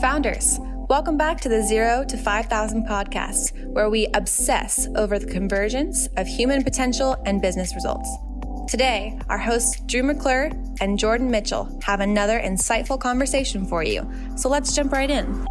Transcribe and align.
Founders, 0.00 0.60
welcome 0.90 1.16
back 1.16 1.40
to 1.40 1.48
the 1.48 1.62
Zero 1.62 2.04
to 2.04 2.18
5,000 2.18 2.86
podcast, 2.86 3.66
where 3.72 3.88
we 3.88 4.08
obsess 4.12 4.86
over 4.94 5.18
the 5.18 5.26
convergence 5.26 6.06
of 6.18 6.26
human 6.26 6.62
potential 6.62 7.16
and 7.24 7.40
business 7.40 7.74
results. 7.74 8.06
Today, 8.68 9.18
our 9.30 9.38
hosts 9.38 9.80
Drew 9.86 10.02
McClure 10.02 10.50
and 10.82 10.98
Jordan 10.98 11.30
Mitchell 11.30 11.80
have 11.82 12.00
another 12.00 12.38
insightful 12.38 13.00
conversation 13.00 13.64
for 13.64 13.82
you. 13.82 14.06
So 14.36 14.50
let's 14.50 14.76
jump 14.76 14.92
right 14.92 15.10
in. 15.10 15.46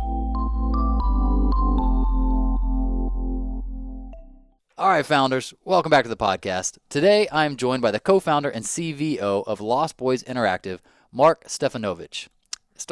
All 4.77 4.89
right, 4.89 5.05
founders, 5.05 5.55
welcome 5.63 5.89
back 5.89 6.03
to 6.03 6.09
the 6.09 6.15
podcast. 6.15 6.77
Today, 6.89 7.27
I 7.29 7.45
am 7.45 7.55
joined 7.55 7.81
by 7.81 7.89
the 7.89 7.99
co 7.99 8.19
founder 8.19 8.49
and 8.49 8.63
CVO 8.63 9.43
of 9.47 9.59
Lost 9.59 9.97
Boys 9.97 10.21
Interactive, 10.21 10.81
Mark 11.11 11.45
Stefanowicz. 11.45 12.27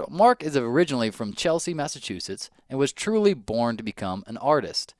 Mark 0.09 0.43
is 0.43 0.55
originally 0.55 1.11
from 1.11 1.33
Chelsea, 1.33 1.73
Massachusetts, 1.73 2.49
and 2.69 2.79
was 2.79 2.93
truly 2.93 3.33
born 3.33 3.77
to 3.77 3.83
become 3.83 4.23
an 4.27 4.37
artist. 4.37 4.93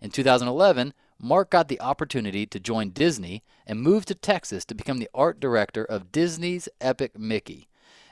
In 0.00 0.10
2011, 0.10 0.94
Mark 1.18 1.50
got 1.50 1.68
the 1.68 1.80
opportunity 1.80 2.46
to 2.46 2.58
join 2.58 2.90
Disney 2.90 3.42
and 3.66 3.82
moved 3.82 4.08
to 4.08 4.14
Texas 4.14 4.64
to 4.64 4.74
become 4.74 4.98
the 4.98 5.10
art 5.14 5.38
director 5.38 5.84
of 5.84 6.12
Disney's 6.12 6.68
Epic 6.80 7.18
Mickey. 7.18 7.68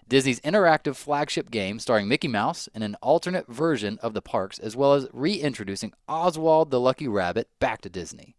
Disney's 0.09 0.41
interactive 0.41 0.97
flagship 0.97 1.51
game 1.51 1.79
starring 1.79 2.09
Mickey 2.09 2.29
Mouse 2.29 2.69
in 2.75 2.83
an 2.83 2.97
alternate 3.03 3.47
version 3.47 3.99
of 4.03 4.15
the 4.15 4.23
parks, 4.23 4.59
as 4.59 4.77
well 4.77 4.95
as 4.95 5.09
reintroducing 5.13 5.93
Oswald 6.09 6.71
the 6.71 6.81
Lucky 6.81 7.09
Rabbit 7.09 7.49
back 7.61 7.83
to 7.83 7.91
Disney. 7.91 8.35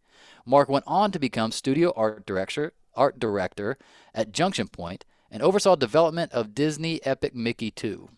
Mark 0.46 0.70
went 0.70 0.86
on 0.88 1.12
to 1.12 1.20
become 1.20 1.52
studio 1.52 1.94
art 1.96 2.26
director, 2.26 2.74
art 2.96 3.20
director 3.20 3.78
at 4.16 4.32
Junction 4.32 4.68
Point 4.68 5.06
and 5.32 5.44
oversaw 5.44 5.76
development 5.76 6.32
of 6.32 6.56
Disney 6.56 7.00
Epic 7.06 7.36
Mickey 7.36 7.72
2. 7.72 8.10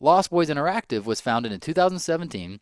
Lost 0.00 0.30
Boys 0.30 0.48
Interactive 0.48 1.04
was 1.04 1.20
founded 1.20 1.52
in 1.52 1.60
2017 1.60 2.60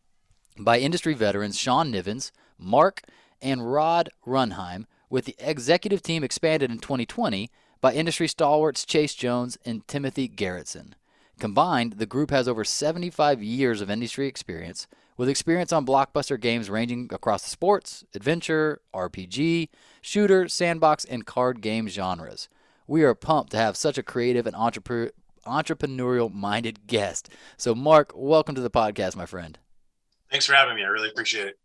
by 0.59 0.79
industry 0.79 1.15
veterans 1.15 1.59
Sean 1.59 1.93
Nivens, 1.93 2.31
Mark, 2.59 3.03
and 3.41 3.73
Rod 3.73 4.11
Runheim, 4.27 4.87
with 5.11 5.25
the 5.25 5.37
executive 5.39 6.03
team 6.03 6.23
expanded 6.25 6.71
in 6.71 6.79
2020 6.79 7.51
by 7.81 7.93
industry 7.93 8.29
stalwarts 8.29 8.87
Chase 8.87 9.15
Jones 9.15 9.59
and 9.65 9.87
Timothy 9.89 10.29
Garretson. 10.29 10.93
Combined, 11.39 11.95
the 11.95 12.07
group 12.07 12.31
has 12.31 12.47
over 12.47 12.65
75 12.65 13.43
years 13.43 13.81
of 13.81 13.91
industry 13.91 14.29
experience, 14.29 14.87
with 15.17 15.29
experience 15.29 15.73
on 15.73 15.85
blockbuster 15.85 16.41
games 16.41 16.71
ranging 16.71 17.09
across 17.13 17.43
the 17.43 17.51
sports, 17.51 18.05
adventure, 18.15 18.81
RPG, 18.95 19.69
shooter, 20.01 20.49
sandbox, 20.49 21.05
and 21.05 21.27
card 21.27 21.61
game 21.61 21.89
genres. 21.89 22.49
We 22.87 23.03
are 23.05 23.15
pumped 23.15 23.53
to 23.53 23.59
have 23.59 23.77
such 23.77 23.99
a 23.99 24.03
creative 24.03 24.47
and 24.47 24.57
entrepreneurial 24.57 26.33
minded 26.33 26.87
guest. 26.87 27.29
So, 27.57 27.75
Mark, 27.75 28.13
welcome 28.15 28.55
to 28.55 28.61
the 28.61 28.71
podcast, 28.71 29.17
my 29.17 29.27
friend. 29.27 29.59
Thanks 30.31 30.47
for 30.47 30.55
having 30.55 30.75
me. 30.75 30.85
I 30.85 30.89
really 30.89 31.11
appreciate 31.11 31.49
it. 31.49 31.59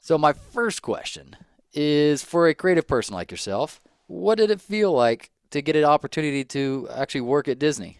So, 0.00 0.16
my 0.16 0.32
first 0.32 0.82
question 0.82 1.36
is 1.74 2.24
for 2.24 2.48
a 2.48 2.54
creative 2.54 2.86
person 2.86 3.14
like 3.14 3.30
yourself, 3.30 3.80
what 4.06 4.38
did 4.38 4.50
it 4.50 4.60
feel 4.60 4.92
like 4.92 5.30
to 5.50 5.60
get 5.62 5.76
an 5.76 5.84
opportunity 5.84 6.44
to 6.44 6.88
actually 6.94 7.20
work 7.22 7.48
at 7.48 7.58
Disney? 7.58 7.98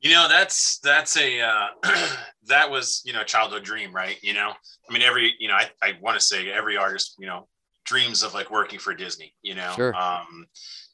You 0.00 0.12
know, 0.12 0.28
that's 0.28 0.78
that's 0.78 1.16
a 1.16 1.40
uh, 1.40 1.66
that 2.46 2.70
was 2.70 3.02
you 3.04 3.12
know 3.12 3.24
childhood 3.24 3.64
dream, 3.64 3.92
right? 3.92 4.16
You 4.22 4.32
know, 4.32 4.52
I 4.88 4.92
mean, 4.92 5.02
every 5.02 5.34
you 5.38 5.48
know, 5.48 5.54
I, 5.54 5.70
I 5.82 5.98
want 6.00 6.18
to 6.18 6.24
say 6.24 6.50
every 6.50 6.76
artist, 6.76 7.16
you 7.18 7.26
know, 7.26 7.48
dreams 7.84 8.22
of 8.22 8.32
like 8.32 8.50
working 8.50 8.78
for 8.78 8.94
Disney. 8.94 9.34
You 9.42 9.56
know, 9.56 9.72
sure. 9.74 9.94
um, 9.96 10.46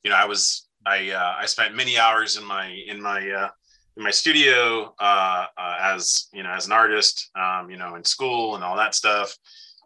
you 0.04 0.10
know, 0.10 0.16
I 0.16 0.26
was 0.26 0.68
I 0.86 1.10
uh, 1.10 1.34
I 1.38 1.46
spent 1.46 1.74
many 1.74 1.98
hours 1.98 2.36
in 2.36 2.44
my 2.44 2.68
in 2.86 3.00
my 3.00 3.28
uh, 3.30 3.48
in 3.96 4.02
my 4.02 4.10
studio 4.10 4.94
uh, 5.00 5.46
uh, 5.56 5.76
as 5.80 6.28
you 6.32 6.42
know 6.42 6.50
as 6.50 6.66
an 6.66 6.72
artist, 6.72 7.30
um, 7.36 7.70
you 7.70 7.76
know, 7.76 7.96
in 7.96 8.04
school 8.04 8.54
and 8.54 8.62
all 8.62 8.76
that 8.76 8.94
stuff. 8.94 9.34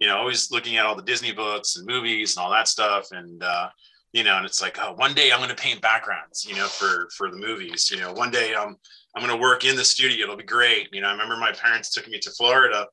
You 0.01 0.07
know, 0.07 0.17
always 0.17 0.51
looking 0.51 0.77
at 0.77 0.87
all 0.87 0.95
the 0.95 1.03
Disney 1.03 1.33
books 1.33 1.77
and 1.77 1.87
movies 1.87 2.37
and 2.37 2.45
all 2.45 2.51
that 2.51 2.69
stuff, 2.69 3.09
and 3.13 3.43
uh, 3.43 3.69
you 4.13 4.25
know, 4.25 4.37
and 4.37 4.47
it's 4.47 4.63
like, 4.63 4.79
oh, 4.81 4.95
one 4.95 5.15
day 5.15 5.33
I'm 5.33 5.39
going 5.39 5.51
to 5.51 5.57
paint 5.57 5.81
backgrounds, 5.81 6.45
you 6.49 6.57
know, 6.57 6.67
for 6.67 7.09
for 7.17 7.31
the 7.31 7.37
movies. 7.37 7.91
You 7.91 7.99
know, 8.01 8.13
one 8.13 8.31
day 8.31 8.55
I'm 8.55 8.77
I'm 9.15 9.25
going 9.25 9.37
to 9.37 9.41
work 9.41 9.65
in 9.65 9.77
the 9.77 9.85
studio. 9.85 10.25
It'll 10.25 10.37
be 10.37 10.45
great. 10.45 10.89
You 10.93 11.01
know, 11.01 11.09
I 11.09 11.13
remember 11.13 11.37
my 11.37 11.53
parents 11.53 11.91
took 11.91 12.09
me 12.09 12.19
to 12.21 12.31
Florida 12.33 12.87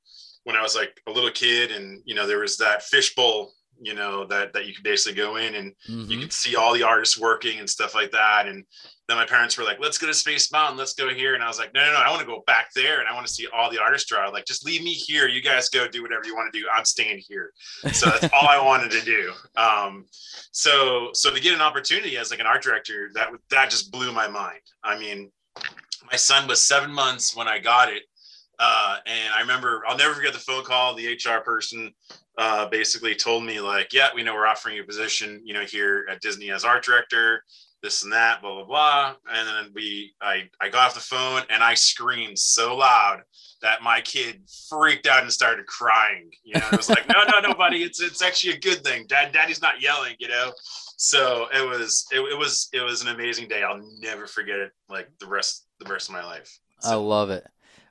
when 0.43 0.55
I 0.55 0.61
was 0.61 0.75
like 0.75 0.99
a 1.07 1.11
little 1.11 1.31
kid, 1.31 1.71
and 1.71 2.01
you 2.05 2.13
know, 2.13 2.27
there 2.27 2.39
was 2.39 2.57
that 2.57 2.83
fishbowl 2.83 3.51
you 3.81 3.93
know 3.93 4.25
that 4.25 4.53
that 4.53 4.65
you 4.65 4.73
could 4.73 4.83
basically 4.83 5.15
go 5.15 5.35
in 5.35 5.55
and 5.55 5.73
mm-hmm. 5.89 6.09
you 6.09 6.19
could 6.19 6.33
see 6.33 6.55
all 6.55 6.73
the 6.73 6.83
artists 6.83 7.19
working 7.19 7.59
and 7.59 7.69
stuff 7.69 7.93
like 7.93 8.11
that. 8.11 8.47
And 8.47 8.63
then 9.07 9.17
my 9.17 9.25
parents 9.25 9.57
were 9.57 9.63
like 9.63 9.79
let's 9.79 9.97
go 9.97 10.07
to 10.07 10.13
space 10.13 10.51
mountain. 10.51 10.77
Let's 10.77 10.93
go 10.93 11.09
here. 11.09 11.35
And 11.35 11.43
i 11.43 11.47
was 11.47 11.59
like 11.59 11.73
no 11.73 11.83
no 11.85 11.93
no. 11.93 11.97
I 11.97 12.09
want 12.09 12.21
to 12.21 12.27
go 12.27 12.43
back 12.47 12.69
there 12.73 12.99
and 12.99 13.07
i 13.07 13.13
want 13.13 13.27
to 13.27 13.33
see 13.33 13.47
all 13.53 13.69
the 13.69 13.81
artists 13.81 14.09
draw 14.09 14.27
like 14.29 14.45
just 14.45 14.65
leave 14.65 14.83
me 14.83 14.91
here. 14.91 15.27
You 15.27 15.41
guys 15.41 15.69
go 15.69 15.87
do 15.87 16.01
whatever 16.01 16.25
you 16.25 16.35
want 16.35 16.51
to 16.53 16.59
do. 16.59 16.65
I'm 16.73 16.85
staying 16.85 17.21
here. 17.27 17.51
So 17.91 18.09
that's 18.09 18.33
all 18.33 18.47
i 18.47 18.61
wanted 18.61 18.91
to 18.91 19.01
do. 19.01 19.33
Um, 19.55 20.05
so 20.51 21.09
so 21.13 21.33
to 21.33 21.41
get 21.41 21.53
an 21.53 21.61
opportunity 21.61 22.17
as 22.17 22.31
like 22.31 22.39
an 22.39 22.47
art 22.47 22.63
director 22.63 23.09
that 23.13 23.29
that 23.49 23.69
just 23.69 23.91
blew 23.91 24.11
my 24.11 24.27
mind. 24.27 24.61
I 24.83 24.97
mean 24.97 25.31
my 26.09 26.17
son 26.17 26.47
was 26.47 26.61
seven 26.61 26.91
months 26.91 27.35
when 27.35 27.47
i 27.47 27.59
got 27.59 27.89
it. 27.91 28.03
Uh, 28.57 28.97
and 29.05 29.33
I 29.33 29.41
remember, 29.41 29.83
I'll 29.85 29.97
never 29.97 30.13
forget 30.13 30.31
the 30.31 30.39
phone 30.39 30.63
call. 30.63 30.95
The 30.95 31.13
HR 31.13 31.41
person 31.43 31.93
uh, 32.37 32.67
basically 32.69 33.15
told 33.15 33.43
me 33.43 33.59
like, 33.59 33.93
yeah, 33.93 34.09
we 34.13 34.23
know 34.23 34.33
we're 34.33 34.47
offering 34.47 34.75
you 34.75 34.83
a 34.83 34.85
position, 34.85 35.41
you 35.43 35.53
know, 35.53 35.63
here 35.63 36.05
at 36.11 36.21
Disney 36.21 36.51
as 36.51 36.65
art 36.65 36.83
director, 36.83 37.43
this 37.81 38.03
and 38.03 38.11
that, 38.11 38.41
blah, 38.41 38.55
blah, 38.55 38.65
blah. 38.65 39.15
And 39.31 39.47
then 39.47 39.71
we, 39.73 40.13
I, 40.21 40.49
I 40.59 40.69
got 40.69 40.87
off 40.87 40.95
the 40.95 40.99
phone 40.99 41.43
and 41.49 41.63
I 41.63 41.75
screamed 41.75 42.37
so 42.37 42.75
loud 42.75 43.21
that 43.61 43.81
my 43.81 44.01
kid 44.01 44.41
freaked 44.69 45.07
out 45.07 45.23
and 45.23 45.31
started 45.31 45.65
crying. 45.65 46.29
You 46.43 46.59
know, 46.59 46.67
it 46.71 46.77
was 46.77 46.89
like, 46.89 47.07
no, 47.07 47.23
no, 47.23 47.47
no, 47.47 47.53
buddy, 47.53 47.83
it's, 47.83 48.01
it's 48.01 48.21
actually 48.21 48.53
a 48.53 48.59
good 48.59 48.83
thing. 48.83 49.05
Dad, 49.07 49.31
daddy's 49.31 49.61
not 49.61 49.81
yelling, 49.81 50.15
you 50.19 50.27
know? 50.27 50.51
So 50.97 51.47
it 51.53 51.67
was, 51.67 52.05
it, 52.11 52.19
it 52.19 52.37
was, 52.37 52.69
it 52.73 52.81
was 52.81 53.01
an 53.01 53.09
amazing 53.09 53.47
day. 53.47 53.63
I'll 53.63 53.81
never 53.99 54.27
forget 54.27 54.59
it. 54.59 54.71
Like 54.89 55.09
the 55.19 55.27
rest, 55.27 55.67
the 55.79 55.91
rest 55.91 56.09
of 56.09 56.13
my 56.13 56.23
life. 56.23 56.59
So. 56.79 56.91
I 56.91 56.95
love 56.95 57.29
it. 57.29 57.45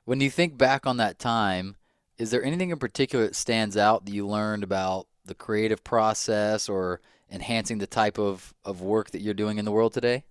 When 0.05 0.21
you 0.21 0.29
think 0.29 0.57
back 0.57 0.85
on 0.85 0.97
that 0.97 1.19
time, 1.19 1.77
is 2.17 2.31
there 2.31 2.43
anything 2.43 2.69
in 2.69 2.77
particular 2.77 3.25
that 3.25 3.35
stands 3.35 3.77
out 3.77 4.05
that 4.05 4.13
you 4.13 4.27
learned 4.27 4.63
about 4.63 5.07
the 5.25 5.35
creative 5.35 5.83
process 5.83 6.69
or 6.69 7.01
enhancing 7.31 7.77
the 7.77 7.87
type 7.87 8.17
of, 8.17 8.53
of 8.63 8.81
work 8.81 9.11
that 9.11 9.21
you're 9.21 9.33
doing 9.33 9.57
in 9.57 9.65
the 9.65 9.71
world 9.71 9.93
today? 9.93 10.23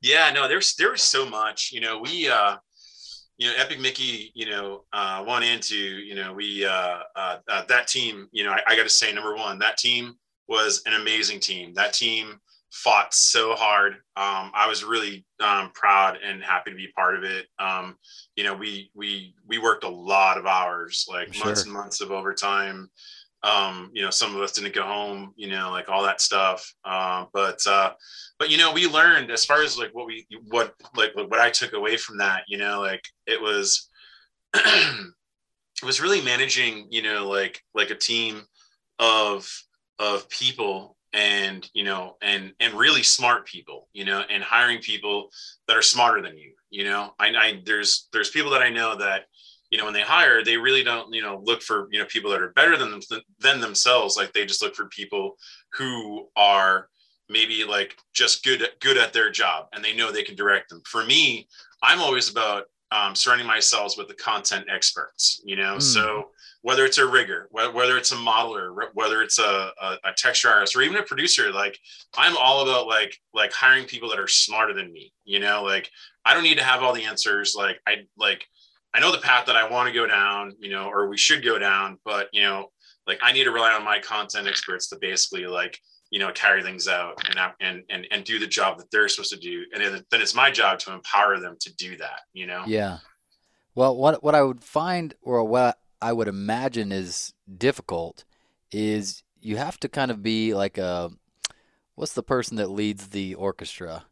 Yeah, 0.00 0.30
no, 0.32 0.48
there's 0.48 0.74
there 0.74 0.90
was 0.90 1.02
so 1.02 1.24
much. 1.28 1.70
You 1.72 1.80
know, 1.80 1.98
we 1.98 2.28
uh 2.28 2.56
you 3.38 3.48
know, 3.48 3.54
Epic 3.56 3.80
Mickey, 3.80 4.30
you 4.34 4.48
know, 4.48 4.84
uh, 4.92 5.24
one 5.24 5.42
and 5.42 5.60
two, 5.60 5.74
you 5.74 6.14
know, 6.14 6.32
we, 6.32 6.64
uh, 6.64 6.98
uh, 7.16 7.38
uh 7.48 7.64
that 7.66 7.88
team, 7.88 8.28
you 8.30 8.44
know, 8.44 8.50
I, 8.50 8.60
I 8.68 8.76
got 8.76 8.84
to 8.84 8.88
say, 8.88 9.12
number 9.12 9.34
one, 9.34 9.58
that 9.58 9.78
team 9.78 10.14
was 10.48 10.82
an 10.86 10.94
amazing 10.94 11.40
team. 11.40 11.72
That 11.74 11.92
team 11.92 12.38
fought 12.72 13.12
so 13.12 13.54
hard. 13.54 13.94
Um, 14.16 14.50
I 14.54 14.66
was 14.66 14.82
really 14.82 15.24
um, 15.40 15.70
proud 15.74 16.18
and 16.24 16.42
happy 16.42 16.70
to 16.70 16.76
be 16.76 16.88
part 16.96 17.16
of 17.16 17.22
it. 17.22 17.46
Um, 17.58 17.96
you 18.34 18.44
know, 18.44 18.54
we 18.54 18.90
we 18.94 19.34
we 19.46 19.58
worked 19.58 19.84
a 19.84 19.88
lot 19.88 20.38
of 20.38 20.46
hours, 20.46 21.06
like 21.08 21.32
sure. 21.32 21.46
months 21.46 21.64
and 21.64 21.72
months 21.72 22.00
of 22.00 22.10
overtime. 22.10 22.90
Um, 23.44 23.90
you 23.92 24.02
know, 24.02 24.10
some 24.10 24.34
of 24.34 24.40
us 24.40 24.52
didn't 24.52 24.74
go 24.74 24.84
home. 24.84 25.34
You 25.36 25.48
know, 25.48 25.70
like 25.70 25.88
all 25.88 26.02
that 26.02 26.20
stuff. 26.20 26.72
Uh, 26.84 27.26
but 27.32 27.60
uh, 27.66 27.92
but 28.38 28.50
you 28.50 28.56
know, 28.56 28.72
we 28.72 28.88
learned 28.88 29.30
as 29.30 29.44
far 29.44 29.62
as 29.62 29.78
like 29.78 29.90
what 29.94 30.06
we 30.06 30.26
what 30.48 30.74
like 30.96 31.14
what 31.14 31.40
I 31.40 31.50
took 31.50 31.74
away 31.74 31.98
from 31.98 32.18
that. 32.18 32.44
You 32.48 32.58
know, 32.58 32.80
like 32.80 33.04
it 33.26 33.40
was. 33.40 33.88
it 34.54 35.86
was 35.86 36.02
really 36.02 36.20
managing 36.20 36.86
you 36.90 37.00
know 37.00 37.26
like 37.26 37.62
like 37.74 37.88
a 37.88 37.94
team 37.94 38.42
of 38.98 39.50
of 39.98 40.28
people 40.28 40.96
and 41.12 41.68
you 41.74 41.84
know 41.84 42.16
and 42.22 42.52
and 42.60 42.74
really 42.74 43.02
smart 43.02 43.46
people 43.46 43.88
you 43.92 44.04
know 44.04 44.22
and 44.30 44.42
hiring 44.42 44.78
people 44.78 45.28
that 45.68 45.76
are 45.76 45.82
smarter 45.82 46.22
than 46.22 46.36
you 46.38 46.52
you 46.70 46.84
know? 46.84 47.12
I, 47.18 47.28
I 47.28 47.62
there's 47.66 48.08
there's 48.12 48.30
people 48.30 48.50
that 48.52 48.62
i 48.62 48.70
know 48.70 48.96
that 48.96 49.26
you 49.72 49.78
know 49.78 49.84
when 49.84 49.94
they 49.94 50.02
hire 50.02 50.44
they 50.44 50.56
really 50.56 50.84
don't 50.84 51.12
you 51.12 51.22
know 51.22 51.40
look 51.44 51.62
for 51.62 51.88
you 51.90 51.98
know 51.98 52.04
people 52.06 52.30
that 52.30 52.42
are 52.42 52.52
better 52.52 52.76
than 52.76 52.90
them 52.90 53.00
than 53.40 53.60
themselves. 53.60 54.16
Like 54.16 54.32
they 54.32 54.46
just 54.46 54.62
look 54.62 54.76
for 54.76 54.86
people 54.86 55.36
who 55.72 56.28
are 56.36 56.88
maybe 57.28 57.64
like 57.64 57.96
just 58.12 58.44
good 58.44 58.62
good 58.80 58.98
at 58.98 59.12
their 59.12 59.30
job 59.30 59.66
and 59.72 59.82
they 59.82 59.96
know 59.96 60.12
they 60.12 60.22
can 60.22 60.36
direct 60.36 60.68
them. 60.68 60.82
For 60.86 61.04
me 61.04 61.48
i'm 61.82 62.00
always 62.00 62.30
about 62.30 62.64
um, 62.92 63.14
surrounding 63.14 63.46
myself 63.46 63.94
with 63.96 64.08
the 64.08 64.14
content 64.14 64.66
experts 64.70 65.40
you 65.44 65.56
know? 65.56 65.76
Mm. 65.76 65.82
so 65.82 66.30
whether 66.62 66.84
it's 66.84 66.98
a 66.98 67.06
rigger, 67.06 67.48
whether 67.50 67.98
it's 67.98 68.12
a 68.12 68.16
modeler, 68.16 68.72
whether 68.94 69.20
it's 69.20 69.38
a, 69.40 69.72
a, 69.80 69.98
a, 70.04 70.12
texture 70.16 70.48
artist 70.48 70.76
or 70.76 70.82
even 70.82 70.96
a 70.96 71.02
producer, 71.02 71.52
like 71.52 71.76
I'm 72.16 72.36
all 72.36 72.62
about 72.62 72.86
like 72.86 73.16
like 73.34 73.52
hiring 73.52 73.84
people 73.84 74.08
that 74.10 74.20
are 74.20 74.28
smarter 74.28 74.72
than 74.72 74.92
me. 74.92 75.12
You 75.24 75.40
know, 75.40 75.64
like 75.64 75.90
I 76.24 76.34
don't 76.34 76.44
need 76.44 76.58
to 76.58 76.64
have 76.64 76.82
all 76.82 76.92
the 76.92 77.04
answers. 77.04 77.54
Like 77.56 77.78
I 77.86 78.06
like 78.16 78.46
I 78.94 79.00
know 79.00 79.10
the 79.10 79.18
path 79.18 79.46
that 79.46 79.56
I 79.56 79.68
want 79.68 79.88
to 79.88 79.94
go 79.94 80.06
down, 80.06 80.52
you 80.60 80.70
know, 80.70 80.88
or 80.88 81.08
we 81.08 81.18
should 81.18 81.44
go 81.44 81.58
down, 81.58 81.98
but 82.04 82.28
you 82.32 82.42
know, 82.42 82.68
like 83.08 83.18
I 83.22 83.32
need 83.32 83.44
to 83.44 83.50
rely 83.50 83.72
on 83.72 83.84
my 83.84 83.98
content 83.98 84.46
experts 84.46 84.88
to 84.88 84.98
basically 85.00 85.46
like 85.46 85.76
you 86.10 86.20
know 86.20 86.30
carry 86.30 86.62
things 86.62 86.86
out 86.86 87.20
and 87.28 87.40
and 87.60 87.82
and 87.90 88.06
and 88.12 88.24
do 88.24 88.38
the 88.38 88.46
job 88.46 88.78
that 88.78 88.88
they're 88.92 89.08
supposed 89.08 89.32
to 89.32 89.38
do, 89.38 89.64
and 89.74 89.82
then 90.10 90.20
it's 90.20 90.34
my 90.34 90.50
job 90.50 90.78
to 90.80 90.92
empower 90.92 91.40
them 91.40 91.56
to 91.60 91.74
do 91.74 91.96
that. 91.96 92.20
You 92.32 92.46
know. 92.46 92.62
Yeah. 92.66 92.98
Well, 93.74 93.96
what 93.96 94.22
what 94.22 94.36
I 94.36 94.42
would 94.42 94.62
find, 94.62 95.14
or 95.22 95.42
what 95.42 95.78
I 96.02 96.12
would 96.12 96.28
imagine 96.28 96.92
is 96.92 97.32
difficult, 97.58 98.24
is 98.70 99.22
you 99.40 99.56
have 99.56 99.78
to 99.80 99.88
kind 99.88 100.10
of 100.10 100.22
be 100.22 100.54
like 100.54 100.76
a 100.78 101.10
what's 101.94 102.12
the 102.14 102.22
person 102.22 102.56
that 102.56 102.70
leads 102.70 103.08
the 103.08 103.34
orchestra, 103.34 104.04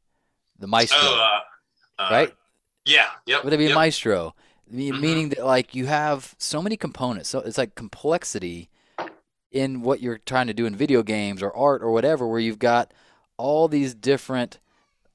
the 0.59 0.67
maestro, 0.67 0.99
Oh, 1.03 1.41
uh, 1.99 2.03
uh, 2.03 2.09
right? 2.11 2.35
Yeah. 2.85 3.09
Yep. 3.27 3.45
Would 3.45 3.53
it 3.53 3.59
be 3.59 3.65
yep. 3.65 3.73
a 3.73 3.75
maestro? 3.75 4.35
Mhm. 4.73 5.01
Meaning 5.01 5.29
that 5.31 5.45
like 5.45 5.75
you 5.75 5.87
have 5.87 6.35
so 6.39 6.63
many 6.63 6.77
components, 6.77 7.29
so 7.29 7.41
it's 7.41 7.59
like 7.59 7.75
complexity 7.75 8.71
in 9.51 9.83
what 9.83 10.01
you're 10.01 10.19
trying 10.19 10.47
to 10.47 10.55
do 10.55 10.65
in 10.65 10.77
video 10.77 11.03
games 11.03 11.43
or 11.43 11.55
art 11.57 11.83
or 11.83 11.91
whatever, 11.91 12.27
where 12.27 12.39
you've 12.39 12.61
got 12.61 12.93
all 13.37 13.67
these 13.67 13.95
different 13.95 14.61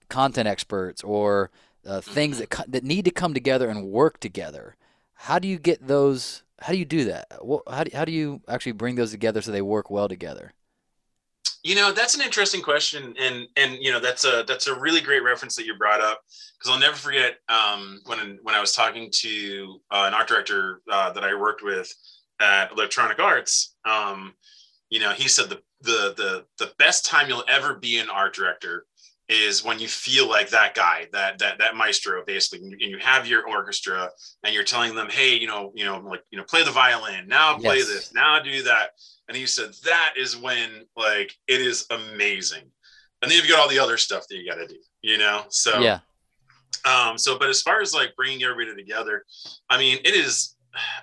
content 0.09 0.47
experts 0.47 1.03
or 1.03 1.51
uh, 1.85 2.01
things 2.01 2.39
that 2.39 2.49
co- 2.49 2.65
that 2.67 2.83
need 2.83 3.05
to 3.05 3.11
come 3.11 3.33
together 3.33 3.69
and 3.69 3.87
work 3.87 4.19
together. 4.19 4.75
How 5.13 5.39
do 5.39 5.47
you 5.47 5.57
get 5.57 5.87
those? 5.87 6.43
How 6.59 6.73
do 6.73 6.79
you 6.79 6.85
do 6.85 7.05
that? 7.05 7.27
How 7.69 7.83
do, 7.83 7.91
how 7.93 8.05
do 8.05 8.11
you 8.11 8.41
actually 8.47 8.71
bring 8.73 8.95
those 8.95 9.11
together 9.11 9.41
so 9.41 9.51
they 9.51 9.61
work 9.61 9.89
well 9.89 10.07
together? 10.07 10.53
You 11.63 11.75
know, 11.75 11.91
that's 11.91 12.13
an 12.13 12.21
interesting 12.21 12.61
question, 12.61 13.15
and 13.19 13.47
and 13.57 13.77
you 13.81 13.91
know 13.91 13.99
that's 13.99 14.23
a 14.23 14.45
that's 14.47 14.67
a 14.67 14.79
really 14.79 15.01
great 15.01 15.23
reference 15.23 15.55
that 15.55 15.65
you 15.65 15.75
brought 15.75 15.99
up 15.99 16.21
because 16.57 16.71
I'll 16.71 16.79
never 16.79 16.95
forget 16.95 17.37
um, 17.49 18.01
when 18.05 18.37
when 18.43 18.53
I 18.53 18.61
was 18.61 18.71
talking 18.71 19.09
to 19.11 19.81
uh, 19.89 20.03
an 20.07 20.13
art 20.13 20.27
director 20.27 20.81
uh, 20.91 21.11
that 21.13 21.23
I 21.23 21.33
worked 21.33 21.63
with 21.63 21.91
at 22.39 22.71
Electronic 22.71 23.19
Arts. 23.19 23.75
Um, 23.83 24.35
you 24.91 24.99
know, 24.99 25.11
he 25.11 25.27
said 25.27 25.49
the 25.49 25.61
the 25.81 26.13
the 26.15 26.45
the 26.59 26.71
best 26.77 27.03
time 27.03 27.27
you'll 27.29 27.43
ever 27.47 27.73
be 27.73 27.97
an 27.97 28.09
art 28.09 28.35
director 28.35 28.85
is 29.27 29.63
when 29.63 29.79
you 29.79 29.87
feel 29.87 30.29
like 30.29 30.49
that 30.49 30.75
guy, 30.75 31.07
that 31.11 31.39
that 31.39 31.57
that 31.57 31.75
maestro, 31.75 32.23
basically, 32.25 32.67
and 32.67 32.79
you, 32.79 32.97
have 32.99 33.27
your 33.27 33.47
orchestra, 33.47 34.09
and 34.43 34.53
you're 34.53 34.63
telling 34.63 34.93
them, 34.93 35.09
hey, 35.09 35.35
you 35.35 35.47
know, 35.47 35.71
you 35.75 35.83
know, 35.85 35.97
like 35.99 36.21
you 36.29 36.37
know, 36.37 36.43
play 36.43 36.63
the 36.63 36.71
violin 36.71 37.27
now, 37.27 37.57
play 37.57 37.77
Yes. 37.77 37.87
this 37.87 38.13
now, 38.13 38.39
do 38.39 38.63
that, 38.63 38.91
and 39.27 39.35
he 39.37 39.45
said 39.45 39.71
that 39.83 40.13
is 40.17 40.37
when 40.37 40.85
like 40.95 41.33
it 41.47 41.61
is 41.61 41.87
amazing, 41.89 42.63
and 43.21 43.31
then 43.31 43.37
you've 43.37 43.47
got 43.47 43.59
all 43.59 43.69
the 43.69 43.79
other 43.79 43.97
stuff 43.97 44.25
that 44.29 44.37
you 44.37 44.47
got 44.47 44.55
to 44.55 44.67
do, 44.67 44.79
you 45.01 45.17
know. 45.17 45.43
So 45.49 45.81
Yeah, 45.81 45.99
um, 46.85 47.17
so, 47.17 47.37
but 47.37 47.49
as 47.49 47.61
far 47.61 47.81
as 47.81 47.93
like 47.93 48.15
bringing 48.15 48.43
everybody 48.43 48.75
together, 48.75 49.23
I 49.69 49.77
mean, 49.77 49.97
it 50.05 50.13
is, 50.13 50.55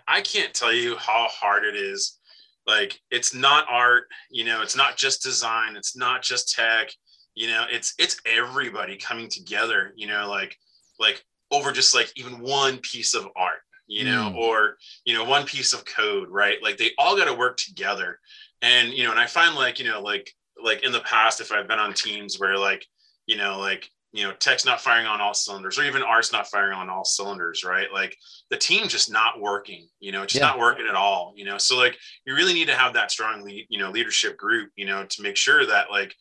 I 0.07 0.21
can't 0.21 0.55
tell 0.55 0.73
you 0.73 0.97
how 0.97 1.27
hard 1.29 1.65
it 1.65 1.75
is. 1.75 2.19
Like, 2.67 3.01
it's 3.11 3.35
not 3.35 3.67
art, 3.69 4.05
you 4.31 4.45
know, 4.45 4.63
it's 4.63 4.77
not 4.77 4.97
just 4.97 5.23
design, 5.23 5.75
it's 5.75 5.97
not 5.97 6.23
just 6.23 6.55
tech, 6.55 6.91
you 7.34 7.49
know, 7.49 7.64
it's, 7.70 7.94
it's 7.99 8.20
everybody 8.26 8.96
coming 8.96 9.29
together, 9.29 9.93
you 9.96 10.06
know, 10.06 10.29
like, 10.29 10.56
like 10.99 11.23
over 11.50 11.73
just 11.73 11.94
like 11.94 12.12
even 12.17 12.40
one 12.40 12.79
piece 12.79 13.14
of 13.14 13.26
art, 13.37 13.61
you 13.87 14.05
know, 14.05 14.31
Mm. 14.32 14.37
or, 14.37 14.76
you 15.05 15.14
know, 15.14 15.25
one 15.25 15.44
piece 15.44 15.73
of 15.73 15.84
code, 15.84 16.29
right? 16.29 16.62
Like, 16.62 16.76
they 16.79 16.90
all 16.99 17.17
got 17.17 17.26
to 17.26 17.34
work 17.34 17.56
together. 17.56 18.19
And, 18.62 18.93
you 18.93 19.05
know, 19.05 19.11
and 19.11 19.20
I 19.20 19.26
find 19.26 19.55
like, 19.55 19.79
you 19.79 19.84
know, 19.84 20.00
like, 20.00 20.32
like 20.62 20.84
in 20.84 20.93
the 20.93 21.00
past, 21.00 21.40
if 21.40 21.50
I've 21.52 21.67
been 21.69 21.79
on 21.79 21.93
teams 21.93 22.38
where 22.38 22.56
like, 22.56 22.87
you 23.26 23.37
know, 23.37 23.58
like, 23.58 23.88
you 24.12 24.23
know, 24.25 24.32
tech's 24.34 24.67
not 24.67 24.81
firing 24.81 25.06
on 25.06 25.20
all 25.23 25.32
cylinders, 25.32 25.79
or 25.79 25.84
even 25.84 26.02
art's 26.02 26.32
not 26.32 26.46
firing 26.49 26.76
on 26.76 26.90
all 26.90 27.05
cylinders, 27.05 27.64
right? 27.64 27.90
Like 27.93 28.14
the 28.50 28.58
team's 28.58 28.93
just 28.93 29.11
not 29.11 29.40
working, 29.40 29.88
you 30.00 30.12
know, 30.12 30.26
just 30.26 30.40
Yeah. 30.43 30.49
not 30.49 30.58
working 30.58 30.87
at 30.87 30.94
all, 30.94 31.32
you 31.34 31.46
know. 31.46 31.56
So 31.58 31.76
like 31.79 31.96
you 32.26 32.34
really 32.34 32.52
need 32.52 32.69
to 32.69 32.75
have 32.75 32.93
that 32.93 33.11
strong 33.11 33.43
lead, 33.43 33.67
you 33.70 33.79
know, 33.79 33.90
leadership 33.90 34.37
group, 34.37 34.70
you 34.76 34.84
know, 34.84 35.06
to 35.06 35.23
make 35.23 35.37
sure 35.37 35.64
that 35.67 35.90
like 35.90 36.14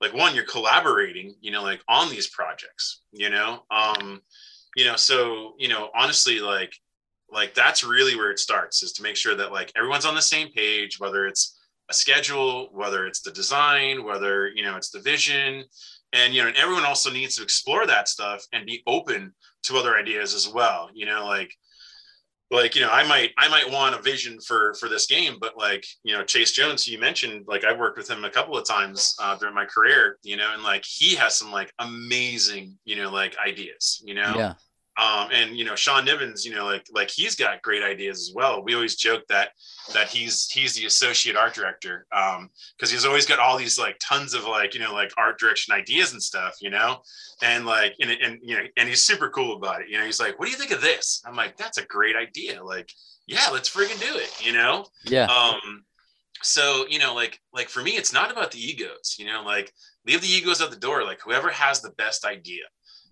like 0.00 0.12
one, 0.14 0.34
you're 0.34 0.44
collaborating, 0.44 1.34
you 1.40 1.50
know, 1.50 1.62
like 1.62 1.82
on 1.88 2.10
these 2.10 2.28
projects, 2.28 3.02
you 3.12 3.30
know. 3.30 3.62
Um, 3.70 4.20
you 4.76 4.84
know, 4.84 4.96
so 4.96 5.54
you 5.58 5.68
know, 5.68 5.90
honestly, 5.94 6.40
like 6.40 6.74
like 7.30 7.54
that's 7.54 7.84
really 7.84 8.16
where 8.16 8.30
it 8.30 8.38
starts 8.38 8.82
is 8.82 8.92
to 8.94 9.02
make 9.02 9.16
sure 9.16 9.34
that 9.34 9.52
like 9.52 9.72
everyone's 9.76 10.06
on 10.06 10.14
the 10.14 10.22
same 10.22 10.48
page, 10.52 10.98
whether 10.98 11.26
it's 11.26 11.58
a 11.90 11.94
schedule, 11.94 12.68
whether 12.72 13.06
it's 13.06 13.20
the 13.20 13.30
design, 13.30 14.04
whether 14.04 14.48
you 14.48 14.64
know 14.64 14.76
it's 14.76 14.90
the 14.90 15.00
vision, 15.00 15.64
and 16.14 16.32
you 16.32 16.40
know 16.40 16.48
and 16.48 16.56
everyone 16.56 16.84
also 16.84 17.10
needs 17.10 17.36
to 17.36 17.42
explore 17.42 17.86
that 17.86 18.08
stuff 18.08 18.44
and 18.52 18.64
be 18.64 18.82
open 18.86 19.34
to 19.64 19.76
other 19.76 19.96
ideas 19.96 20.34
as 20.34 20.48
well 20.48 20.88
you 20.94 21.04
know 21.04 21.26
like 21.26 21.54
like 22.50 22.74
you 22.74 22.80
know 22.80 22.90
i 22.90 23.06
might 23.06 23.30
i 23.38 23.48
might 23.48 23.70
want 23.70 23.94
a 23.94 24.02
vision 24.02 24.38
for 24.40 24.74
for 24.74 24.88
this 24.88 25.06
game 25.06 25.36
but 25.40 25.56
like 25.56 25.84
you 26.02 26.12
know 26.12 26.22
chase 26.22 26.52
jones 26.52 26.86
you 26.86 26.98
mentioned 26.98 27.44
like 27.46 27.64
i've 27.64 27.78
worked 27.78 27.96
with 27.96 28.08
him 28.08 28.24
a 28.24 28.30
couple 28.30 28.56
of 28.56 28.66
times 28.66 29.14
uh, 29.20 29.36
during 29.36 29.54
my 29.54 29.64
career 29.64 30.18
you 30.22 30.36
know 30.36 30.52
and 30.52 30.62
like 30.62 30.84
he 30.86 31.14
has 31.14 31.36
some 31.36 31.50
like 31.50 31.72
amazing 31.78 32.76
you 32.84 32.96
know 32.96 33.10
like 33.10 33.36
ideas 33.44 34.02
you 34.04 34.14
know? 34.14 34.34
Yeah, 34.36 34.54
um, 34.96 35.28
and 35.32 35.56
you 35.56 35.64
know 35.64 35.74
Sean 35.74 36.06
Nivens, 36.06 36.44
you 36.44 36.54
know, 36.54 36.64
like 36.64 36.86
like 36.92 37.10
he's 37.10 37.34
got 37.34 37.62
great 37.62 37.82
ideas 37.82 38.18
as 38.20 38.32
well. 38.34 38.62
We 38.62 38.74
always 38.74 38.94
joke 38.94 39.22
that 39.28 39.50
that 39.92 40.08
he's 40.08 40.48
he's 40.48 40.74
the 40.74 40.86
associate 40.86 41.36
art 41.36 41.52
director 41.54 42.06
um, 42.12 42.48
because 42.76 42.90
he's 42.92 43.04
always 43.04 43.26
got 43.26 43.40
all 43.40 43.58
these 43.58 43.78
like 43.78 43.96
tons 44.00 44.34
of 44.34 44.44
like 44.44 44.72
you 44.74 44.80
know 44.80 44.92
like 44.94 45.12
art 45.18 45.38
direction 45.38 45.74
ideas 45.74 46.12
and 46.12 46.22
stuff, 46.22 46.54
you 46.60 46.70
know, 46.70 46.98
and 47.42 47.66
like 47.66 47.94
and, 48.00 48.10
and 48.10 48.38
you 48.42 48.56
know 48.56 48.62
and 48.76 48.88
he's 48.88 49.02
super 49.02 49.30
cool 49.30 49.56
about 49.56 49.82
it. 49.82 49.88
You 49.88 49.98
know, 49.98 50.04
he's 50.04 50.20
like, 50.20 50.38
"What 50.38 50.46
do 50.46 50.52
you 50.52 50.58
think 50.58 50.70
of 50.70 50.80
this?" 50.80 51.22
I'm 51.26 51.34
like, 51.34 51.56
"That's 51.56 51.78
a 51.78 51.86
great 51.86 52.14
idea. 52.14 52.62
Like, 52.62 52.90
yeah, 53.26 53.48
let's 53.52 53.68
friggin' 53.68 53.98
do 54.00 54.16
it." 54.16 54.46
You 54.46 54.52
know, 54.52 54.86
yeah, 55.04 55.26
um 55.26 55.84
so 56.42 56.86
you 56.88 56.98
know 56.98 57.14
like 57.14 57.40
like 57.52 57.68
for 57.68 57.82
me 57.82 57.92
it's 57.92 58.12
not 58.12 58.30
about 58.30 58.50
the 58.50 58.58
egos 58.58 59.16
you 59.18 59.24
know 59.24 59.42
like 59.46 59.72
leave 60.06 60.20
the 60.20 60.28
egos 60.28 60.60
at 60.60 60.70
the 60.70 60.76
door 60.76 61.02
like 61.02 61.18
whoever 61.22 61.48
has 61.48 61.80
the 61.80 61.90
best 61.92 62.24
idea 62.26 62.64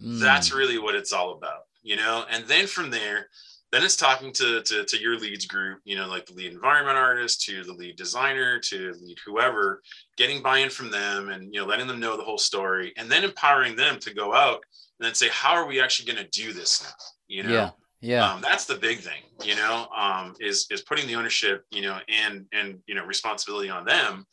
Mm. 0.02 0.20
that's 0.20 0.52
really 0.52 0.78
what 0.78 0.94
it's 0.94 1.12
all 1.12 1.32
about 1.32 1.61
you 1.82 1.96
know? 1.96 2.25
And 2.31 2.44
then 2.46 2.67
from 2.67 2.90
there 2.90 3.26
then 3.73 3.82
it's 3.82 3.96
talking 3.96 4.32
to, 4.34 4.62
to 4.62 4.84
to 4.84 5.00
your 5.00 5.19
leads 5.19 5.46
group 5.46 5.81
you 5.84 5.96
know 5.96 6.06
like 6.06 6.26
the 6.26 6.34
lead 6.34 6.52
environment 6.52 6.96
artist 6.96 7.43
to 7.43 7.64
the 7.64 7.73
lead 7.73 7.96
designer 7.96 8.61
to 8.61 8.94
lead 9.00 9.17
whoever 9.26 9.82
getting 10.17 10.43
buy-in 10.43 10.70
from 10.70 10.90
them 10.90 11.31
and 11.31 11.52
you 11.52 11.61
know 11.61 11.67
letting 11.67 11.87
them 11.87 11.99
know 11.99 12.17
the 12.17 12.23
whole 12.23 12.38
story 12.38 12.93
and 12.96 13.11
then 13.11 13.25
empowering 13.25 13.75
them 13.75 13.99
to 13.99 14.14
go 14.14 14.32
out 14.32 14.62
and 15.00 15.06
then 15.06 15.14
say 15.14 15.29
how 15.31 15.52
are 15.52 15.67
we 15.67 15.81
actually 15.81 16.12
going 16.12 16.25
to 16.25 16.31
do 16.31 16.52
this 16.52 16.84
now? 16.84 16.90
You 17.26 17.43
know? 17.44 17.50
Yeah, 17.50 17.70
yeah, 18.00 18.32
um, 18.32 18.40
that's 18.43 18.67
the 18.67 18.76
big 18.76 18.99
thing 19.00 19.23
you 19.43 19.56
know? 19.56 19.88
Um, 19.96 20.35
is 20.38 20.67
is 20.70 20.82
putting 20.82 21.06
the 21.06 21.17
ownership 21.17 21.64
you 21.70 21.82
know 21.82 21.99
and 22.08 22.44
and 22.52 22.78
you 22.87 22.94
know 22.94 23.05
responsibility 23.05 23.70
on 23.70 23.85
them 23.85 24.26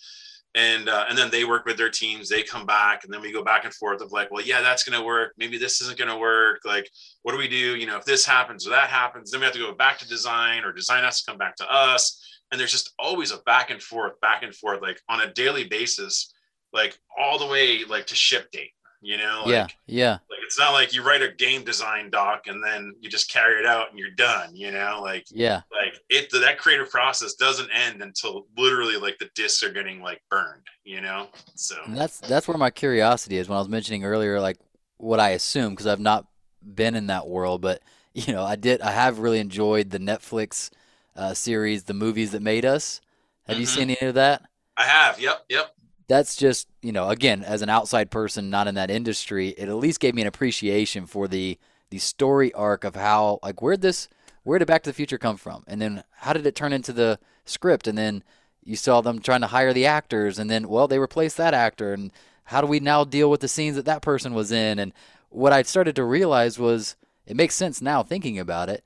and 0.56 0.90
uh, 0.90 1.06
and 1.08 1.18
then 1.18 1.30
they 1.30 1.46
work 1.46 1.66
with 1.66 1.78
their 1.78 1.90
teams 1.90 2.28
they 2.28 2.42
come 2.42 2.66
back 2.66 3.04
and 3.04 3.14
then 3.14 3.22
we 3.22 3.32
go 3.32 3.44
back 3.44 3.66
and 3.66 3.74
forth 3.74 4.02
of 4.02 4.12
like 4.12 4.32
well 4.32 4.44
yeah 4.44 4.62
that's 4.62 4.84
going 4.84 5.00
to 5.00 5.06
work 5.06 5.34
maybe 5.38 5.58
this 5.58 5.80
isn't 5.80 5.98
going 5.98 6.10
to 6.10 6.18
work 6.18 6.60
like 6.66 6.90
what 7.22 7.34
do 7.34 7.38
we 7.38 7.48
do 7.48 7.76
you 7.76 7.86
know 7.86 7.98
if 7.98 8.06
this 8.06 8.26
happens 8.26 8.66
or 8.66 8.72
that 8.72 8.90
happens 8.90 9.30
then 9.30 9.40
we 9.40 9.46
have 9.46 9.54
to 9.54 9.60
go 9.60 9.74
back 9.74 10.00
to 10.00 10.08
design 10.08 10.64
or 10.64 10.74
design 10.74 11.04
has 11.04 11.22
to 11.22 11.32
come 11.32 11.38
back 11.38 11.56
to 11.56 11.72
us. 11.72 12.26
And 12.52 12.60
there's 12.60 12.72
just 12.72 12.94
always 12.98 13.32
a 13.32 13.38
back 13.40 13.70
and 13.70 13.82
forth 13.82 14.20
back 14.22 14.42
and 14.42 14.56
forth 14.56 14.82
like 14.82 15.00
on 15.08 15.22
a 15.22 15.32
daily 15.34 15.66
basis 15.66 16.34
like 16.74 16.98
all 17.18 17.38
the 17.38 17.46
way 17.46 17.84
like 17.86 18.08
to 18.08 18.16
ship 18.16 18.50
date 18.52 18.72
you 19.02 19.18
know 19.18 19.46
like, 19.48 19.54
yeah, 19.54 19.68
yeah, 19.88 20.20
like 20.30 20.40
it's 20.46 20.60
not 20.60 20.74
like 20.74 20.94
you 20.94 21.04
write 21.04 21.22
a 21.22 21.32
game 21.32 21.64
design 21.64 22.10
doc 22.10 22.48
and 22.48 22.64
then 22.64 22.96
you 23.02 23.10
just 23.10 23.32
carry 23.32 23.60
it 23.60 23.66
out 23.66 23.90
and 23.90 24.00
you're 24.00 24.12
done 24.12 24.56
you 24.56 24.72
know 24.72 25.00
like 25.02 25.28
yeah. 25.32 25.62
like 25.72 26.00
it 26.10 26.30
that 26.32 26.58
creative 26.58 26.90
process 26.90 27.36
doesn't 27.36 27.70
end 27.72 28.02
until 28.02 28.48
literally 28.58 28.98
like 28.98 29.18
the 29.20 29.30
discs 29.36 29.64
are 29.64 29.72
getting 29.72 30.02
like 30.02 30.22
burned 30.30 30.68
you 30.84 31.02
know 31.02 31.28
so 31.56 31.76
And 31.86 31.96
that's 31.96 32.20
that's 32.22 32.48
where 32.48 32.58
my 32.58 32.70
curiosity 32.70 33.38
is 33.38 33.48
when 33.50 33.56
I 33.56 33.60
was 33.62 33.70
mentioning 33.70 34.04
earlier, 34.04 34.40
like 34.40 34.60
what 34.98 35.20
I 35.20 35.30
assume 35.30 35.72
because 35.74 35.88
I've 35.88 36.00
not 36.00 36.28
been 36.62 36.96
in 36.96 37.08
that 37.08 37.28
world, 37.28 37.62
but 37.62 37.82
you 38.14 38.34
know, 38.34 38.44
I 38.44 38.56
did. 38.56 38.82
I 38.82 38.92
have 38.92 39.20
really 39.20 39.40
enjoyed 39.40 39.90
the 39.92 40.00
Netflix 40.00 40.70
uh, 41.16 41.34
series, 41.34 41.84
the 41.84 41.94
movies 41.94 42.32
that 42.32 42.42
made 42.42 42.66
us. 42.66 43.02
Have 43.48 43.60
you 43.60 43.66
Mhm. 43.66 43.66
seen 43.66 43.90
any 43.90 44.08
of 44.10 44.16
that? 44.16 44.44
i 44.78 44.86
have 44.86 45.20
yep 45.20 45.46
yep 45.50 45.76
That's 46.10 46.36
just 46.36 46.68
you 46.82 46.92
know, 46.92 47.10
again, 47.10 47.44
as 47.44 47.62
an 47.62 47.70
outside 47.70 48.10
person, 48.10 48.50
not 48.50 48.68
in 48.68 48.76
that 48.76 48.90
industry, 48.92 49.50
it 49.50 49.70
at 49.70 49.76
least 49.76 50.00
gave 50.00 50.16
me 50.16 50.24
an 50.24 50.28
appreciation 50.28 51.06
for 51.06 51.28
the 51.28 51.58
the 51.92 52.00
story 52.00 52.52
arc 52.54 52.84
of 52.84 52.96
how 52.96 53.40
like 53.42 53.62
where 53.62 53.78
this 53.78 54.10
where 54.44 54.58
did 54.58 54.68
Back 54.68 54.84
to 54.84 54.90
the 54.90 54.96
Future 54.96 55.20
come 55.20 55.38
from, 55.38 55.64
and 55.68 55.80
then 55.80 56.04
how 56.18 56.34
did 56.34 56.46
it 56.48 56.56
turn 56.56 56.74
into 56.74 56.92
the 56.92 57.20
script, 57.46 57.88
and 57.88 57.98
then 57.98 58.24
you 58.64 58.76
saw 58.76 59.02
them 59.02 59.20
trying 59.20 59.42
to 59.42 59.48
hire 59.48 59.72
the 59.72 59.86
actors, 59.86 60.40
and 60.40 60.50
then 60.50 60.68
well 60.68 60.88
they 60.88 60.98
replaced 60.98 61.38
that 61.38 61.54
actor, 61.54 61.94
and 61.94 62.12
how 62.46 62.60
do 62.60 62.68
we 62.68 62.80
now 62.80 63.04
deal 63.04 63.30
with 63.30 63.42
the 63.42 63.48
scenes 63.48 63.76
that 63.76 63.86
that 63.86 64.02
person 64.02 64.34
was 64.34 64.52
in, 64.52 64.80
and 64.80 64.92
what 65.30 65.54
I 65.54 65.62
started 65.62 65.96
to 65.96 66.04
realize 66.04 66.58
was 66.58 66.96
it 67.28 67.38
makes 67.38 67.54
sense 67.54 67.84
now 67.84 68.02
thinking 68.02 68.40
about 68.40 68.70
it, 68.70 68.84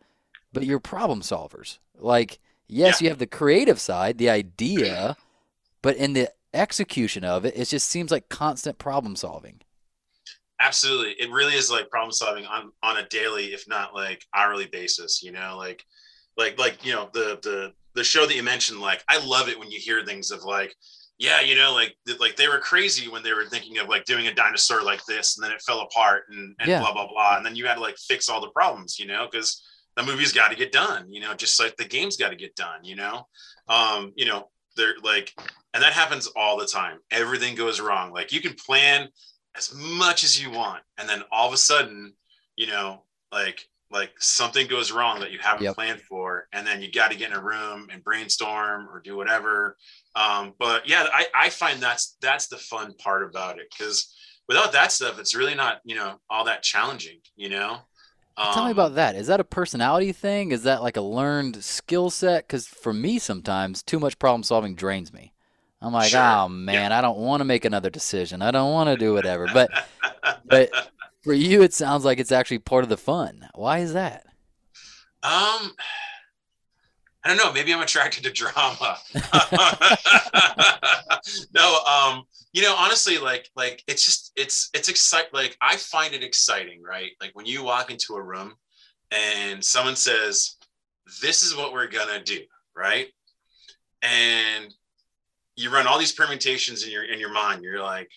but 0.51 0.65
you're 0.65 0.81
problem 0.81 1.21
solvers. 1.21 1.79
Like 1.97 2.39
yes, 2.67 3.01
you 3.01 3.07
have 3.07 3.19
the 3.19 3.27
creative 3.27 3.79
side, 3.79 4.17
the 4.17 4.29
idea, 4.29 5.15
but 5.81 5.95
in 5.95 6.11
the 6.11 6.29
execution 6.53 7.23
of 7.23 7.45
it, 7.45 7.57
it 7.57 7.67
just 7.69 7.89
seems 7.89 8.11
like 8.11 8.29
constant 8.29 8.77
problem 8.77 9.15
solving. 9.15 9.61
absolutely 10.59 11.13
it 11.19 11.31
really 11.31 11.55
is 11.55 11.71
like 11.71 11.89
problem 11.89 12.11
solving 12.11 12.45
on 12.45 12.71
on 12.83 12.97
a 12.97 13.07
daily 13.07 13.45
if 13.53 13.67
not 13.67 13.93
like 13.93 14.23
hourly 14.35 14.67
basis 14.67 15.21
you 15.23 15.31
know 15.31 15.55
like 15.57 15.83
like 16.37 16.57
like 16.59 16.85
you 16.85 16.93
know 16.93 17.09
the 17.13 17.39
the 17.43 17.71
the 17.95 18.03
show 18.03 18.25
that 18.25 18.35
you 18.35 18.43
mentioned 18.43 18.79
like 18.79 19.03
i 19.09 19.23
love 19.25 19.49
it 19.49 19.59
when 19.59 19.71
you 19.71 19.79
hear 19.79 20.05
things 20.05 20.31
of 20.31 20.43
like 20.43 20.73
yeah 21.17 21.41
you 21.41 21.55
know 21.55 21.73
like 21.73 21.95
like 22.19 22.35
they 22.35 22.47
were 22.47 22.59
crazy 22.59 23.09
when 23.09 23.23
they 23.23 23.33
were 23.33 23.45
thinking 23.45 23.77
of 23.79 23.89
like 23.89 24.05
doing 24.05 24.27
a 24.27 24.33
dinosaur 24.33 24.83
like 24.83 25.03
this 25.05 25.37
and 25.37 25.43
then 25.43 25.51
it 25.51 25.61
fell 25.61 25.81
apart 25.81 26.23
and, 26.29 26.55
and 26.59 26.69
Yeah. 26.69 26.77
blah 26.77 26.93
blah 26.93 27.07
blah 27.07 27.35
and 27.37 27.45
then 27.45 27.55
you 27.55 27.65
had 27.65 27.75
to 27.75 27.81
like 27.81 27.97
fix 27.97 28.29
all 28.29 28.41
the 28.41 28.49
problems 28.51 28.99
you 28.99 29.07
know 29.07 29.27
because 29.29 29.61
the 29.95 30.03
movie's 30.03 30.33
got 30.33 30.49
to 30.49 30.57
get 30.57 30.71
done, 30.71 31.05
you 31.13 31.21
know, 31.21 31.35
just 31.35 31.59
like 31.59 31.77
the 31.77 31.85
game's 31.85 32.17
got 32.17 32.29
to 32.29 32.35
get 32.35 32.55
done, 32.55 32.83
you 32.83 32.95
know. 32.95 33.27
Um, 33.67 34.11
you 34.15 34.25
know, 34.25 34.49
they're 34.75 34.95
like, 35.03 35.33
and 35.73 35.83
that 35.83 35.93
happens 35.93 36.27
all 36.35 36.57
the 36.57 36.65
time. 36.65 36.99
Everything 37.11 37.55
goes 37.55 37.79
wrong. 37.79 38.11
Like 38.11 38.31
you 38.31 38.41
can 38.41 38.53
plan 38.53 39.07
as 39.55 39.73
much 39.75 40.23
as 40.23 40.41
you 40.41 40.51
want, 40.51 40.81
and 40.97 41.07
then 41.07 41.23
all 41.31 41.47
of 41.47 41.53
a 41.53 41.57
sudden, 41.57 42.13
you 42.55 42.67
know, 42.67 43.03
like 43.31 43.67
like 43.91 44.11
something 44.19 44.67
goes 44.67 44.91
wrong 44.91 45.19
that 45.19 45.31
you 45.31 45.39
haven't 45.39 45.63
yep. 45.63 45.75
planned 45.75 46.01
for, 46.01 46.47
and 46.51 46.65
then 46.65 46.81
you 46.81 46.91
got 46.91 47.11
to 47.11 47.17
get 47.17 47.31
in 47.31 47.37
a 47.37 47.43
room 47.43 47.87
and 47.91 48.03
brainstorm 48.03 48.87
or 48.91 48.99
do 48.99 49.15
whatever. 49.15 49.77
Um, 50.15 50.53
but 50.57 50.89
yeah, 50.89 51.05
I, 51.13 51.27
I 51.35 51.49
find 51.49 51.81
that's 51.81 52.17
that's 52.21 52.47
the 52.47 52.57
fun 52.57 52.93
part 52.95 53.23
about 53.23 53.59
it 53.59 53.67
because 53.69 54.15
without 54.47 54.71
that 54.73 54.91
stuff, 54.91 55.19
it's 55.19 55.35
really 55.35 55.55
not 55.55 55.79
you 55.83 55.95
know 55.95 56.19
all 56.29 56.45
that 56.45 56.63
challenging. 56.63 57.19
You 57.35 57.49
know. 57.49 57.79
Um, 58.35 58.53
Tell 58.53 58.63
me 58.63 58.71
um, 58.71 58.77
about 58.77 58.95
that. 58.95 59.15
Is 59.15 59.27
that 59.27 59.39
a 59.39 59.43
personality 59.43 60.11
thing? 60.11 60.51
Is 60.51 60.63
that 60.63 60.81
like 60.81 60.97
a 60.97 61.01
learned 61.01 61.63
skill 61.63 62.09
set? 62.09 62.47
Because 62.47 62.65
for 62.67 62.93
me, 62.93 63.19
sometimes 63.19 63.83
too 63.83 63.99
much 63.99 64.17
problem 64.17 64.43
solving 64.43 64.75
drains 64.75 65.13
me. 65.13 65.33
I'm 65.81 65.93
like, 65.93 66.11
sure. 66.11 66.21
oh 66.21 66.47
man, 66.47 66.91
yeah. 66.91 66.97
I 66.97 67.01
don't 67.01 67.17
want 67.17 67.41
to 67.41 67.45
make 67.45 67.65
another 67.65 67.89
decision. 67.89 68.41
I 68.41 68.51
don't 68.51 68.71
want 68.71 68.87
to 68.87 68.97
do 68.97 69.13
whatever. 69.13 69.47
But 69.53 69.69
but 70.45 70.71
for 71.21 71.33
you, 71.33 71.61
it 71.61 71.73
sounds 71.73 72.05
like 72.05 72.19
it's 72.19 72.31
actually 72.31 72.59
part 72.59 72.83
of 72.83 72.89
the 72.89 72.97
fun. 72.97 73.49
Why 73.53 73.79
is 73.79 73.93
that? 73.93 74.25
Um, 75.21 75.73
I 77.23 77.29
don't 77.29 77.37
know. 77.37 77.53
Maybe 77.53 77.73
I'm 77.73 77.81
attracted 77.81 78.23
to 78.23 78.31
drama. 78.31 78.97
no, 81.53 81.79
um, 81.85 82.23
you 82.51 82.61
know, 82.61 82.75
honestly, 82.77 83.17
like, 83.17 83.49
like 83.55 83.81
it's 83.87 84.03
just, 84.03 84.33
it's, 84.35 84.69
it's 84.73 84.89
exciting. 84.89 85.29
Like, 85.33 85.57
I 85.61 85.77
find 85.77 86.13
it 86.13 86.23
exciting, 86.23 86.81
right? 86.83 87.11
Like 87.21 87.31
when 87.33 87.45
you 87.45 87.63
walk 87.63 87.91
into 87.91 88.15
a 88.15 88.21
room 88.21 88.55
and 89.11 89.63
someone 89.63 89.95
says, 89.95 90.57
"This 91.21 91.43
is 91.43 91.55
what 91.55 91.73
we're 91.73 91.87
gonna 91.87 92.23
do," 92.23 92.41
right? 92.75 93.07
And 94.01 94.73
you 95.55 95.69
run 95.69 95.87
all 95.87 95.99
these 95.99 96.11
permutations 96.11 96.83
in 96.83 96.91
your 96.91 97.03
in 97.03 97.19
your 97.19 97.31
mind. 97.31 97.63
You're 97.63 97.81
like, 97.81 98.09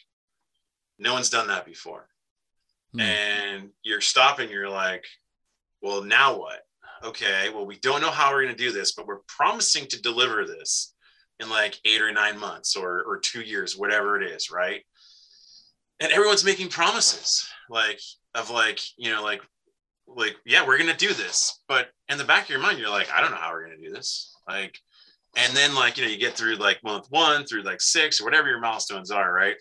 no 0.99 1.13
one's 1.13 1.31
done 1.31 1.49
that 1.49 1.67
before, 1.67 2.09
hmm. 2.93 3.01
and 3.01 3.71
you're 3.83 4.01
stopping. 4.01 4.51
You're 4.51 4.71
like, 4.71 5.05
well, 5.83 6.03
now 6.03 6.39
what? 6.39 6.66
Okay, 7.05 7.51
well, 7.53 7.67
we 7.67 7.79
don't 7.79 8.01
know 8.01 8.11
how 8.11 8.33
we're 8.33 8.43
going 8.43 8.57
to 8.57 8.65
do 8.65 8.73
this, 8.73 8.93
but 8.93 9.07
we're 9.07 9.21
promising 9.27 9.87
to 9.89 10.03
deliver 10.03 10.45
this 10.45 10.95
in 11.41 11.49
like 11.49 11.79
eight 11.85 12.01
or 12.01 12.13
nine 12.13 12.39
months 12.39 12.77
or, 12.77 13.03
or 13.03 13.19
two 13.19 13.41
years, 13.41 13.77
whatever 13.77 14.21
it 14.21 14.31
is, 14.31 14.51
right? 14.51 14.83
And 16.01 16.13
everyone's 16.13 16.45
making 16.45 16.69
promises 16.69 17.49
like 17.71 18.01
of 18.35 18.51
like, 18.51 18.81
you 18.97 19.11
know, 19.11 19.23
like, 19.23 19.43
like, 20.07 20.37
yeah, 20.45 20.67
we're 20.67 20.79
going 20.79 20.91
to 20.91 20.97
do 20.97 21.13
this. 21.13 21.61
But 21.69 21.89
in 22.09 22.19
the 22.19 22.25
back 22.25 22.45
of 22.45 22.51
your 22.51 22.61
mind, 22.61 22.79
you're 22.79 22.91
like, 22.91 23.11
I 23.13 23.21
don't 23.21 23.31
know 23.31 23.39
how 23.39 23.53
we're 23.53 23.67
going 23.67 23.79
to 23.79 23.89
do 23.89 23.93
this. 23.93 24.35
Like, 24.49 24.79
and 25.37 25.55
then 25.55 25.75
like, 25.75 25.99
you 25.99 26.05
know, 26.05 26.11
you 26.11 26.19
get 26.19 26.35
through 26.35 26.57
like 26.57 26.83
month 26.85 27.07
one 27.11 27.45
through 27.45 27.63
like 27.63 27.81
six 27.81 28.21
or 28.21 28.25
whatever 28.25 28.49
your 28.49 28.61
milestones 28.61 29.11
are, 29.11 29.33
right? 29.33 29.57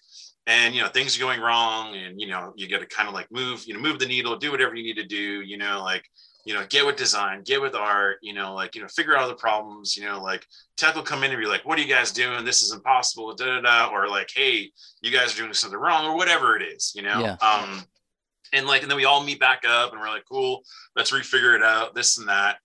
and 0.47 0.75
you 0.75 0.81
know 0.81 0.87
things 0.87 1.17
are 1.17 1.21
going 1.21 1.41
wrong 1.41 1.95
and 1.95 2.19
you 2.19 2.27
know 2.27 2.53
you 2.55 2.69
got 2.69 2.79
to 2.79 2.85
kind 2.85 3.07
of 3.07 3.13
like 3.13 3.31
move 3.31 3.63
you 3.65 3.73
know 3.73 3.79
move 3.79 3.99
the 3.99 4.05
needle 4.05 4.35
do 4.35 4.51
whatever 4.51 4.75
you 4.75 4.83
need 4.83 5.01
to 5.01 5.07
do 5.07 5.41
you 5.41 5.57
know 5.57 5.81
like 5.83 6.05
you 6.45 6.53
know, 6.53 6.63
get 6.69 6.85
with 6.85 6.95
design, 6.95 7.41
get 7.43 7.59
with 7.59 7.73
art, 7.73 8.17
you 8.21 8.31
know, 8.31 8.53
like, 8.53 8.75
you 8.75 8.81
know, 8.81 8.87
figure 8.87 9.17
out 9.17 9.27
the 9.27 9.35
problems, 9.35 9.97
you 9.97 10.05
know, 10.05 10.21
like 10.21 10.45
tech 10.77 10.93
will 10.93 11.01
come 11.01 11.23
in 11.23 11.31
and 11.31 11.41
be 11.41 11.47
like, 11.47 11.65
what 11.65 11.77
are 11.77 11.81
you 11.81 11.87
guys 11.87 12.11
doing? 12.11 12.45
This 12.45 12.61
is 12.61 12.71
impossible, 12.71 13.33
da, 13.33 13.45
da, 13.45 13.61
da. 13.61 13.89
or 13.91 14.07
like, 14.07 14.29
hey, 14.33 14.71
you 15.01 15.11
guys 15.11 15.33
are 15.33 15.41
doing 15.41 15.53
something 15.53 15.79
wrong, 15.79 16.05
or 16.05 16.15
whatever 16.15 16.55
it 16.55 16.61
is, 16.61 16.93
you 16.95 17.01
know? 17.01 17.19
Yeah. 17.19 17.35
Um, 17.41 17.83
and 18.53 18.67
like, 18.67 18.83
and 18.83 18.91
then 18.91 18.95
we 18.97 19.05
all 19.05 19.23
meet 19.23 19.39
back 19.39 19.63
up 19.67 19.91
and 19.91 19.99
we're 19.99 20.07
like, 20.07 20.25
cool, 20.31 20.61
let's 20.95 21.11
refigure 21.11 21.55
it 21.55 21.63
out, 21.63 21.95
this 21.95 22.19
and 22.19 22.29
that. 22.29 22.57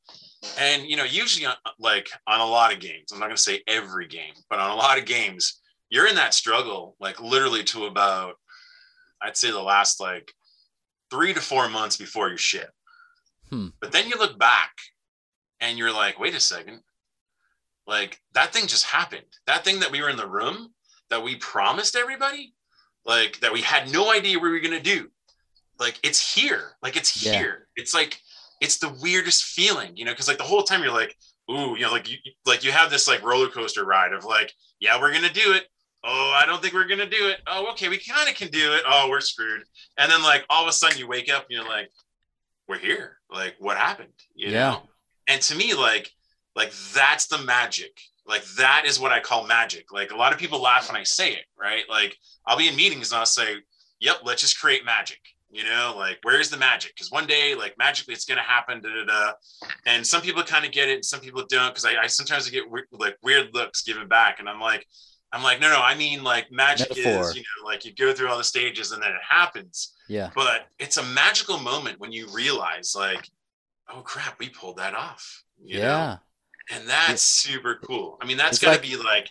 And, 0.59 0.85
you 0.85 0.97
know, 0.97 1.05
usually 1.05 1.47
on, 1.47 1.55
like 1.79 2.11
on 2.27 2.41
a 2.41 2.47
lot 2.47 2.75
of 2.75 2.81
games, 2.81 3.13
I'm 3.13 3.19
not 3.19 3.27
going 3.27 3.37
to 3.37 3.43
say 3.43 3.63
every 3.67 4.07
game, 4.07 4.35
but 4.51 4.59
on 4.59 4.71
a 4.71 4.77
lot 4.77 4.99
of 4.99 5.07
games, 5.07 5.59
you're 5.89 6.07
in 6.07 6.17
that 6.17 6.35
struggle, 6.35 6.97
like 7.01 7.19
literally 7.21 7.65
to 7.65 7.87
about, 7.87 8.35
I'd 9.23 9.39
say 9.39 9.51
the 9.51 9.61
last 9.61 10.01
like 10.01 10.33
three 11.11 11.33
to 11.33 11.41
four 11.41 11.69
months 11.71 11.97
before 11.97 12.29
you 12.29 12.37
ship 12.37 12.71
Hmm. 13.51 13.69
But 13.81 13.93
then 13.93 14.09
you 14.09 14.17
look 14.19 14.39
back 14.39 14.73
and 15.61 15.77
you're 15.77 15.93
like, 15.93 16.19
wait 16.19 16.35
a 16.35 16.41
second. 16.41 16.81
Like 17.87 18.21
that 18.35 18.53
thing 18.53 18.67
just 18.67 18.85
happened. 18.85 19.27
That 19.47 19.65
thing 19.65 19.81
that 19.81 19.91
we 19.91 20.01
were 20.01 20.11
in 20.11 20.17
the 20.17 20.29
room 20.29 20.73
that 21.09 21.23
we 21.23 21.37
promised 21.37 21.97
everybody, 21.97 22.55
like 23.05 23.41
that 23.41 23.53
we 23.53 23.63
had 23.63 23.93
no 23.93 24.13
idea 24.13 24.39
we 24.39 24.51
were 24.51 24.61
going 24.61 24.71
to 24.77 24.81
do. 24.81 25.09
Like 25.79 25.99
it's 26.05 26.35
here. 26.35 26.77
Like 26.83 26.97
it's 26.97 27.25
yeah. 27.25 27.39
here. 27.39 27.69
It's 27.77 27.95
like, 27.95 28.21
it's 28.61 28.79
the 28.79 28.95
weirdest 29.03 29.45
feeling, 29.45 29.97
you 29.97 30.05
know, 30.05 30.13
because 30.13 30.29
like 30.29 30.39
the 30.39 30.45
whole 30.45 30.63
time 30.63 30.83
you're 30.83 30.93
like, 30.93 31.17
ooh, 31.51 31.75
you 31.77 31.81
know, 31.81 31.91
like 31.91 32.11
you 32.11 32.19
like 32.45 32.63
you 32.63 32.71
have 32.71 32.91
this 32.91 33.09
like 33.09 33.23
roller 33.25 33.49
coaster 33.49 33.85
ride 33.85 34.13
of 34.13 34.25
like, 34.25 34.53
yeah, 34.81 35.01
we're 35.01 35.13
gonna 35.13 35.33
do 35.33 35.55
it. 35.55 35.65
Oh, 36.05 36.35
I 36.37 36.47
don't 36.47 36.63
think 36.63 36.75
we're 36.75 36.87
gonna 36.87 37.09
do 37.09 37.29
it. 37.29 37.39
Oh, 37.47 37.71
okay, 37.73 37.89
we 37.89 37.99
kind 37.99 38.29
of 38.29 38.35
can 38.35 38.49
do 38.49 38.75
it. 38.75 38.83
Oh, 38.87 39.09
we're 39.09 39.21
screwed. 39.21 39.63
And 39.99 40.13
then 40.13 40.23
like 40.23 40.45
all 40.51 40.63
of 40.63 40.69
a 40.69 40.73
sudden 40.73 40.99
you 40.99 41.09
wake 41.09 41.33
up 41.33 41.47
and 41.49 41.51
you're 41.51 41.69
like, 41.69 41.91
we're 42.69 42.79
here. 42.79 43.17
Like, 43.33 43.57
what 43.59 43.77
happened? 43.77 44.13
You 44.35 44.51
yeah. 44.51 44.59
know? 44.59 44.83
And 45.29 45.41
to 45.43 45.55
me, 45.55 45.75
like, 45.75 46.11
like 46.57 46.73
that's 46.95 47.27
the 47.27 47.39
magic. 47.39 48.01
Like 48.27 48.45
that 48.59 48.85
is 48.87 49.01
what 49.01 49.13
I 49.13 49.21
call 49.21 49.47
magic. 49.47 49.93
Like 49.93 50.13
a 50.13 50.17
lot 50.17 50.33
of 50.33 50.39
people 50.39 50.61
laugh 50.61 50.89
when 50.89 51.01
I 51.01 51.05
say 51.05 51.33
it, 51.33 51.47
right? 51.59 51.85
Like 51.89 52.17
I'll 52.47 52.59
be 52.59 52.69
in 52.69 52.77
meetings 52.77 53.11
and 53.11 53.19
I'll 53.19 53.27
say, 53.27 53.57
"Yep, 54.01 54.19
let's 54.25 54.43
just 54.43 54.61
create 54.61 54.85
magic." 54.85 55.19
You 55.51 55.65
know, 55.65 55.95
like 55.97 56.19
where's 56.23 56.49
the 56.49 56.57
magic? 56.57 56.95
Because 56.95 57.11
one 57.11 57.27
day, 57.27 57.57
like 57.57 57.77
magically, 57.77 58.15
it's 58.15 58.25
gonna 58.25 58.41
happen. 58.43 58.81
Da, 58.81 58.89
da, 58.89 59.05
da. 59.05 59.33
And 59.85 60.07
some 60.07 60.23
people 60.23 60.45
kind 60.45 60.65
of 60.65 60.71
get 60.71 60.89
it, 60.89 60.95
and 60.95 61.05
some 61.05 61.21
people 61.21 61.45
don't. 61.49 61.71
Because 61.71 61.85
I, 61.85 61.97
I, 62.03 62.07
sometimes 62.07 62.47
I 62.47 62.51
get 62.51 62.65
like 62.93 63.17
weird 63.23 63.53
looks 63.53 63.83
given 63.83 64.07
back, 64.07 64.39
and 64.39 64.49
I'm 64.49 64.61
like, 64.61 64.87
I'm 65.33 65.43
like, 65.43 65.61
no, 65.61 65.69
no, 65.69 65.81
I 65.81 65.95
mean 65.95 66.25
like 66.25 66.51
magic 66.51 66.89
Metaphor. 66.91 67.31
is, 67.31 67.37
you 67.37 67.43
know, 67.43 67.67
like 67.67 67.85
you 67.85 67.95
go 67.95 68.13
through 68.13 68.29
all 68.29 68.39
the 68.39 68.45
stages 68.45 68.93
and 68.93 69.03
then 69.03 69.11
it 69.11 69.23
happens. 69.29 69.95
Yeah. 70.09 70.31
But 70.35 70.67
it's 70.79 70.97
a 70.97 71.05
magical 71.05 71.59
moment 71.59 72.01
when 72.01 72.11
you 72.11 72.27
realize, 72.33 72.95
like, 72.97 73.29
oh 73.93 74.01
crap, 74.01 74.39
we 74.41 74.49
pulled 74.49 74.79
that 74.79 74.95
off. 74.95 75.45
yeah. 75.63 75.79
Know? 75.81 76.17
And 76.73 76.89
that's 76.89 77.47
yeah. 77.49 77.53
super 77.53 77.81
cool. 77.85 78.19
I 78.21 78.27
mean, 78.27 78.37
that's 78.37 78.57
it's 78.57 78.65
gotta 78.65 78.81
like, 78.81 78.83
be 78.83 78.97
like, 78.97 79.29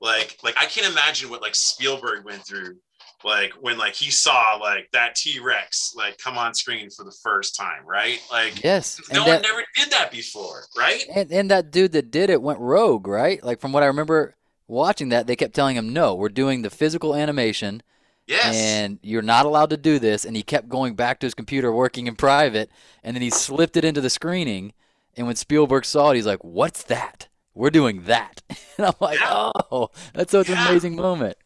like, 0.00 0.38
like 0.42 0.56
I 0.56 0.66
can't 0.66 0.90
imagine 0.90 1.30
what 1.30 1.42
like 1.42 1.54
Spielberg 1.54 2.24
went 2.24 2.44
through, 2.46 2.76
like 3.24 3.52
when 3.60 3.78
like 3.78 3.94
he 3.94 4.10
saw 4.10 4.56
like 4.60 4.88
that 4.92 5.14
T 5.16 5.40
Rex 5.40 5.94
like 5.96 6.18
come 6.18 6.38
on 6.38 6.54
screen 6.54 6.90
for 6.90 7.04
the 7.04 7.16
first 7.22 7.56
time, 7.56 7.84
right? 7.84 8.20
Like, 8.30 8.62
yes, 8.62 9.00
no 9.12 9.24
one 9.26 9.42
never 9.42 9.64
did 9.76 9.90
that 9.90 10.10
before, 10.12 10.64
right? 10.76 11.04
And, 11.12 11.32
and 11.32 11.50
that 11.50 11.70
dude 11.70 11.92
that 11.92 12.10
did 12.10 12.30
it 12.30 12.42
went 12.42 12.60
rogue, 12.60 13.08
right? 13.08 13.42
Like 13.42 13.60
from 13.60 13.72
what 13.72 13.82
I 13.82 13.86
remember 13.86 14.36
watching 14.68 15.08
that, 15.10 15.26
they 15.26 15.36
kept 15.36 15.54
telling 15.54 15.76
him, 15.76 15.92
"No, 15.92 16.14
we're 16.14 16.28
doing 16.28 16.62
the 16.62 16.70
physical 16.70 17.14
animation." 17.14 17.82
Yes. 18.26 18.56
And 18.56 18.98
you're 19.02 19.22
not 19.22 19.46
allowed 19.46 19.70
to 19.70 19.76
do 19.76 20.00
this. 20.00 20.24
And 20.24 20.34
he 20.34 20.42
kept 20.42 20.68
going 20.68 20.96
back 20.96 21.20
to 21.20 21.26
his 21.26 21.34
computer, 21.34 21.72
working 21.72 22.08
in 22.08 22.16
private, 22.16 22.70
and 23.04 23.14
then 23.14 23.22
he 23.22 23.30
slipped 23.30 23.76
it 23.76 23.84
into 23.84 24.00
the 24.00 24.10
screening. 24.10 24.72
And 25.16 25.28
when 25.28 25.36
Spielberg 25.36 25.84
saw 25.84 26.10
it, 26.10 26.16
he's 26.16 26.26
like, 26.26 26.42
"What's 26.42 26.82
that? 26.84 27.28
We're 27.54 27.70
doing 27.70 28.04
that." 28.04 28.42
And 28.78 28.88
I'm 28.88 28.94
like, 29.00 29.18
yeah. 29.18 29.50
"Oh, 29.72 29.88
that's 30.12 30.32
such 30.32 30.50
yeah. 30.50 30.60
an 30.60 30.68
amazing 30.68 30.96
moment." 30.96 31.38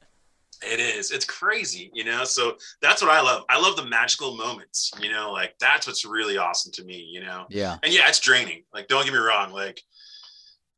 It 0.62 0.78
is. 0.78 1.10
It's 1.10 1.24
crazy, 1.24 1.90
you 1.94 2.04
know. 2.04 2.24
So 2.24 2.56
that's 2.82 3.00
what 3.00 3.10
I 3.10 3.20
love. 3.20 3.44
I 3.48 3.58
love 3.58 3.76
the 3.76 3.84
magical 3.84 4.36
moments, 4.36 4.90
you 5.00 5.10
know. 5.10 5.32
Like 5.32 5.54
that's 5.58 5.86
what's 5.86 6.04
really 6.04 6.36
awesome 6.36 6.72
to 6.72 6.84
me, 6.84 6.96
you 6.96 7.20
know. 7.20 7.46
Yeah. 7.48 7.78
And 7.82 7.92
yeah, 7.92 8.08
it's 8.08 8.20
draining. 8.20 8.64
Like, 8.74 8.88
don't 8.88 9.04
get 9.04 9.12
me 9.12 9.20
wrong. 9.20 9.52
Like, 9.52 9.82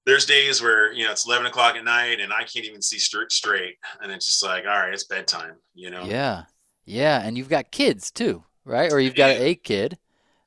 there's 0.06 0.26
days 0.26 0.62
where 0.62 0.92
you 0.92 1.04
know 1.04 1.12
it's 1.12 1.26
11 1.26 1.46
o'clock 1.46 1.76
at 1.76 1.84
night 1.84 2.20
and 2.20 2.32
i 2.32 2.40
can't 2.40 2.64
even 2.64 2.82
see 2.82 2.98
straight 2.98 3.30
straight. 3.32 3.76
And 4.00 4.10
it's 4.10 4.26
just 4.26 4.42
like 4.42 4.64
all 4.64 4.70
right 4.70 4.92
it's 4.92 5.04
bedtime 5.04 5.54
you 5.74 5.90
know? 5.90 6.04
Yeah. 6.04 6.44
Yeah. 6.84 7.22
And 7.22 7.38
you've 7.38 7.48
got 7.48 7.70
kids 7.70 8.10
too 8.10 8.44
right? 8.64 8.92
Or 8.92 9.00
you've 9.00 9.14
got 9.14 9.36
yeah. 9.36 9.46
a 9.46 9.54
kid. 9.54 9.98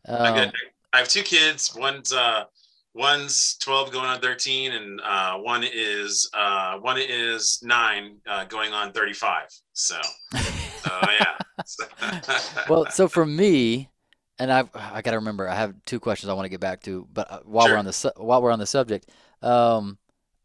Um, 0.07 0.21
I, 0.21 0.45
got, 0.45 0.53
I 0.93 0.97
have 0.99 1.07
two 1.07 1.23
kids. 1.23 1.75
One's 1.75 2.13
uh 2.13 2.45
one's 2.93 3.57
12 3.57 3.91
going 3.91 4.05
on 4.05 4.21
13 4.21 4.71
and 4.71 5.01
uh 5.01 5.37
one 5.37 5.65
is 5.65 6.29
uh 6.33 6.77
one 6.77 6.97
is 6.97 7.59
nine 7.61 8.15
uh 8.25 8.45
going 8.45 8.71
on 8.71 8.93
35 8.93 9.49
so 9.73 9.99
yeah. 10.33 11.35
Well 12.69 12.85
so 12.89 13.09
for 13.09 13.25
me 13.25 13.89
and 14.39 14.49
I've 14.49 14.69
I 14.73 15.01
got 15.01 15.11
to 15.11 15.17
remember 15.17 15.49
I 15.49 15.55
have 15.55 15.73
two 15.85 15.99
questions 15.99 16.29
I 16.29 16.33
want 16.33 16.45
to 16.45 16.49
get 16.49 16.61
back 16.61 16.81
to, 16.83 17.07
but 17.11 17.29
uh, 17.29 17.39
while 17.43 17.65
sure. 17.65 17.75
we're 17.75 17.79
on 17.79 17.85
the 17.85 17.93
su- 17.93 18.11
while 18.15 18.41
we're 18.41 18.51
on 18.51 18.59
the 18.59 18.65
subject, 18.65 19.09
um, 19.41 19.97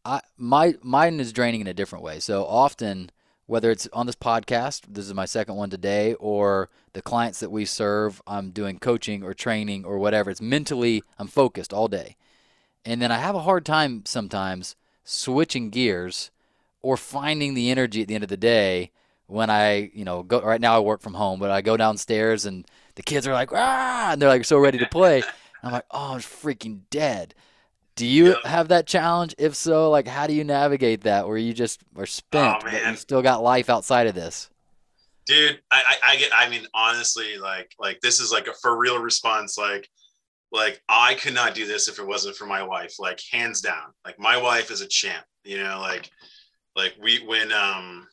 I 0.05 0.21
my 0.37 0.75
mine 0.81 1.19
is 1.19 1.33
draining 1.33 1.61
in 1.61 1.67
a 1.67 1.73
different 1.73 2.03
way. 2.03 2.19
So 2.19 2.45
often, 2.45 3.11
whether 3.45 3.71
it's 3.71 3.87
on 3.93 4.05
this 4.05 4.15
podcast, 4.15 4.81
this 4.87 5.05
is 5.05 5.13
my 5.13 5.25
second 5.25 5.55
one 5.55 5.69
today, 5.69 6.13
or 6.15 6.69
the 6.93 7.01
clients 7.01 7.39
that 7.39 7.51
we 7.51 7.65
serve, 7.65 8.21
I'm 8.25 8.51
doing 8.51 8.79
coaching 8.79 9.23
or 9.23 9.33
training 9.33 9.85
or 9.85 9.97
whatever. 9.97 10.31
It's 10.31 10.41
mentally 10.41 11.03
I'm 11.19 11.27
focused 11.27 11.73
all 11.73 11.87
day, 11.87 12.15
and 12.85 13.01
then 13.01 13.11
I 13.11 13.17
have 13.17 13.35
a 13.35 13.41
hard 13.41 13.65
time 13.65 14.03
sometimes 14.05 14.75
switching 15.03 15.69
gears 15.69 16.31
or 16.81 16.97
finding 16.97 17.53
the 17.53 17.69
energy 17.69 18.01
at 18.01 18.07
the 18.07 18.15
end 18.15 18.23
of 18.23 18.29
the 18.29 18.37
day 18.37 18.91
when 19.31 19.49
I, 19.49 19.91
you 19.93 20.03
know, 20.03 20.23
go 20.23 20.41
right 20.41 20.59
now 20.59 20.75
I 20.75 20.79
work 20.79 21.01
from 21.01 21.13
home, 21.13 21.39
but 21.39 21.51
I 21.51 21.61
go 21.61 21.77
downstairs 21.77 22.45
and 22.45 22.65
the 22.95 23.01
kids 23.03 23.25
are 23.27 23.33
like, 23.33 23.51
ah, 23.53 24.11
and 24.11 24.21
they're 24.21 24.29
like 24.29 24.43
so 24.43 24.57
ready 24.57 24.77
to 24.79 24.87
play. 24.87 25.23
I'm 25.63 25.71
like, 25.71 25.85
oh, 25.91 26.13
I'm 26.13 26.19
freaking 26.19 26.81
dead. 26.89 27.33
Do 28.01 28.07
you 28.07 28.35
have 28.43 28.69
that 28.69 28.87
challenge? 28.87 29.35
If 29.37 29.53
so, 29.55 29.91
like, 29.91 30.07
how 30.07 30.25
do 30.25 30.33
you 30.33 30.43
navigate 30.43 31.01
that 31.01 31.27
where 31.27 31.37
you 31.37 31.53
just 31.53 31.83
are 31.95 32.07
spent, 32.07 32.65
but 32.71 32.83
you 32.83 32.93
Oh, 32.93 32.95
still 32.95 33.21
got 33.21 33.43
life 33.43 33.69
outside 33.69 34.07
of 34.07 34.15
this? 34.15 34.49
dude 35.25 35.61
I, 35.71 35.97
I 36.03 36.11
i 36.13 36.15
get 36.17 36.31
i 36.35 36.49
mean 36.49 36.65
honestly 36.73 37.37
like 37.37 37.73
like 37.79 37.99
this 38.01 38.19
is 38.19 38.31
like 38.31 38.47
a 38.47 38.53
for 38.61 38.77
real 38.77 38.99
response 38.99 39.57
like 39.57 39.87
like 40.51 40.81
i 40.89 41.15
could 41.15 41.33
not 41.33 41.55
do 41.55 41.67
this 41.67 41.87
if 41.87 41.99
it 41.99 42.07
wasn't 42.07 42.35
for 42.35 42.45
my 42.45 42.63
wife 42.63 42.95
like 42.99 43.21
hands 43.31 43.61
down 43.61 43.93
like 44.05 44.19
my 44.19 44.37
wife 44.37 44.71
is 44.71 44.81
a 44.81 44.87
champ 44.87 45.25
you 45.43 45.61
know 45.61 45.79
like 45.79 46.09
like 46.75 46.95
we 47.01 47.23
when 47.25 47.51
um 47.51 48.07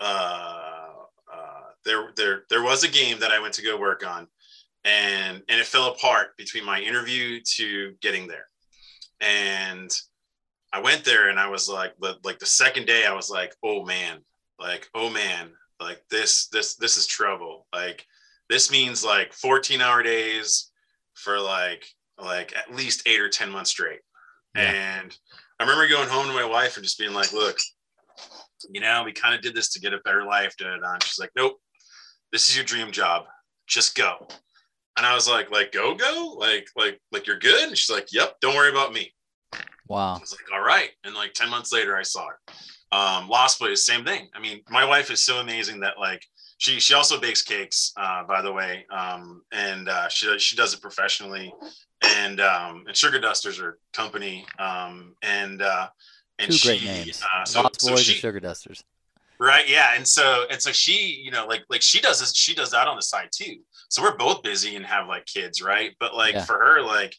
uh 0.00 0.88
uh 1.32 1.60
there 1.84 2.10
there 2.16 2.44
there 2.50 2.62
was 2.62 2.84
a 2.84 2.88
game 2.88 3.18
that 3.20 3.30
i 3.30 3.40
went 3.40 3.54
to 3.54 3.62
go 3.62 3.78
work 3.78 4.06
on 4.06 4.26
and 4.84 5.42
and 5.48 5.60
it 5.60 5.66
fell 5.66 5.88
apart 5.88 6.36
between 6.36 6.64
my 6.64 6.80
interview 6.80 7.40
to 7.44 7.94
getting 8.02 8.26
there 8.26 8.46
and 9.22 9.90
i 10.72 10.80
went 10.80 11.04
there 11.04 11.28
and 11.30 11.38
i 11.38 11.48
was 11.48 11.68
like 11.68 11.94
like 12.24 12.38
the 12.38 12.46
second 12.46 12.86
day 12.86 13.06
i 13.06 13.14
was 13.14 13.30
like 13.30 13.54
oh 13.62 13.84
man 13.84 14.18
like 14.58 14.88
oh 14.94 15.08
man 15.08 15.50
like 15.80 16.02
this 16.10 16.48
this 16.48 16.74
this 16.76 16.96
is 16.96 17.06
trouble 17.06 17.66
like 17.72 18.04
this 18.50 18.70
means 18.70 19.04
like 19.04 19.32
14 19.32 19.80
hour 19.80 20.02
days 20.02 20.70
for 21.14 21.40
like 21.40 21.86
like 22.18 22.54
at 22.56 22.74
least 22.74 23.06
eight 23.06 23.20
or 23.20 23.28
ten 23.28 23.50
months 23.50 23.70
straight 23.70 24.00
Yeah. 24.56 24.72
and 25.02 25.16
i 25.58 25.62
remember 25.64 25.88
going 25.88 26.08
home 26.08 26.26
to 26.26 26.32
my 26.34 26.44
wife 26.44 26.76
and 26.76 26.84
just 26.84 26.98
being 26.98 27.14
like 27.14 27.32
look 27.32 27.58
you 28.70 28.80
know 28.80 29.02
we 29.04 29.12
kind 29.12 29.34
of 29.34 29.40
did 29.40 29.54
this 29.54 29.70
to 29.70 29.80
get 29.80 29.94
a 29.94 29.98
better 30.04 30.24
life 30.24 30.56
da, 30.56 30.66
da, 30.66 30.76
da. 30.80 30.94
And 30.94 31.02
she's 31.02 31.18
like 31.18 31.30
nope 31.36 31.58
this 32.32 32.48
is 32.48 32.56
your 32.56 32.64
dream 32.64 32.90
job 32.92 33.24
just 33.66 33.94
go 33.96 34.26
and 34.96 35.06
i 35.06 35.14
was 35.14 35.28
like 35.28 35.50
like 35.50 35.72
go 35.72 35.94
go 35.94 36.34
like 36.38 36.68
like 36.76 37.00
like 37.12 37.26
you're 37.26 37.38
good 37.38 37.68
and 37.68 37.76
she's 37.76 37.94
like 37.94 38.12
yep 38.12 38.36
don't 38.40 38.54
worry 38.54 38.70
about 38.70 38.92
me 38.92 39.12
Wow. 39.92 40.14
I 40.14 40.20
was 40.20 40.32
like, 40.32 40.58
all 40.58 40.64
right. 40.64 40.90
And 41.04 41.14
like 41.14 41.34
10 41.34 41.50
months 41.50 41.70
later, 41.70 41.96
I 41.96 42.02
saw 42.02 42.26
her. 42.26 42.38
Um, 42.92 43.28
Lost 43.28 43.58
Boys, 43.58 43.84
same 43.84 44.04
thing. 44.04 44.28
I 44.34 44.40
mean, 44.40 44.62
my 44.70 44.86
wife 44.86 45.10
is 45.10 45.22
so 45.22 45.40
amazing 45.40 45.80
that 45.80 45.98
like 45.98 46.24
she 46.56 46.80
she 46.80 46.94
also 46.94 47.20
bakes 47.20 47.42
cakes, 47.42 47.92
uh, 47.98 48.24
by 48.24 48.40
the 48.40 48.52
way. 48.52 48.86
Um, 48.90 49.42
and 49.52 49.90
uh, 49.90 50.08
she 50.08 50.38
she 50.38 50.56
does 50.56 50.72
it 50.72 50.80
professionally. 50.80 51.52
And 52.02 52.40
um, 52.40 52.84
and 52.86 52.96
Sugar 52.96 53.18
Dusters 53.18 53.60
are 53.60 53.78
company. 53.92 54.46
Um, 54.58 55.14
and 55.22 55.60
uh, 55.60 55.88
and 56.38 56.50
Two 56.50 56.56
she, 56.56 56.68
great 56.68 56.84
names. 56.84 57.22
Uh, 57.22 57.44
so, 57.44 57.62
Lost 57.62 57.80
so 57.82 57.90
Boys 57.90 58.00
she, 58.00 58.12
and 58.12 58.20
Sugar 58.20 58.40
Dusters. 58.40 58.84
Right. 59.42 59.68
Yeah. 59.68 59.94
And 59.96 60.06
so 60.06 60.44
and 60.50 60.62
so 60.62 60.70
she, 60.70 61.20
you 61.24 61.32
know, 61.32 61.46
like 61.46 61.64
like 61.68 61.82
she 61.82 62.00
does 62.00 62.20
this, 62.20 62.32
she 62.32 62.54
does 62.54 62.70
that 62.70 62.86
on 62.86 62.94
the 62.94 63.02
side 63.02 63.30
too. 63.34 63.56
So 63.88 64.00
we're 64.00 64.16
both 64.16 64.44
busy 64.44 64.76
and 64.76 64.86
have 64.86 65.08
like 65.08 65.26
kids, 65.26 65.60
right? 65.60 65.96
But 65.98 66.14
like 66.14 66.34
Yeah. 66.34 66.44
for 66.44 66.54
her, 66.58 66.80
like 66.82 67.16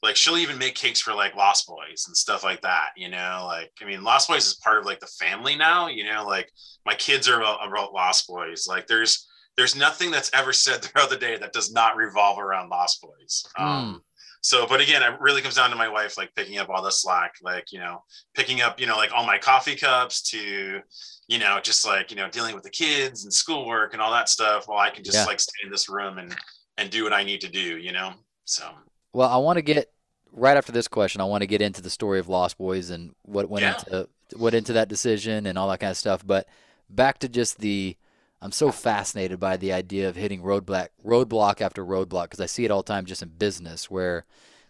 like 0.00 0.14
she'll 0.14 0.36
even 0.38 0.58
make 0.58 0.76
cakes 0.76 1.00
for 1.00 1.12
like 1.12 1.34
Lost 1.34 1.66
Boys 1.66 2.04
and 2.06 2.16
stuff 2.16 2.44
like 2.44 2.60
that, 2.62 2.90
you 2.96 3.08
know. 3.08 3.42
Like 3.46 3.72
I 3.82 3.84
mean, 3.84 4.04
Lost 4.04 4.28
Boys 4.28 4.46
is 4.46 4.54
part 4.54 4.78
of 4.78 4.84
like 4.84 5.00
the 5.00 5.06
family 5.18 5.56
now, 5.56 5.88
you 5.88 6.04
know. 6.04 6.24
Like 6.24 6.52
my 6.84 6.94
kids 6.94 7.28
are 7.28 7.40
about, 7.40 7.66
about 7.66 7.92
Lost 7.92 8.28
Boys. 8.28 8.66
Like 8.68 8.86
there's 8.86 9.26
there's 9.56 9.74
nothing 9.74 10.12
that's 10.12 10.30
ever 10.32 10.52
said 10.52 10.82
throughout 10.82 11.10
the 11.10 11.16
other 11.16 11.26
day 11.26 11.36
that 11.36 11.52
does 11.52 11.72
not 11.72 11.96
revolve 11.96 12.38
around 12.38 12.68
Lost 12.68 13.02
Boys. 13.02 13.42
Um, 13.58 14.02
so, 14.42 14.64
but 14.68 14.80
again, 14.80 15.02
it 15.02 15.18
really 15.18 15.42
comes 15.42 15.56
down 15.56 15.70
to 15.70 15.76
my 15.76 15.88
wife, 15.88 16.16
like 16.16 16.32
picking 16.36 16.58
up 16.58 16.68
all 16.68 16.80
the 16.82 16.92
slack, 16.92 17.32
like, 17.42 17.72
you 17.72 17.80
know, 17.80 18.04
picking 18.36 18.60
up, 18.60 18.78
you 18.78 18.86
know, 18.86 18.96
like 18.96 19.10
all 19.12 19.26
my 19.26 19.38
coffee 19.38 19.74
cups 19.74 20.22
to, 20.30 20.80
you 21.28 21.38
know, 21.38 21.58
just 21.60 21.86
like, 21.86 22.10
you 22.10 22.16
know, 22.16 22.28
dealing 22.30 22.54
with 22.54 22.64
the 22.64 22.70
kids 22.70 23.24
and 23.24 23.32
schoolwork 23.32 23.92
and 23.92 24.02
all 24.02 24.12
that 24.12 24.28
stuff 24.28 24.68
while 24.68 24.78
I 24.78 24.90
can 24.90 25.02
just 25.04 25.18
Yeah. 25.18 25.24
like 25.24 25.40
stay 25.40 25.64
in 25.64 25.70
this 25.70 25.88
room 25.88 26.18
and, 26.18 26.34
and 26.78 26.90
do 26.90 27.02
what 27.04 27.12
I 27.12 27.24
need 27.24 27.40
to 27.40 27.48
do, 27.48 27.78
you 27.78 27.92
know? 27.92 28.12
So, 28.44 28.70
Well, 29.12 29.28
I 29.28 29.36
want 29.38 29.56
to 29.56 29.62
get 29.62 29.92
right 30.32 30.56
after 30.56 30.72
this 30.72 30.86
question. 30.88 31.20
I 31.20 31.24
want 31.24 31.42
to 31.42 31.46
get 31.46 31.62
into 31.62 31.82
the 31.82 31.90
story 31.90 32.18
of 32.20 32.28
Lost 32.28 32.58
Boys 32.58 32.90
and 32.90 33.14
what 33.22 33.48
went 33.48 33.64
Yeah. 33.64 33.70
into 33.78 34.08
what 34.36 34.54
into 34.54 34.72
that 34.72 34.88
decision 34.88 35.46
and 35.46 35.56
all 35.56 35.68
that 35.68 35.80
kind 35.80 35.90
of 35.90 35.96
stuff. 35.96 36.26
But 36.26 36.48
back 36.90 37.18
to 37.20 37.28
just 37.28 37.58
the, 37.58 37.96
I'm 38.42 38.52
so 38.52 38.70
fascinated 38.72 39.38
by 39.40 39.56
the 39.56 39.72
idea 39.72 40.08
of 40.08 40.16
hitting 40.16 40.42
roadblock 40.42 40.88
roadblock 41.04 41.60
after 41.60 41.84
roadblock 41.84 42.24
because 42.24 42.40
I 42.40 42.46
see 42.46 42.64
it 42.64 42.70
all 42.70 42.82
the 42.82 42.92
time 42.92 43.06
just 43.06 43.22
in 43.22 43.28
business 43.30 43.90
where 43.90 44.24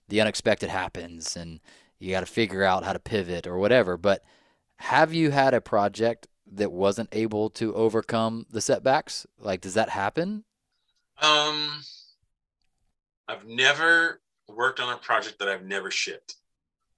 the 0.08 0.20
unexpected 0.20 0.68
happens 0.70 1.36
and 1.36 1.60
you 1.98 2.10
got 2.10 2.20
to 2.20 2.26
figure 2.26 2.62
out 2.64 2.84
how 2.84 2.92
to 2.92 2.98
pivot 2.98 3.46
or 3.46 3.58
whatever. 3.58 3.96
But 3.96 4.22
have 4.76 5.12
you 5.14 5.30
had 5.30 5.54
a 5.54 5.60
project 5.60 6.28
that 6.52 6.72
wasn't 6.72 7.08
able 7.12 7.50
to 7.50 7.74
overcome 7.74 8.46
the 8.50 8.60
setbacks? 8.60 9.26
Like, 9.38 9.60
does 9.60 9.74
that 9.74 9.88
happen? 9.90 10.44
um, 11.22 11.82
I've 13.28 13.46
never 13.46 14.20
worked 14.48 14.80
on 14.80 14.92
a 14.92 14.98
project 14.98 15.38
that 15.38 15.48
I've 15.48 15.64
never 15.64 15.90
shipped. 15.90 16.36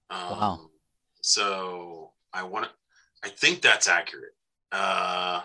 Um, 0.09 0.19
Wow. 0.19 0.59
So 1.21 2.11
I 2.33 2.43
want 2.43 2.65
to, 2.65 2.71
I 3.23 3.29
think 3.29 3.61
that's 3.61 3.87
accurate. 3.87 4.33
Uh, 4.71 5.41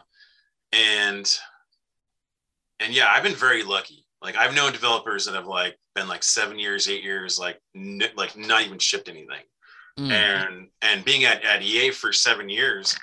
and, 0.72 1.38
and 2.80 2.92
yeah, 2.92 3.06
I've 3.08 3.22
been 3.22 3.34
very 3.34 3.62
lucky. 3.62 4.06
Like 4.20 4.36
I've 4.36 4.54
known 4.54 4.72
developers 4.72 5.24
that 5.26 5.34
have 5.34 5.46
like 5.46 5.78
been 5.94 6.08
like 6.08 6.22
seven 6.22 6.58
years, 6.58 6.88
eight 6.88 7.02
years, 7.02 7.38
like, 7.38 7.60
n- 7.74 8.02
like 8.16 8.36
not 8.36 8.62
even 8.62 8.78
shipped 8.78 9.08
anything. 9.08 9.42
Mm. 9.98 10.10
And, 10.10 10.68
and 10.82 11.04
being 11.04 11.24
at, 11.24 11.44
at 11.44 11.62
EA 11.62 11.90
for 11.90 12.12
seven 12.12 12.48
years, 12.48 12.96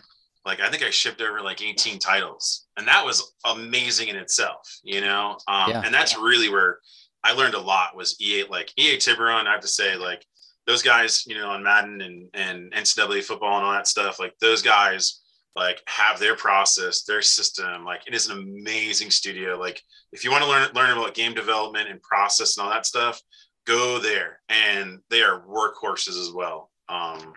like 0.45 0.59
I 0.59 0.69
think 0.69 0.83
I 0.83 0.89
shipped 0.89 1.21
over 1.21 1.41
like 1.41 1.61
18 1.61 1.99
titles 1.99 2.65
and 2.77 2.87
that 2.87 3.05
was 3.05 3.33
amazing 3.45 4.07
in 4.07 4.15
itself, 4.15 4.79
you 4.83 5.01
know? 5.01 5.37
Um, 5.47 5.69
Yeah. 5.69 5.81
and 5.85 5.93
that's 5.93 6.17
really 6.17 6.49
where 6.49 6.79
I 7.23 7.33
learned 7.33 7.53
a 7.53 7.59
lot 7.59 7.95
was 7.95 8.19
EA, 8.19 8.45
like 8.49 8.71
EA 8.77 8.97
Tiburon, 8.97 9.47
I 9.47 9.51
have 9.51 9.61
to 9.61 9.67
say 9.67 9.95
like 9.95 10.25
those 10.67 10.81
guys, 10.81 11.25
you 11.27 11.35
know, 11.35 11.49
on 11.49 11.63
Madden 11.63 12.01
and, 12.01 12.29
and 12.33 12.71
NCAA 12.71 13.23
football 13.23 13.57
and 13.57 13.65
all 13.65 13.73
that 13.73 13.87
stuff, 13.87 14.19
like 14.19 14.33
those 14.39 14.61
guys 14.61 15.21
like 15.55 15.81
have 15.87 16.17
their 16.19 16.35
process, 16.35 17.03
their 17.03 17.21
system. 17.21 17.83
Like 17.85 18.01
it 18.07 18.15
is 18.15 18.27
an 18.27 18.37
amazing 18.37 19.11
studio. 19.11 19.57
Like 19.59 19.81
if 20.11 20.23
you 20.23 20.31
want 20.31 20.43
to 20.43 20.49
learn, 20.49 20.69
learn 20.73 20.97
about 20.97 21.13
game 21.13 21.33
development 21.33 21.89
and 21.89 22.01
process 22.01 22.57
and 22.57 22.65
all 22.65 22.71
that 22.71 22.85
stuff, 22.85 23.21
go 23.67 23.99
there. 23.99 24.39
And 24.49 24.99
they 25.09 25.21
are 25.21 25.41
workhorses 25.45 26.19
as 26.19 26.31
well. 26.33 26.71
Um, 26.89 27.33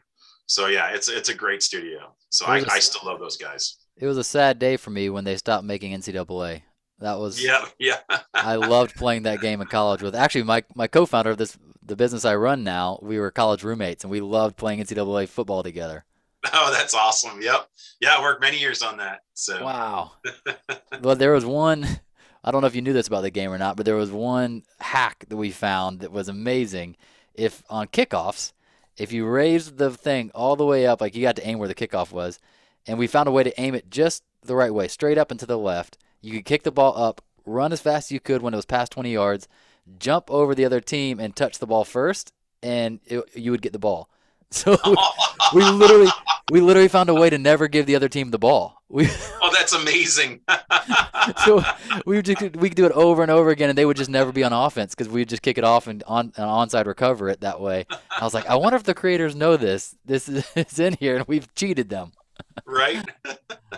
so 0.46 0.66
yeah, 0.66 0.90
it's, 0.92 1.08
it's 1.08 1.28
a 1.28 1.34
great 1.34 1.62
studio. 1.62 2.14
So 2.30 2.46
I, 2.46 2.60
are- 2.60 2.66
I 2.70 2.78
still 2.78 3.08
love 3.08 3.20
those 3.20 3.36
guys. 3.36 3.76
It 3.96 4.06
was 4.06 4.18
a 4.18 4.24
sad 4.24 4.58
day 4.58 4.76
for 4.76 4.90
me 4.90 5.08
when 5.08 5.24
they 5.24 5.36
stopped 5.36 5.64
making 5.64 5.92
NCAA. 5.92 6.62
That 6.98 7.18
was 7.18 7.42
Yeah. 7.42 7.64
Yeah. 7.78 7.98
I 8.34 8.56
loved 8.56 8.94
playing 8.96 9.24
that 9.24 9.40
game 9.40 9.60
in 9.60 9.66
college 9.68 10.02
with 10.02 10.14
actually 10.14 10.44
my 10.44 10.64
my 10.74 10.86
co-founder 10.86 11.30
of 11.30 11.38
this 11.38 11.56
the 11.82 11.96
business 11.96 12.24
I 12.24 12.34
run 12.34 12.64
now. 12.64 12.98
We 13.02 13.18
were 13.18 13.30
college 13.30 13.62
roommates 13.62 14.04
and 14.04 14.10
we 14.10 14.20
loved 14.20 14.56
playing 14.56 14.80
NCAA 14.80 15.28
football 15.28 15.62
together. 15.62 16.04
oh, 16.52 16.72
that's 16.72 16.94
awesome. 16.94 17.40
Yep. 17.40 17.68
Yeah. 18.00 18.14
I 18.16 18.20
worked 18.22 18.40
many 18.40 18.58
years 18.58 18.82
on 18.82 18.96
that. 18.98 19.20
So 19.34 19.62
Wow. 19.64 20.12
but 21.02 21.18
there 21.18 21.32
was 21.32 21.44
one 21.44 21.86
I 22.42 22.50
don't 22.50 22.60
know 22.60 22.66
if 22.66 22.74
you 22.74 22.82
knew 22.82 22.92
this 22.92 23.08
about 23.08 23.22
the 23.22 23.30
game 23.30 23.50
or 23.50 23.58
not, 23.58 23.76
but 23.76 23.86
there 23.86 23.96
was 23.96 24.10
one 24.10 24.64
hack 24.78 25.24
that 25.28 25.36
we 25.36 25.50
found 25.50 26.00
that 26.00 26.12
was 26.12 26.28
amazing. 26.28 26.96
If 27.32 27.62
on 27.70 27.86
kickoffs, 27.88 28.52
if 28.96 29.12
you 29.12 29.26
raised 29.26 29.78
the 29.78 29.90
thing 29.90 30.30
all 30.34 30.56
the 30.56 30.66
way 30.66 30.86
up, 30.86 31.00
like 31.00 31.14
you 31.14 31.22
got 31.22 31.36
to 31.36 31.46
aim 31.46 31.58
where 31.58 31.68
the 31.68 31.74
kickoff 31.74 32.12
was, 32.12 32.38
and 32.86 32.98
we 32.98 33.06
found 33.06 33.28
a 33.28 33.32
way 33.32 33.42
to 33.42 33.60
aim 33.60 33.74
it 33.74 33.90
just 33.90 34.22
the 34.42 34.56
right 34.56 34.72
way, 34.72 34.88
straight 34.88 35.18
up 35.18 35.30
and 35.30 35.40
to 35.40 35.46
the 35.46 35.58
left, 35.58 35.98
you 36.20 36.32
could 36.32 36.44
kick 36.44 36.62
the 36.62 36.72
ball 36.72 36.96
up, 36.96 37.22
run 37.44 37.72
as 37.72 37.80
fast 37.80 38.08
as 38.08 38.12
you 38.12 38.20
could 38.20 38.42
when 38.42 38.54
it 38.54 38.56
was 38.56 38.66
past 38.66 38.92
20 38.92 39.12
yards, 39.12 39.48
jump 39.98 40.30
over 40.30 40.54
the 40.54 40.64
other 40.64 40.80
team 40.80 41.20
and 41.20 41.34
touch 41.34 41.58
the 41.58 41.66
ball 41.66 41.84
first, 41.84 42.32
and 42.62 43.00
it, 43.06 43.22
you 43.34 43.50
would 43.50 43.62
get 43.62 43.72
the 43.72 43.78
ball. 43.78 44.08
So 44.54 44.78
we 45.52 45.64
literally 45.64 46.10
we 46.52 46.60
literally 46.60 46.88
found 46.88 47.08
a 47.08 47.14
way 47.14 47.28
to 47.28 47.38
never 47.38 47.66
give 47.66 47.86
the 47.86 47.96
other 47.96 48.08
team 48.08 48.30
the 48.30 48.38
ball. 48.38 48.82
We 48.88 49.08
oh, 49.42 49.50
that's 49.52 49.72
amazing. 49.72 50.40
so 51.44 51.62
we 52.06 52.16
would 52.16 52.24
just 52.24 52.40
we 52.56 52.68
could 52.68 52.76
do 52.76 52.86
it 52.86 52.92
over 52.92 53.22
and 53.22 53.30
over 53.30 53.50
again, 53.50 53.68
and 53.68 53.76
they 53.76 53.84
would 53.84 53.96
just 53.96 54.10
never 54.10 54.30
be 54.30 54.44
on 54.44 54.52
offense 54.52 54.94
because 54.94 55.10
we'd 55.10 55.28
just 55.28 55.42
kick 55.42 55.58
it 55.58 55.64
off 55.64 55.86
and 55.88 56.04
on 56.06 56.26
an 56.36 56.44
onside 56.44 56.86
recover 56.86 57.28
it 57.28 57.40
that 57.40 57.60
way. 57.60 57.86
I 58.10 58.22
was 58.22 58.34
like, 58.34 58.46
I 58.46 58.54
wonder 58.54 58.76
if 58.76 58.84
the 58.84 58.94
creators 58.94 59.34
know 59.34 59.56
this. 59.56 59.96
This 60.04 60.28
is 60.28 60.48
it's 60.54 60.78
in 60.78 60.94
here, 61.00 61.16
and 61.16 61.26
we've 61.26 61.52
cheated 61.54 61.88
them. 61.88 62.12
right. 62.64 63.04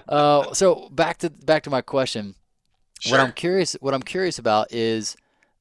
Uh, 0.09 0.53
so 0.53 0.89
back 0.91 1.19
to 1.19 1.31
back 1.31 1.63
to 1.63 1.71
my 1.71 1.81
question. 1.81 2.35
What 3.09 3.21
I'm 3.21 3.33
curious 3.33 3.75
what 3.81 3.95
I'm 3.95 4.03
curious 4.03 4.39
about 4.39 4.73
is 4.73 5.17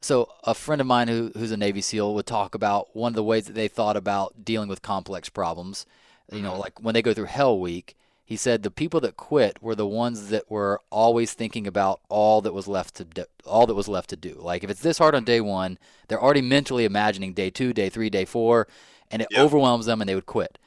so 0.05 0.29
a 0.43 0.53
friend 0.53 0.79
of 0.81 0.87
mine 0.87 1.07
who 1.07 1.31
who's 1.35 1.51
a 1.51 1.57
Navy 1.57 1.81
SEAL 1.81 2.13
would 2.13 2.25
talk 2.27 2.53
about 2.55 2.95
one 2.95 3.11
of 3.11 3.15
the 3.15 3.23
ways 3.23 3.45
that 3.47 3.53
they 3.53 3.67
thought 3.67 3.97
about 3.97 4.45
dealing 4.45 4.69
with 4.69 4.81
complex 4.81 5.29
problems. 5.29 5.85
You 6.31 6.41
know, 6.41 6.53
Mhm. 6.53 6.59
like 6.59 6.79
when 6.81 6.93
they 6.93 7.01
go 7.01 7.13
through 7.13 7.25
Hell 7.25 7.59
Week, 7.59 7.95
he 8.23 8.35
said 8.35 8.63
the 8.63 8.71
people 8.71 8.99
that 9.01 9.17
quit 9.17 9.61
were 9.61 9.75
the 9.75 9.85
ones 9.87 10.29
that 10.29 10.49
were 10.49 10.79
always 10.89 11.33
thinking 11.33 11.67
about 11.67 11.99
all 12.09 12.41
that 12.41 12.53
was 12.53 12.67
left 12.67 12.95
to 12.95 13.03
do, 13.05 13.25
all 13.45 13.67
that 13.67 13.75
was 13.75 13.87
left 13.87 14.09
to 14.11 14.15
do. 14.15 14.33
Like 14.39 14.63
if 14.63 14.69
it's 14.69 14.81
this 14.81 14.97
hard 14.97 15.13
on 15.15 15.23
day 15.23 15.41
1, 15.41 15.77
they're 16.07 16.21
already 16.21 16.41
mentally 16.41 16.85
imagining 16.85 17.33
day 17.33 17.49
2, 17.49 17.73
day 17.73 17.89
3, 17.89 18.09
day 18.09 18.25
4, 18.25 18.67
and 19.11 19.21
it 19.21 19.27
Yeah. 19.31 19.41
overwhelms 19.43 19.85
them 19.85 20.01
and 20.01 20.09
they 20.09 20.15
would 20.15 20.25
quit. 20.25 20.57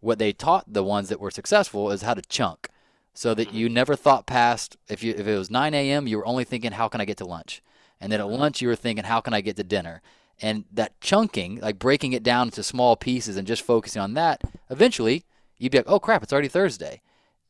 What 0.00 0.18
they 0.18 0.32
taught 0.32 0.72
the 0.72 0.84
ones 0.84 1.08
that 1.08 1.20
were 1.20 1.30
successful 1.32 1.90
is 1.90 2.02
how 2.02 2.14
to 2.14 2.22
chunk 2.22 2.68
so 3.12 3.34
that 3.34 3.48
Mhm. 3.48 3.54
you 3.54 3.68
never 3.68 3.96
thought 3.96 4.26
past 4.26 4.76
if 4.88 5.02
you 5.02 5.12
if 5.12 5.26
it 5.26 5.36
was 5.36 5.50
9 5.50 5.74
a.m. 5.74 6.06
you 6.06 6.16
were 6.18 6.26
only 6.26 6.44
thinking 6.44 6.72
how 6.72 6.88
can 6.88 7.00
I 7.00 7.04
get 7.04 7.16
to 7.18 7.24
lunch, 7.24 7.60
and 8.00 8.10
then 8.10 8.20
at 8.20 8.28
lunch 8.28 8.60
you 8.62 8.68
were 8.68 8.76
thinking 8.76 9.04
how 9.04 9.20
can 9.20 9.34
I 9.34 9.40
get 9.40 9.56
to 9.56 9.64
dinner, 9.64 10.02
And 10.42 10.64
that 10.72 10.98
chunking, 11.00 11.60
like 11.60 11.78
breaking 11.78 12.12
it 12.14 12.22
down 12.22 12.48
into 12.48 12.62
small 12.62 12.96
pieces 12.96 13.36
and 13.36 13.46
just 13.46 13.62
focusing 13.62 14.00
on 14.02 14.14
that, 14.14 14.40
eventually 14.70 15.24
you'd 15.58 15.72
be 15.72 15.78
like, 15.78 15.88
oh 15.90 16.00
crap, 16.00 16.22
it's 16.22 16.32
already 16.32 16.48
Thursday. 16.48 17.02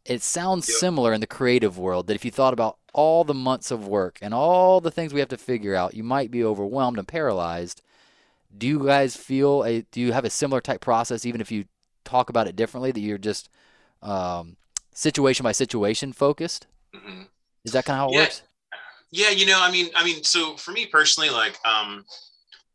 It 0.04 0.22
sounds 0.22 0.66
Yep. 0.66 0.76
similar 0.78 1.12
in 1.12 1.20
the 1.20 1.26
creative 1.26 1.78
world 1.78 2.06
that 2.08 2.14
if 2.14 2.24
you 2.24 2.30
thought 2.32 2.52
about 2.54 2.78
all 2.92 3.22
the 3.24 3.34
months 3.34 3.70
of 3.70 3.86
work 3.86 4.18
and 4.22 4.34
all 4.34 4.80
the 4.80 4.90
things 4.90 5.12
we 5.14 5.20
have 5.20 5.28
to 5.30 5.36
figure 5.38 5.74
out, 5.76 5.94
you 5.94 6.02
might 6.02 6.30
be 6.32 6.42
overwhelmed 6.44 6.98
and 6.98 7.06
paralyzed. 7.06 7.82
Do 8.56 8.66
you 8.66 8.84
guys 8.84 9.16
feel 9.16 9.64
a 9.64 9.82
do 9.92 10.00
you 10.00 10.12
have 10.12 10.24
a 10.24 10.30
similar 10.30 10.60
type 10.60 10.80
process 10.80 11.24
even 11.26 11.40
if 11.40 11.52
you 11.52 11.64
talk 12.04 12.30
about 12.30 12.48
it 12.48 12.56
differently 12.56 12.92
that 12.92 13.00
you're 13.00 13.18
just 13.18 13.48
um, 14.02 14.56
situation 14.94 15.44
by 15.44 15.52
situation 15.52 16.12
focused? 16.12 16.66
Mhm. 16.94 17.28
Is 17.64 17.72
that 17.72 17.84
kind 17.84 17.96
of 17.96 18.00
how 18.00 18.08
it 18.10 18.12
Yeah. 18.12 18.14
works? 18.14 18.42
Yeah, 19.12 19.30
you 19.30 19.46
know, 19.46 19.58
I 19.60 19.70
mean, 19.70 19.90
I 19.96 20.04
mean, 20.04 20.22
so 20.22 20.56
for 20.56 20.72
me 20.72 20.86
personally, 20.86 21.30
like, 21.30 21.58
um, 21.64 22.04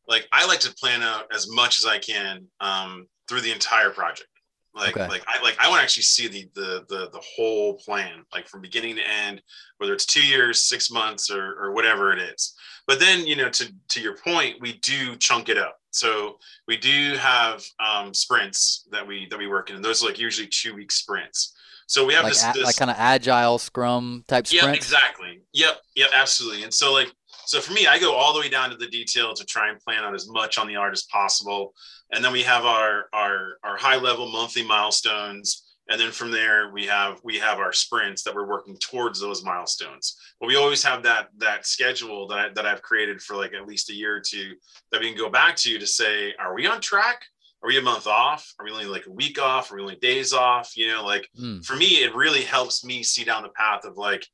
like 0.07 0.27
I 0.31 0.45
like 0.45 0.59
to 0.61 0.73
plan 0.73 1.01
out 1.01 1.25
as 1.33 1.49
much 1.49 1.79
as 1.79 1.85
I 1.85 1.97
can 1.97 2.45
um, 2.59 3.07
through 3.27 3.41
the 3.41 3.51
entire 3.51 3.89
project. 3.89 4.29
Like, 4.75 4.95
Okay. 4.97 5.07
like 5.07 5.23
I 5.25 5.41
like 5.41 5.55
I 5.59 5.69
want 5.69 5.79
to 5.79 5.83
actually 5.83 6.03
see 6.03 6.27
the, 6.27 6.49
the 6.53 6.85
the 6.89 7.09
the 7.11 7.23
whole 7.35 7.75
plan, 7.75 8.25
like 8.33 8.47
from 8.47 8.61
beginning 8.61 8.97
to 8.97 9.09
end, 9.09 9.41
whether 9.77 9.93
it's 9.93 10.05
two 10.05 10.25
years, 10.25 10.65
six 10.65 10.91
months, 10.91 11.31
or 11.31 11.55
or 11.57 11.71
whatever 11.71 12.11
it 12.11 12.19
is. 12.19 12.53
But 12.85 12.99
then, 12.99 13.25
you 13.25 13.37
know, 13.37 13.49
to 13.49 13.73
to 13.89 14.01
your 14.01 14.17
point, 14.17 14.57
we 14.59 14.73
do 14.79 15.15
chunk 15.15 15.47
it 15.47 15.57
up. 15.57 15.77
So 15.91 16.39
we 16.67 16.75
do 16.75 17.15
have 17.15 17.63
um, 17.79 18.13
sprints 18.13 18.85
that 18.91 19.07
we 19.07 19.27
that 19.29 19.39
we 19.39 19.47
work 19.47 19.69
in. 19.69 19.77
And 19.77 19.85
those 19.85 20.03
are 20.03 20.07
like 20.07 20.19
usually 20.19 20.47
two 20.47 20.75
week 20.75 20.91
sprints. 20.91 21.54
So 21.87 22.05
we 22.05 22.13
have 22.13 22.23
Like 22.23 22.33
this, 22.33 22.43
this 22.53 22.63
like 22.63 22.75
kind 22.77 22.91
of 22.91 22.97
agile 22.97 23.57
scrum 23.57 24.23
type 24.27 24.45
yeah, 24.51 24.61
sprints? 24.61 24.85
exactly. 24.85 25.41
Yep, 25.53 25.77
yep, 25.95 26.09
absolutely. 26.13 26.63
And 26.63 26.73
so 26.73 26.93
like 26.93 27.11
so 27.45 27.61
for 27.61 27.73
me, 27.73 27.85
I 27.85 27.99
go 27.99 28.13
all 28.15 28.33
the 28.33 28.39
way 28.39 28.49
down 28.49 28.71
to 28.71 28.75
the 28.75 28.87
detail 28.87 29.33
to 29.35 29.45
try 29.45 29.69
and 29.69 29.79
plan 29.79 30.03
out 30.03 30.15
as 30.15 30.27
much 30.27 30.57
on 30.57 30.67
the 30.67 30.75
art 30.75 30.93
as 30.93 31.03
possible. 31.03 31.73
And 32.11 32.23
then 32.23 32.31
we 32.31 32.41
have 32.43 32.65
our 32.65 33.05
our 33.13 33.57
our 33.63 33.77
high 33.77 33.97
level 33.97 34.29
monthly 34.31 34.63
milestones. 34.63 35.61
And 35.87 36.01
then 36.01 36.11
from 36.11 36.31
there 36.31 36.71
we 36.71 36.87
have 36.87 37.19
we 37.23 37.37
have 37.37 37.59
our 37.59 37.71
sprints 37.71 38.23
that 38.23 38.33
we're 38.33 38.47
working 38.47 38.77
towards 38.77 39.19
those 39.19 39.43
milestones. 39.43 40.17
But 40.39 40.47
we 40.47 40.55
always 40.55 40.83
have 40.83 41.03
that 41.03 41.27
that 41.37 41.67
schedule 41.67 42.27
that 42.29 42.39
I, 42.39 42.49
that 42.55 42.65
I've 42.65 42.81
created 42.81 43.21
for 43.21 43.35
like 43.35 43.53
at 43.53 43.67
least 43.67 43.91
a 43.91 43.93
year 43.93 44.15
or 44.15 44.21
two 44.21 44.53
that 44.91 45.01
we 45.01 45.09
can 45.09 45.17
go 45.17 45.29
back 45.29 45.55
to 45.57 45.77
to 45.77 45.85
say, 45.85 46.33
are 46.39 46.55
we 46.55 46.65
on 46.65 46.81
track? 46.81 47.25
Are 47.65 47.67
we 47.67 47.79
a 47.79 47.81
month 47.81 48.05
off? 48.05 48.53
Are 48.59 48.65
we 48.65 48.69
only 48.71 48.85
like 48.85 49.07
a 49.07 49.11
week 49.11 49.41
off? 49.41 49.71
Are 49.71 49.75
we 49.75 49.81
only 49.81 49.95
days 49.95 50.33
off? 50.33 50.77
You 50.77 50.87
know, 50.89 51.03
like 51.03 51.27
Mm, 51.35 51.65
for 51.65 51.75
me, 51.75 52.03
it 52.03 52.13
really 52.13 52.43
helps 52.43 52.85
me 52.85 53.01
see 53.01 53.23
down 53.23 53.41
the 53.41 53.49
path 53.49 53.85
of 53.85 53.97
like, 53.97 54.27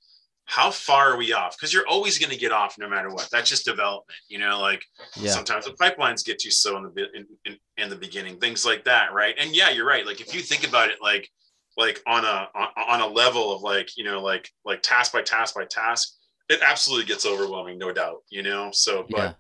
how 0.44 0.70
far 0.70 1.14
are 1.14 1.18
we 1.18 1.32
off? 1.32 1.56
Because 1.56 1.74
you're 1.74 1.88
always 1.88 2.18
going 2.20 2.32
to 2.32 2.38
get 2.38 2.52
off 2.52 2.76
no 2.78 2.90
matter 2.90 3.10
what. 3.10 3.30
That's 3.32 3.50
just 3.50 3.64
development, 3.64 4.20
you 4.28 4.38
know. 4.38 4.60
Like 4.60 4.84
yeah. 5.16 5.32
sometimes 5.32 5.64
the 5.64 5.72
pipelines 5.72 6.26
get 6.26 6.44
you 6.44 6.52
so 6.52 6.76
in 6.76 6.84
the 6.84 7.08
in, 7.14 7.26
in, 7.46 7.58
in 7.78 7.90
the 7.90 7.96
beginning, 7.96 8.38
things 8.38 8.66
like 8.66 8.84
that, 8.84 9.14
right? 9.14 9.34
And 9.40 9.56
yeah, 9.56 9.70
you're 9.70 9.88
right. 9.88 10.06
Like 10.06 10.20
if 10.20 10.36
you 10.36 10.42
think 10.42 10.68
about 10.68 10.90
it, 10.90 10.98
like 11.02 11.30
like 11.78 12.02
on 12.06 12.26
a 12.26 12.50
on, 12.54 12.68
on 12.90 13.00
a 13.00 13.08
level 13.08 13.56
of 13.56 13.62
like 13.62 13.96
you 13.96 14.04
know 14.04 14.22
like 14.22 14.50
like 14.66 14.82
task 14.82 15.14
by 15.14 15.22
task 15.22 15.56
by 15.56 15.64
task, 15.64 16.18
it 16.50 16.60
absolutely 16.62 17.06
gets 17.06 17.26
overwhelming, 17.26 17.78
no 17.78 17.94
doubt. 17.94 18.24
You 18.30 18.44
know. 18.44 18.72
So, 18.74 19.06
but 19.10 19.18
Yeah. 19.18 19.34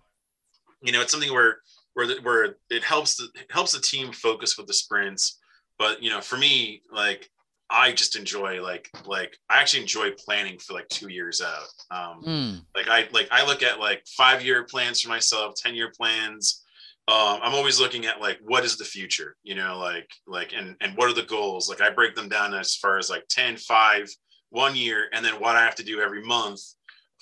you 0.81 0.93
know, 0.93 1.01
it's 1.01 1.11
something 1.11 1.33
where 1.33 1.57
where 1.93 2.07
the, 2.07 2.15
where 2.21 2.55
it 2.69 2.83
helps 2.83 3.15
the 3.15 3.25
it 3.35 3.47
helps 3.49 3.73
the 3.73 3.81
team 3.81 4.11
focus 4.11 4.57
with 4.57 4.67
the 4.67 4.73
sprints. 4.73 5.39
But 5.77 6.01
you 6.01 6.09
know, 6.09 6.21
for 6.21 6.37
me, 6.37 6.81
like 6.91 7.29
I 7.69 7.93
just 7.93 8.15
enjoy 8.15 8.61
like 8.61 8.89
like 9.05 9.37
I 9.49 9.59
actually 9.61 9.81
enjoy 9.81 10.11
planning 10.11 10.59
for 10.59 10.73
like 10.73 10.89
two 10.89 11.09
years 11.09 11.41
out. 11.41 11.97
Um, 11.97 12.23
Mm, 12.23 12.65
like 12.75 12.87
I 12.87 13.07
like 13.11 13.27
I 13.31 13.45
look 13.45 13.63
at 13.63 13.79
like 13.79 14.05
five 14.17 14.43
year 14.43 14.65
plans 14.65 15.01
for 15.01 15.09
myself, 15.09 15.55
ten 15.55 15.75
year 15.75 15.91
plans. 15.95 16.63
Um, 17.07 17.39
I'm 17.41 17.55
always 17.55 17.79
looking 17.79 18.05
at 18.05 18.21
like 18.21 18.39
what 18.45 18.63
is 18.63 18.77
the 18.77 18.85
future, 18.85 19.35
you 19.43 19.55
know, 19.55 19.79
like 19.79 20.09
like 20.27 20.53
and 20.53 20.75
and 20.81 20.95
what 20.95 21.09
are 21.09 21.13
the 21.13 21.23
goals? 21.23 21.69
Like 21.69 21.81
I 21.81 21.89
break 21.89 22.15
them 22.15 22.29
down 22.29 22.53
as 22.53 22.75
far 22.75 22.97
as 22.97 23.09
like 23.09 23.25
10, 23.29 23.57
5, 23.57 24.07
one 24.51 24.75
year, 24.75 25.07
and 25.13 25.25
then 25.25 25.39
what 25.39 25.55
I 25.55 25.63
have 25.63 25.75
to 25.75 25.83
do 25.83 25.99
every 26.01 26.23
month 26.23 26.61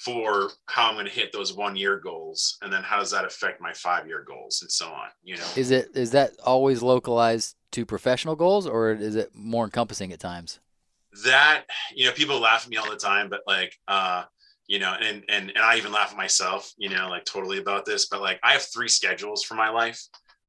for 0.04 0.52
how 0.68 0.88
I'm 0.88 0.96
going 0.96 1.06
to 1.06 1.12
hit 1.12 1.32
those 1.32 1.54
one 1.54 1.76
year 1.76 2.00
goals, 2.00 2.58
and 2.62 2.72
then 2.72 2.84
how 2.84 3.00
does 3.00 3.12
that 3.12 3.26
affect 3.26 3.62
my 3.62 3.74
five 3.74 4.08
year 4.08 4.24
goals, 4.28 4.62
and 4.62 4.72
so 4.72 4.88
on. 4.88 5.10
You 5.24 5.38
know, 5.38 5.46
Is 5.56 5.72
it 5.72 5.90
is 5.94 6.12
that 6.12 6.32
always 6.44 6.82
localized 6.82 7.56
to 7.72 7.86
professional 7.86 8.36
goals 8.36 8.66
or 8.66 8.92
is 8.92 9.16
it 9.16 9.30
more 9.36 9.66
encompassing 9.66 10.12
at 10.12 10.20
times? 10.20 10.60
that 11.24 11.64
you 11.96 12.06
know 12.06 12.12
people 12.12 12.40
laugh 12.40 12.66
at 12.66 12.70
me 12.70 12.78
all 12.78 12.90
the 12.90 12.96
time 12.96 13.30
but 13.30 13.42
like 13.48 13.76
uh 13.88 14.24
you 14.68 14.78
know 14.78 14.96
and 15.02 15.24
and 15.28 15.50
and 15.50 15.58
i 15.58 15.76
even 15.76 15.92
laugh 15.92 16.12
at 16.12 16.18
myself 16.18 16.72
you 16.78 16.88
know 16.88 17.10
like 17.10 17.26
totally 17.26 17.58
about 17.58 17.84
this 17.84 18.08
but 18.08 18.22
like 18.22 18.40
i 18.44 18.52
have 18.54 18.62
three 18.62 18.88
schedules 18.88 19.44
for 19.44 19.56
my 19.56 19.70
life 19.70 20.00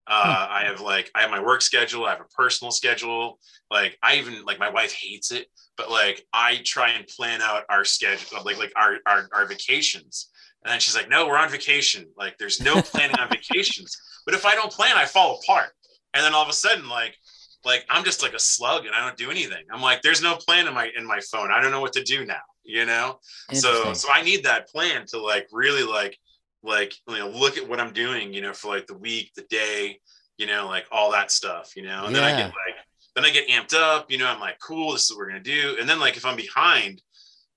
uh 0.07 0.47
i 0.51 0.65
have 0.65 0.81
like 0.81 1.11
i 1.15 1.21
have 1.21 1.31
my 1.31 1.43
work 1.43 1.63
schedule 1.63 2.07
i 2.07 2.11
have 2.11 2.21
a 2.21 2.35
personal 2.37 2.71
schedule. 2.71 3.39
Like 3.71 3.97
i 4.03 4.17
even 4.17 4.45
like 4.45 4.59
my 4.59 4.71
wife 4.71 4.93
hates 4.93 5.31
it 5.31 5.47
but 5.77 5.91
like 5.91 6.27
i 6.33 6.61
try 6.65 6.91
and 6.91 7.07
plan 7.07 7.41
out 7.43 7.65
our 7.69 7.85
schedule 7.85 8.43
like 8.45 8.59
like 8.59 8.73
our 8.77 8.99
our, 9.07 9.29
our 9.33 9.47
vacations. 9.47 10.31
And 10.65 10.73
then 10.73 10.81
she's 10.81 10.97
like 10.97 11.09
no 11.09 11.27
we're 11.27 11.39
on 11.39 11.51
vacation. 11.51 12.07
Like 12.17 12.37
there's 12.39 12.61
no 12.61 12.83
planning 12.83 13.19
on 13.19 13.29
vacations. 13.29 13.97
But 14.27 14.35
if 14.35 14.45
i 14.45 14.55
don't 14.55 14.73
plan 14.73 14.97
i 14.97 15.05
fall 15.05 15.39
apart. 15.43 15.71
And 16.15 16.25
then 16.25 16.35
all 16.35 16.43
of 16.43 16.49
a 16.49 16.55
sudden 16.55 16.89
like 16.89 17.17
like 17.65 17.85
I'm 17.89 18.05
just 18.05 18.23
like 18.23 18.35
a 18.35 18.39
slug 18.39 18.87
and 18.87 18.95
I 18.95 19.01
don't 19.01 19.17
do 19.17 19.31
anything. 19.31 19.65
I'm 19.71 19.83
like, 19.83 20.03
there's 20.03 20.23
no 20.23 20.37
plan 20.37 20.67
in 20.67 20.75
my 20.75 20.91
in 20.97 21.07
my 21.07 21.21
phone. 21.21 21.51
I 21.53 21.61
don't 21.61 21.71
know 21.71 21.81
what 21.81 21.93
to 21.95 22.03
do 22.03 22.25
now, 22.25 22.41
you 22.65 22.87
know? 22.87 23.19
So 23.53 23.93
so 23.93 24.09
I 24.11 24.23
need 24.23 24.45
that 24.45 24.69
plan 24.69 25.05
to 25.09 25.21
like 25.21 25.47
really 25.53 25.83
like 25.83 26.17
like 26.63 26.95
you 27.09 27.19
know 27.19 27.29
look 27.29 27.57
at 27.57 27.69
what 27.69 27.81
I'm 27.81 27.93
doing, 27.93 28.33
you 28.33 28.41
know, 28.41 28.53
for 28.53 28.69
like 28.69 28.87
the 28.87 28.97
week, 28.97 29.33
the 29.35 29.43
day, 29.43 29.99
you 30.37 30.47
know, 30.47 30.67
like 30.67 30.87
all 30.91 31.13
that 31.13 31.31
stuff, 31.31 31.77
you 31.77 31.83
know. 31.83 32.05
And 32.05 32.15
then 32.15 32.25
I 32.25 32.37
get 32.37 32.47
like 32.47 32.77
then 33.15 33.25
I 33.25 33.31
get 33.31 33.49
amped 33.49 33.75
up, 33.75 34.11
you 34.11 34.19
know, 34.19 34.27
I'm 34.27 34.41
like, 34.41 34.59
cool, 34.59 34.93
this 34.93 35.05
is 35.05 35.11
what 35.11 35.19
we're 35.19 35.29
gonna 35.29 35.41
do. 35.41 35.77
And 35.81 35.89
then 35.89 36.01
like 36.01 36.17
if 36.17 36.25
I'm 36.25 36.37
behind, 36.37 37.03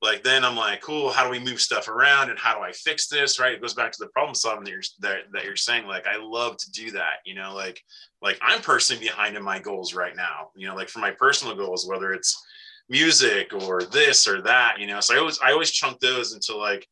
like 0.02 0.24
then 0.24 0.44
I'm 0.44 0.58
like, 0.58 0.82
cool, 0.82 1.12
how 1.12 1.24
do 1.24 1.30
we 1.30 1.40
move 1.40 1.62
stuff 1.62 1.88
around 1.88 2.30
and 2.30 2.38
how 2.38 2.56
do 2.56 2.62
I 2.62 2.72
fix 2.74 3.08
this? 3.08 3.40
Right. 3.40 3.54
It 3.54 3.62
goes 3.62 3.74
back 3.74 3.92
to 3.94 4.04
the 4.04 4.10
problem 4.10 4.36
solving 4.36 4.66
that 4.66 4.72
you're 4.72 4.82
that, 5.00 5.32
that 5.32 5.46
you're 5.46 5.56
saying. 5.56 5.88
Like 5.88 6.08
I 6.08 6.18
love 6.18 6.58
to 6.58 6.72
do 6.72 6.92
that, 6.92 7.18
you 7.26 7.36
know, 7.36 7.54
like 7.54 7.82
like 8.22 8.38
I'm 8.42 8.62
personally 8.62 9.06
behind 9.06 9.38
in 9.38 9.44
my 9.44 9.60
goals 9.60 9.94
right 9.94 10.16
now, 10.16 10.50
you 10.56 10.68
know, 10.68 10.76
like 10.76 10.90
for 10.90 11.00
my 11.00 11.12
personal 11.12 11.56
goals, 11.56 11.88
whether 11.88 12.12
it's 12.14 12.42
music 12.90 13.54
or 13.54 13.84
this 13.84 14.28
or 14.28 14.42
that, 14.42 14.80
you 14.80 14.88
know. 14.88 15.00
So 15.00 15.16
I 15.16 15.20
always 15.20 15.40
I 15.40 15.52
always 15.52 15.72
chunk 15.72 16.00
those 16.00 16.34
into 16.34 16.56
like 16.58 16.88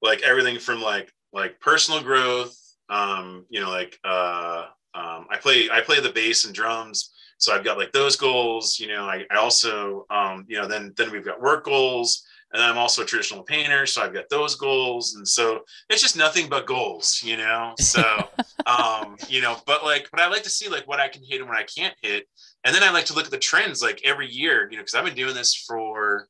like 0.00 0.22
everything 0.22 0.58
from 0.58 0.80
like 0.80 1.12
like 1.34 1.60
personal 1.60 2.02
growth, 2.02 2.56
um, 2.88 3.44
you 3.50 3.60
know, 3.60 3.70
like 3.70 3.98
uh 4.04 4.66
um 4.94 5.26
I 5.30 5.38
play 5.40 5.68
I 5.70 5.80
play 5.80 6.00
the 6.00 6.12
bass 6.12 6.44
and 6.44 6.54
drums. 6.54 7.12
So 7.38 7.52
I've 7.52 7.64
got 7.64 7.76
like 7.76 7.92
those 7.92 8.16
goals, 8.16 8.78
you 8.78 8.86
know, 8.88 9.04
I, 9.04 9.24
I 9.30 9.36
also 9.36 10.06
um, 10.08 10.46
you 10.48 10.58
know, 10.58 10.66
then 10.66 10.94
then 10.96 11.10
we've 11.10 11.24
got 11.24 11.42
work 11.42 11.64
goals 11.64 12.24
and 12.54 12.62
I'm 12.62 12.78
also 12.78 13.02
a 13.02 13.04
traditional 13.04 13.42
painter, 13.42 13.84
so 13.84 14.00
I've 14.00 14.14
got 14.14 14.28
those 14.30 14.54
goals. 14.54 15.16
And 15.16 15.26
so 15.26 15.62
it's 15.90 16.00
just 16.00 16.16
nothing 16.16 16.48
but 16.48 16.66
goals, 16.66 17.20
you 17.22 17.36
know. 17.36 17.74
So 17.80 18.04
um, 18.66 19.16
you 19.28 19.42
know, 19.42 19.56
but 19.66 19.82
like, 19.82 20.08
but 20.12 20.20
I 20.20 20.28
like 20.28 20.44
to 20.44 20.50
see 20.50 20.68
like 20.68 20.86
what 20.86 21.00
I 21.00 21.08
can 21.08 21.22
hit 21.24 21.40
and 21.40 21.48
what 21.48 21.58
I 21.58 21.64
can't 21.64 21.94
hit. 22.00 22.28
And 22.64 22.72
then 22.72 22.84
I 22.84 22.92
like 22.92 23.06
to 23.06 23.12
look 23.12 23.24
at 23.24 23.32
the 23.32 23.38
trends 23.38 23.82
like 23.82 24.00
every 24.04 24.30
year, 24.30 24.68
you 24.70 24.76
know, 24.76 24.82
because 24.82 24.94
I've 24.94 25.04
been 25.04 25.16
doing 25.16 25.34
this 25.34 25.54
for 25.54 26.28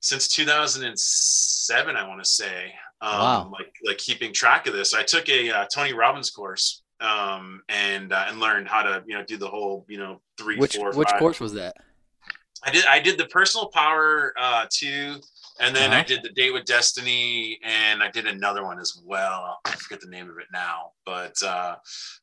since 0.00 0.28
2007, 0.28 1.96
I 1.96 2.06
want 2.06 2.22
to 2.22 2.30
say. 2.30 2.74
Um, 3.04 3.18
Wow. 3.20 3.50
like 3.52 3.74
like 3.84 3.98
keeping 3.98 4.32
track 4.32 4.66
of 4.66 4.72
this. 4.72 4.94
I 4.94 5.02
took 5.02 5.28
a 5.28 5.50
uh, 5.50 5.66
Tony 5.66 5.92
Robbins 5.92 6.30
course 6.30 6.82
um 7.00 7.60
and 7.68 8.12
uh, 8.12 8.26
and 8.28 8.40
learned 8.40 8.68
how 8.68 8.82
to 8.82 9.02
you 9.06 9.14
know 9.14 9.24
do 9.24 9.36
the 9.36 9.48
whole 9.48 9.84
you 9.88 9.98
know 9.98 10.22
three 10.38 10.56
Which 10.56 10.76
four, 10.76 10.92
which 10.92 11.10
course 11.18 11.38
was 11.40 11.52
that? 11.54 11.76
I 12.64 12.70
did 12.70 12.86
I 12.86 13.00
did 13.00 13.18
the 13.18 13.26
personal 13.26 13.68
power 13.68 14.32
uh 14.38 14.66
two 14.70 15.16
and 15.60 15.74
then 15.74 15.92
I 15.92 16.02
Uh-huh. 16.02 16.04
did 16.04 16.22
the 16.22 16.30
date 16.30 16.52
with 16.52 16.64
destiny 16.64 17.58
and 17.62 18.02
I 18.02 18.10
did 18.10 18.26
another 18.26 18.64
one 18.64 18.80
as 18.80 19.00
well. 19.04 19.58
I 19.64 19.76
forget 19.76 20.00
the 20.00 20.08
name 20.10 20.28
of 20.28 20.38
it 20.38 20.46
now, 20.52 20.92
but 21.06 21.40
uh 21.42 21.76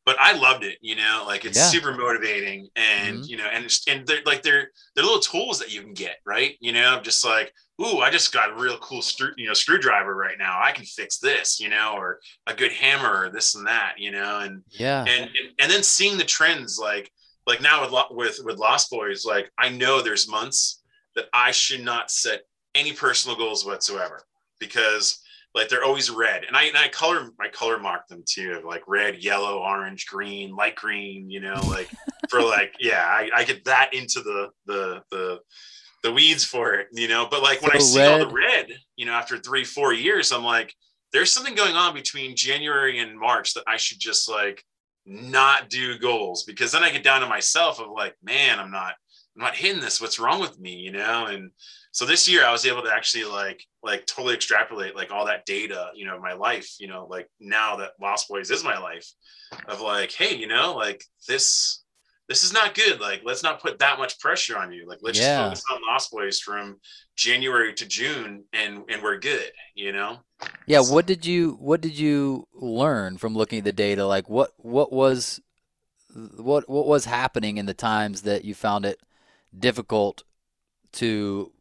but 0.06 0.17
I 0.20 0.34
loved 0.34 0.63
it, 0.63 0.78
you 0.82 0.96
know, 0.96 1.24
like 1.26 1.46
it's 1.46 1.58
Yeah. 1.58 1.70
super 1.70 1.94
motivating 1.94 2.70
and 2.76 3.24
Mhm. 3.24 3.28
you 3.28 3.38
know 3.38 3.46
and 3.46 3.72
and 3.88 4.06
they're 4.06 4.22
like 4.26 4.41
they're 4.44 4.70
they're 4.96 5.06
little 5.06 5.20
tools 5.20 5.60
that 5.60 5.74
you 5.74 5.82
can 5.82 5.94
get, 5.94 6.17
right? 6.26 6.56
You 6.60 6.74
know, 6.74 7.00
just 7.02 7.26
like 7.26 7.54
ooh, 7.82 8.00
I 8.00 8.12
just 8.12 8.32
got 8.34 8.52
a 8.52 8.62
real 8.62 8.78
cool 8.78 9.02
screw, 9.02 9.32
you 9.38 9.48
know, 9.48 9.54
screwdriver 9.54 10.15
right 10.15 10.38
now. 10.38 10.60
I 10.62 10.72
can 10.72 10.86
fix 10.86 11.17
this, 11.17 11.60
you 11.60 11.70
know, 11.70 11.94
or 11.98 12.20
a 12.46 12.54
good 12.54 12.72
hammer 12.72 13.24
or 13.26 13.30
this 13.32 13.56
and 13.56 13.65
that, 13.65 13.94
you 13.98 14.12
know, 14.12 14.39
and 14.39 14.62
Yeah. 14.70 15.04
and 15.06 15.26
and, 15.26 15.50
and 15.60 15.72
then 15.72 15.84
seeing 15.84 16.17
the 16.17 16.24
trends 16.24 16.78
like 16.80 17.12
like 17.48 17.62
now 17.62 17.82
with 17.84 17.94
with 18.12 18.39
with 18.46 18.58
lost 18.60 18.89
boys 18.91 19.26
like 19.26 19.50
i 19.58 19.67
know 19.70 20.02
there's 20.02 20.30
months 20.30 20.84
that 21.15 21.26
i 21.34 21.52
should 21.52 21.84
not 21.84 22.12
set 22.12 22.41
any 22.76 22.94
personal 22.94 23.38
goals 23.38 23.66
whatsoever 23.66 24.22
because 24.60 25.22
like 25.54 25.68
they're 25.68 25.84
always 25.84 26.10
red 26.10 26.44
and 26.46 26.56
i 26.56 26.64
and 26.64 26.78
i 26.78 26.88
color 26.88 27.30
my 27.38 27.48
color 27.50 27.78
mark 27.78 28.08
them 28.08 28.24
too 28.26 28.62
like 28.66 28.84
red 28.88 29.22
yellow 29.22 29.60
orange 29.60 30.06
green 30.08 30.56
light 30.56 30.76
green 30.76 31.30
you 31.30 31.40
know 31.40 31.60
like 31.68 31.90
for 32.30 32.42
like 32.44 32.74
yeah 32.80 33.04
I, 33.06 33.30
I 33.36 33.44
get 33.44 33.66
that 33.66 33.94
into 33.94 34.22
the 34.22 34.50
the 34.66 35.02
the 35.12 35.40
the 36.04 36.12
weeds 36.12 36.46
for 36.46 36.74
it 36.76 36.88
you 36.94 37.08
know 37.08 37.28
but 37.30 37.44
like 37.44 37.62
when 37.62 37.72
i 37.72 37.78
see 37.78 38.02
all 38.02 38.20
the 38.20 38.26
red- 38.28 38.34
red 38.34 38.68
you 38.96 39.06
know 39.06 39.12
after 39.12 39.38
three 39.38 39.64
four 39.64 39.94
years 39.94 40.32
i'm 40.32 40.44
like 40.44 40.74
there's 41.12 41.32
something 41.32 41.56
going 41.56 41.76
on 41.76 41.94
between 41.94 42.36
January 42.36 43.00
and 43.00 43.20
March 43.20 43.54
that 43.54 43.64
I 43.68 43.78
should 43.78 44.00
just 44.00 44.30
like 44.30 44.64
not 45.06 45.70
do 45.70 45.98
goals 45.98 46.44
because 46.44 46.72
then 46.72 46.84
I 46.84 46.92
get 46.92 47.04
down 47.04 47.22
to 47.22 47.28
myself 47.28 47.80
of 47.80 47.90
like, 47.92 48.16
man, 48.24 48.60
I'm 48.60 48.72
not, 48.72 48.94
I'm 49.36 49.44
not 49.44 49.56
hitting 49.56 49.82
this. 49.82 50.00
What's 50.00 50.20
wrong 50.20 50.40
with 50.40 50.60
me? 50.60 50.76
You 50.76 50.92
know? 50.92 51.26
And 51.26 51.52
so 51.91 52.06
this 52.06 52.27
year 52.27 52.45
I 52.45 52.51
was 52.51 52.65
able 52.65 52.82
to 52.84 52.93
actually 52.93 53.25
like, 53.25 53.63
like 53.84 54.06
totally 54.06 54.34
extrapolate 54.34 54.95
like 54.95 55.12
all 55.12 55.25
that 55.25 55.45
data, 55.45 55.89
you 55.93 56.06
know, 56.06 56.19
my 56.19 56.34
life, 56.34 56.75
you 56.80 56.88
know, 56.88 57.06
like 57.10 57.27
now 57.39 57.75
that 57.77 57.91
Lost 58.01 58.30
Boys 58.30 58.49
is 58.49 58.63
my 58.63 58.77
life 58.80 59.08
of 59.67 59.82
like, 59.82 60.12
hey, 60.12 60.36
you 60.36 60.47
know, 60.47 60.73
like 60.75 61.04
this, 61.27 61.84
this 62.30 62.45
is 62.45 62.54
not 62.54 62.75
good. 62.75 63.01
Like, 63.01 63.23
let's 63.25 63.43
not 63.43 63.62
put 63.62 63.80
that 63.80 63.99
much 63.99 64.17
pressure 64.19 64.58
on 64.58 64.71
you. 64.71 64.88
Like, 64.88 64.99
let's 65.01 65.19
Yeah. 65.19 65.49
just 65.49 65.63
focus 65.63 65.63
on 65.73 65.91
Lost 65.91 66.12
Boys 66.12 66.39
from 66.39 66.80
January 67.17 67.73
to 67.73 67.86
June 67.86 68.45
and, 68.54 68.84
and 68.88 69.04
we're 69.04 69.19
good, 69.19 69.51
you 69.75 69.91
know? 69.91 70.19
Yeah, 70.65 70.80
what 70.80 71.06
did 71.06 71.25
you 71.25 71.58
what 71.60 71.82
did 71.82 71.99
you 71.99 72.47
learn 72.54 73.17
from 73.17 73.36
looking 73.36 73.60
at 73.60 73.65
the 73.65 73.73
data? 73.73 74.06
Like 74.08 74.30
what 74.30 74.51
what 74.58 74.91
was 74.91 75.39
what 76.38 76.67
what 76.69 76.88
was 76.88 77.06
happening 77.06 77.58
in 77.58 77.65
the 77.65 77.73
times 77.73 78.23
that 78.23 78.43
you 78.45 78.56
found 78.56 78.86
it 78.86 78.99
difficult 79.58 80.23
to 80.93 81.51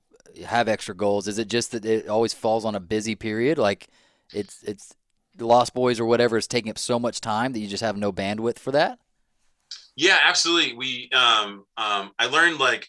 have 0.44 0.68
extra 0.68 0.94
goals? 0.94 1.29
Is 1.29 1.38
it 1.38 1.48
just 1.48 1.72
that 1.72 1.85
it 1.85 2.09
always 2.09 2.33
falls 2.33 2.64
on 2.64 2.74
a 2.74 2.81
busy 2.81 3.14
period? 3.14 3.59
Like 3.59 3.88
it's 4.33 4.62
it's 4.62 4.94
Lost 5.38 5.74
Boys 5.74 6.00
or 6.00 6.05
whatever 6.05 6.37
is 6.37 6.46
taking 6.46 6.70
up 6.70 6.79
so 6.79 6.98
much 6.98 7.20
time 7.20 7.53
that 7.53 7.61
you 7.61 7.68
just 7.68 7.83
have 7.83 7.96
no 7.96 8.12
bandwidth 8.12 8.59
for 8.59 8.72
that? 8.72 8.98
Yeah, 9.96 10.18
absolutely. 10.22 10.74
We 10.74 11.11
um 11.12 11.64
um 11.76 12.12
I 12.18 12.26
learned 12.26 12.59
like 12.59 12.88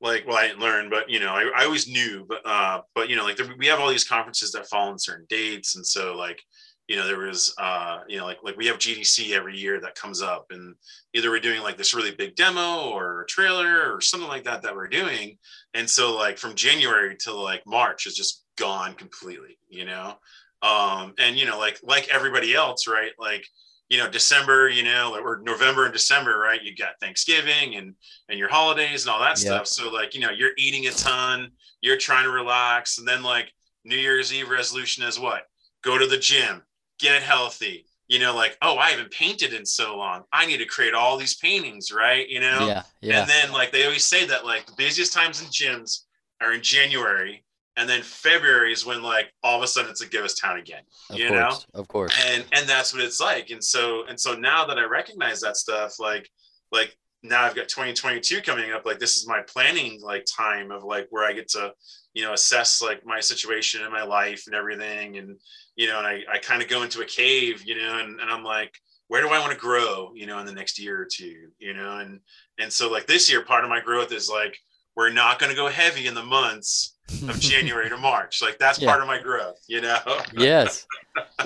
like 0.00 0.26
well 0.26 0.36
I 0.36 0.48
didn't 0.48 0.60
learn, 0.60 0.90
but 0.90 1.10
you 1.10 1.20
know 1.20 1.32
I, 1.32 1.50
I 1.56 1.64
always 1.64 1.88
knew, 1.88 2.24
but 2.28 2.40
uh 2.44 2.82
but 2.94 3.08
you 3.08 3.16
know 3.16 3.24
like 3.24 3.36
there, 3.36 3.48
we 3.58 3.66
have 3.66 3.80
all 3.80 3.90
these 3.90 4.08
conferences 4.08 4.52
that 4.52 4.68
fall 4.68 4.88
on 4.88 4.98
certain 4.98 5.26
dates, 5.28 5.76
and 5.76 5.86
so 5.86 6.14
like 6.16 6.42
you 6.90 6.96
know 6.96 7.06
there 7.06 7.18
was 7.18 7.54
uh 7.58 8.00
you 8.08 8.18
know 8.18 8.26
like 8.26 8.38
like 8.42 8.56
we 8.56 8.66
have 8.66 8.76
GDC 8.76 9.30
every 9.30 9.56
year 9.56 9.80
that 9.80 9.94
comes 9.94 10.20
up, 10.20 10.46
and 10.50 10.74
either 11.14 11.30
we're 11.30 11.38
doing 11.38 11.62
like 11.62 11.76
this 11.76 11.94
really 11.94 12.10
big 12.10 12.34
demo 12.34 12.90
or 12.90 13.22
a 13.22 13.26
trailer 13.26 13.94
or 13.94 14.00
something 14.00 14.28
like 14.28 14.42
that 14.42 14.60
that 14.62 14.74
we're 14.74 14.88
doing, 14.88 15.38
and 15.74 15.88
so 15.88 16.16
like 16.16 16.36
from 16.36 16.56
January 16.56 17.16
till 17.16 17.40
like 17.40 17.62
March 17.64 18.08
is 18.08 18.16
just 18.16 18.42
gone 18.58 18.94
completely, 18.94 19.56
you 19.68 19.84
know, 19.84 20.14
um 20.62 21.14
and 21.18 21.36
you 21.36 21.46
know 21.46 21.58
like 21.60 21.78
like 21.84 22.08
everybody 22.08 22.56
else, 22.56 22.88
right, 22.88 23.12
like 23.20 23.46
you 23.88 23.98
know 23.98 24.08
december 24.10 24.68
you 24.68 24.82
know 24.82 25.16
or 25.16 25.40
november 25.44 25.84
and 25.84 25.92
december 25.92 26.38
right? 26.40 26.60
You 26.64 26.74
got 26.74 26.98
thanksgiving 27.00 27.76
and 27.76 27.94
and 28.28 28.36
your 28.36 28.48
holidays 28.48 29.04
and 29.06 29.12
all 29.14 29.20
that 29.20 29.40
Yeah. 29.40 29.62
stuff. 29.62 29.68
So 29.68 29.90
like 29.92 30.12
you 30.16 30.22
know 30.22 30.30
you're 30.30 30.56
eating 30.58 30.88
a 30.88 30.90
ton 30.90 31.52
you're 31.82 31.96
trying 31.96 32.24
to 32.24 32.30
relax. 32.30 32.98
And 32.98 33.06
then 33.06 33.22
like 33.22 33.52
new 33.84 33.96
year's 33.96 34.32
eve 34.32 34.50
resolution 34.50 35.04
is 35.04 35.20
what? 35.20 35.42
Go 35.82 35.96
to 35.96 36.06
the 36.06 36.18
gym 36.18 36.62
get 37.00 37.22
healthy 37.22 37.86
you 38.08 38.18
know 38.18 38.34
like 38.34 38.56
oh 38.62 38.76
i 38.76 38.90
haven't 38.90 39.10
painted 39.10 39.52
in 39.54 39.64
so 39.64 39.96
long 39.96 40.22
i 40.32 40.44
need 40.46 40.58
to 40.58 40.64
create 40.66 40.94
all 40.94 41.16
these 41.16 41.36
paintings 41.36 41.90
right 41.92 42.28
you 42.28 42.40
know 42.40 42.66
Yeah, 42.66 42.82
yeah. 43.00 43.20
and 43.20 43.30
then 43.30 43.52
like 43.52 43.72
they 43.72 43.84
always 43.84 44.04
say 44.04 44.26
that 44.26 44.44
like 44.44 44.66
the 44.66 44.72
busiest 44.76 45.12
times 45.12 45.40
in 45.42 45.48
gyms 45.48 46.00
are 46.40 46.52
in 46.52 46.62
january 46.62 47.44
and 47.76 47.88
then 47.88 48.02
february 48.02 48.72
is 48.72 48.84
when 48.84 49.02
like 49.02 49.32
all 49.42 49.56
of 49.56 49.62
a 49.62 49.66
sudden 49.66 49.90
it's 49.90 50.02
a 50.02 50.08
ghost 50.08 50.38
town 50.40 50.58
again 50.58 50.82
Of 51.10 51.18
you 51.18 51.30
know 51.30 51.48
course. 51.50 51.66
Of 51.74 51.88
course. 51.88 52.24
and 52.28 52.44
and 52.52 52.68
that's 52.68 52.92
what 52.92 53.02
it's 53.02 53.20
like 53.20 53.50
and 53.50 53.62
so 53.62 54.04
and 54.08 54.18
so 54.18 54.34
now 54.34 54.66
that 54.66 54.78
i 54.78 54.84
recognize 54.84 55.40
that 55.40 55.56
stuff 55.56 55.98
like 56.00 56.28
like 56.72 56.96
now 57.22 57.44
i've 57.44 57.54
got 57.54 57.68
2022 57.68 58.40
coming 58.42 58.72
up 58.72 58.84
like 58.86 58.98
this 58.98 59.16
is 59.16 59.26
my 59.28 59.40
planning 59.42 60.00
like 60.02 60.24
time 60.26 60.70
of 60.70 60.82
like 60.82 61.06
where 61.10 61.24
i 61.28 61.32
get 61.32 61.48
to 61.48 61.72
you 62.14 62.24
know 62.24 62.32
assess 62.32 62.82
like 62.82 63.04
my 63.06 63.20
situation 63.20 63.82
in 63.84 63.92
my 63.92 64.02
life 64.02 64.44
and 64.46 64.54
everything 64.56 65.18
and 65.18 65.38
you 65.80 65.86
know 65.88 65.98
and 65.98 66.06
i, 66.06 66.20
I 66.34 66.38
kind 66.38 66.62
of 66.62 66.68
go 66.68 66.82
into 66.82 67.00
a 67.00 67.04
cave 67.06 67.62
you 67.64 67.74
know 67.76 67.98
and, 67.98 68.20
and 68.20 68.30
i'm 68.30 68.44
like 68.44 68.72
where 69.08 69.22
do 69.22 69.28
i 69.28 69.38
want 69.40 69.52
to 69.52 69.58
grow 69.58 70.12
you 70.14 70.26
know 70.26 70.38
in 70.38 70.46
the 70.46 70.52
next 70.52 70.78
year 70.78 71.00
or 71.00 71.08
two 71.10 71.48
you 71.58 71.72
know 71.74 71.98
and 71.98 72.20
and 72.58 72.72
so 72.72 72.90
like 72.90 73.06
this 73.06 73.30
year 73.30 73.42
part 73.44 73.64
of 73.64 73.70
my 73.70 73.80
growth 73.80 74.12
is 74.12 74.28
like 74.28 74.56
we're 74.96 75.10
not 75.10 75.38
going 75.38 75.50
to 75.50 75.56
go 75.56 75.68
heavy 75.68 76.06
in 76.06 76.14
the 76.14 76.22
months 76.22 76.96
of 77.28 77.40
january 77.50 77.88
to 77.88 77.96
march 77.96 78.42
like 78.42 78.58
that's 78.58 78.78
Yeah. 78.80 78.88
part 78.90 79.00
of 79.00 79.06
my 79.08 79.20
growth 79.20 79.58
you 79.68 79.80
know 79.80 79.98
Yes. 80.36 80.86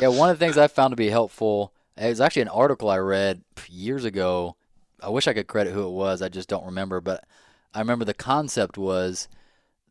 Yeah, 0.00 0.08
one 0.08 0.28
of 0.28 0.38
the 0.38 0.44
things 0.44 0.58
I 0.58 0.66
found 0.66 0.90
to 0.92 0.96
be 0.96 1.08
helpful, 1.08 1.72
it 1.96 2.08
was 2.08 2.20
actually 2.20 2.42
an 2.42 2.48
article 2.48 2.90
I 2.90 2.98
read 2.98 3.42
years 3.68 4.04
ago. 4.04 4.56
I 5.00 5.08
wish 5.08 5.28
I 5.28 5.32
could 5.32 5.46
credit 5.46 5.72
who 5.72 5.86
it 5.86 5.92
was, 5.92 6.20
I 6.20 6.28
just 6.28 6.48
don't 6.48 6.66
remember, 6.66 7.00
but 7.00 7.24
I 7.72 7.78
remember 7.78 8.04
the 8.04 8.12
concept 8.14 8.76
was 8.76 9.28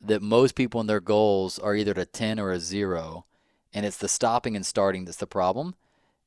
that 0.02 0.22
most 0.22 0.56
people 0.56 0.82
in 0.82 0.88
their 0.88 1.00
goals 1.00 1.58
are 1.58 1.76
either 1.76 1.92
at 1.92 1.98
a 1.98 2.06
10 2.06 2.38
or 2.40 2.52
a 2.52 2.60
0, 2.60 3.26
and 3.74 3.86
it's 3.86 3.98
the 3.98 4.08
stopping 4.08 4.56
and 4.56 4.66
starting 4.66 5.06
that's 5.06 5.18
the 5.18 5.28
problem. 5.28 5.76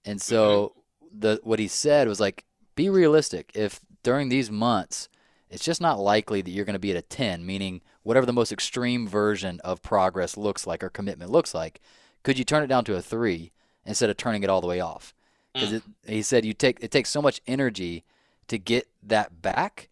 And 0.05 0.21
so 0.21 0.75
the 1.17 1.41
what 1.43 1.59
he 1.59 1.69
said 1.69 2.09
was 2.09 2.21
like 2.21 2.45
be 2.75 2.89
realistic. 2.89 3.51
If 3.55 3.81
during 4.03 4.29
these 4.29 4.51
months 4.51 5.09
it's 5.49 5.65
just 5.65 5.81
not 5.81 5.99
likely 6.01 6.43
that 6.43 6.51
you're 6.51 6.65
going 6.65 6.75
to 6.75 6.79
be 6.81 6.91
at 6.91 6.97
a 6.97 7.03
10, 7.03 7.47
meaning 7.47 7.81
whatever 8.03 8.27
the 8.27 8.33
most 8.33 8.51
extreme 8.53 9.07
version 9.07 9.61
of 9.61 9.81
progress 9.81 10.37
looks 10.37 10.67
like 10.67 10.83
or 10.83 10.89
commitment 10.91 11.31
looks 11.31 11.55
like, 11.55 11.81
could 12.25 12.37
you 12.39 12.45
turn 12.45 12.65
it 12.65 12.67
down 12.67 12.85
to 12.85 12.97
a 12.97 13.03
3 13.03 13.53
instead 13.85 14.11
of 14.11 14.17
turning 14.17 14.43
it 14.43 14.51
all 14.51 14.61
the 14.61 14.67
way 14.67 14.81
off? 14.81 15.15
Mm. 15.55 15.61
Because 15.61 15.83
he 16.05 16.23
said 16.23 16.45
you 16.45 16.53
take 16.53 16.79
it 16.81 16.91
takes 16.91 17.11
so 17.11 17.23
much 17.23 17.41
energy 17.47 18.05
to 18.49 18.59
get 18.59 18.89
that 19.03 19.41
back, 19.43 19.89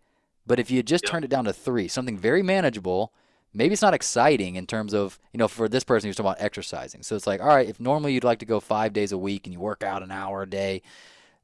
but 0.47 0.59
if 0.61 0.71
you 0.71 0.83
just 0.83 1.05
Yep. 1.05 1.13
turned 1.13 1.25
it 1.25 1.29
down 1.29 1.45
to 1.45 1.53
3, 1.53 1.89
something 1.89 2.19
very 2.19 2.43
manageable, 2.43 3.13
maybe 3.55 3.73
it's 3.73 3.83
not 3.83 3.95
exciting 3.95 4.57
in 4.57 4.67
terms 4.67 4.93
of, 4.93 5.19
you 5.33 5.39
know, 5.39 5.49
for 5.49 5.69
this 5.69 5.85
person 5.85 6.09
who's 6.09 6.17
talking 6.17 6.33
about 6.33 6.43
exercising. 6.43 7.03
So 7.03 7.17
it's 7.17 7.27
like, 7.27 7.41
all 7.41 7.47
right, 7.47 7.69
if 7.69 7.81
normally 7.81 8.13
you'd 8.13 8.25
like 8.25 8.41
to 8.41 8.47
go 8.47 8.61
5 8.61 8.93
days 8.93 9.13
a 9.13 9.19
week 9.19 9.47
and 9.47 9.55
you 9.55 9.61
work 9.61 9.83
out 9.83 10.03
an 10.03 10.11
hour 10.11 10.43
a 10.43 10.51
day, 10.51 10.83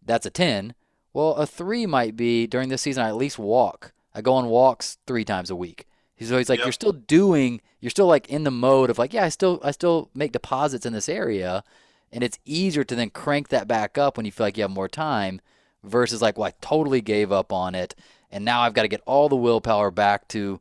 that's 0.05 0.27
a 0.27 0.31
10. 0.31 0.75
Well, 1.13 1.35
a 1.35 1.47
3 1.47 1.87
might 1.87 2.17
be 2.17 2.47
during 2.47 2.69
this 2.69 2.83
season 2.83 3.05
I 3.05 3.09
at 3.09 3.17
least 3.17 3.39
walk. 3.39 3.93
I 4.15 4.21
go 4.21 4.35
on 4.35 4.47
walks 4.47 4.99
3 5.07 5.25
times 5.25 5.51
a 5.51 5.57
week. 5.57 5.87
So 6.21 6.37
he's 6.37 6.51
like 6.51 6.59
Yep. 6.59 6.67
you're 6.67 6.73
still 6.73 6.93
doing 6.93 7.63
you're 7.81 7.89
still 7.91 8.07
like 8.07 8.29
in 8.29 8.45
the 8.45 8.51
mode 8.51 8.91
of 8.91 8.99
like 8.99 9.15
yeah, 9.15 9.25
I 9.25 9.31
still 9.31 9.59
I 9.65 9.71
still 9.71 10.11
make 10.15 10.33
deposits 10.33 10.85
in 10.85 10.93
this 10.93 11.09
area 11.09 11.65
and 12.13 12.23
it's 12.23 12.39
easier 12.45 12.85
to 12.85 12.95
then 12.95 13.09
crank 13.09 13.49
that 13.49 13.67
back 13.67 13.97
up 13.97 14.17
when 14.19 14.27
you 14.27 14.33
feel 14.33 14.47
like 14.47 14.59
you 14.59 14.65
have 14.65 14.71
more 14.71 14.89
time 14.89 15.41
versus 15.83 16.21
like 16.21 16.37
well 16.37 16.49
I 16.49 16.55
totally 16.61 17.01
gave 17.01 17.33
up 17.33 17.53
on 17.55 17.75
it 17.75 17.95
and 18.31 18.45
now 18.45 18.61
I've 18.61 18.75
got 18.75 18.83
to 18.83 18.89
get 18.89 19.01
all 19.07 19.31
the 19.31 19.37
willpower 19.37 19.91
back 19.91 20.29
to 20.29 20.61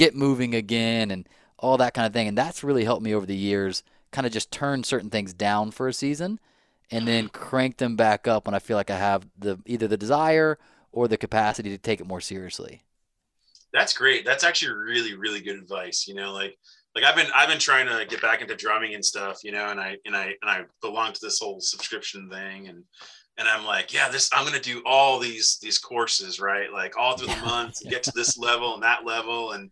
get 0.00 0.16
moving 0.16 0.54
again 0.54 1.10
and 1.10 1.28
all 1.58 1.76
that 1.76 1.92
kind 1.92 2.06
of 2.06 2.12
thing 2.14 2.26
and 2.26 2.38
that's 2.38 2.64
really 2.64 2.84
helped 2.84 3.02
me 3.02 3.14
over 3.14 3.26
the 3.26 3.36
years 3.36 3.82
kind 4.12 4.26
of 4.26 4.32
just 4.32 4.50
turn 4.50 4.82
certain 4.82 5.10
things 5.10 5.34
down 5.34 5.70
for 5.70 5.88
a 5.88 5.92
season 5.92 6.40
and 6.90 7.06
then 7.06 7.26
mm-hmm. 7.26 7.36
crank 7.36 7.76
them 7.76 7.96
back 7.96 8.26
up 8.26 8.46
when 8.46 8.54
I 8.54 8.60
feel 8.60 8.78
like 8.78 8.90
I 8.90 8.96
have 8.96 9.26
the 9.38 9.58
either 9.66 9.86
the 9.86 9.98
desire 9.98 10.58
or 10.90 11.06
the 11.06 11.18
capacity 11.18 11.68
to 11.68 11.76
take 11.76 12.00
it 12.00 12.06
more 12.06 12.22
seriously. 12.22 12.82
that's 13.74 13.92
great 13.92 14.24
that's 14.24 14.42
actually 14.42 14.72
really 14.72 15.14
really 15.14 15.42
good 15.42 15.58
advice 15.58 16.08
you 16.08 16.14
know 16.14 16.32
like 16.32 16.56
like 16.94 17.04
i've 17.04 17.14
been 17.14 17.30
i've 17.36 17.48
been 17.48 17.58
trying 17.58 17.86
to 17.86 18.06
get 18.08 18.22
back 18.22 18.40
into 18.40 18.56
drumming 18.56 18.94
and 18.94 19.04
stuff 19.04 19.44
you 19.44 19.52
know 19.52 19.66
and 19.68 19.78
i 19.78 19.96
and 20.06 20.16
i 20.16 20.24
and 20.40 20.50
i 20.50 20.62
belong 20.80 21.12
to 21.12 21.20
this 21.22 21.38
whole 21.38 21.60
subscription 21.60 22.30
thing 22.30 22.68
and 22.68 22.82
and 23.38 23.48
i'm 23.48 23.64
like 23.64 23.92
yeah 23.92 24.08
this 24.08 24.30
i'm 24.32 24.46
going 24.46 24.54
to 24.60 24.60
do 24.60 24.82
all 24.84 25.18
these 25.18 25.58
these 25.62 25.78
courses 25.78 26.40
right 26.40 26.72
like 26.72 26.96
all 26.98 27.16
through 27.16 27.28
the 27.28 27.36
month 27.36 27.80
and 27.80 27.88
get 27.90 28.02
to 28.02 28.12
this 28.14 28.38
level 28.38 28.74
and 28.74 28.82
that 28.82 29.04
level 29.04 29.52
and 29.52 29.70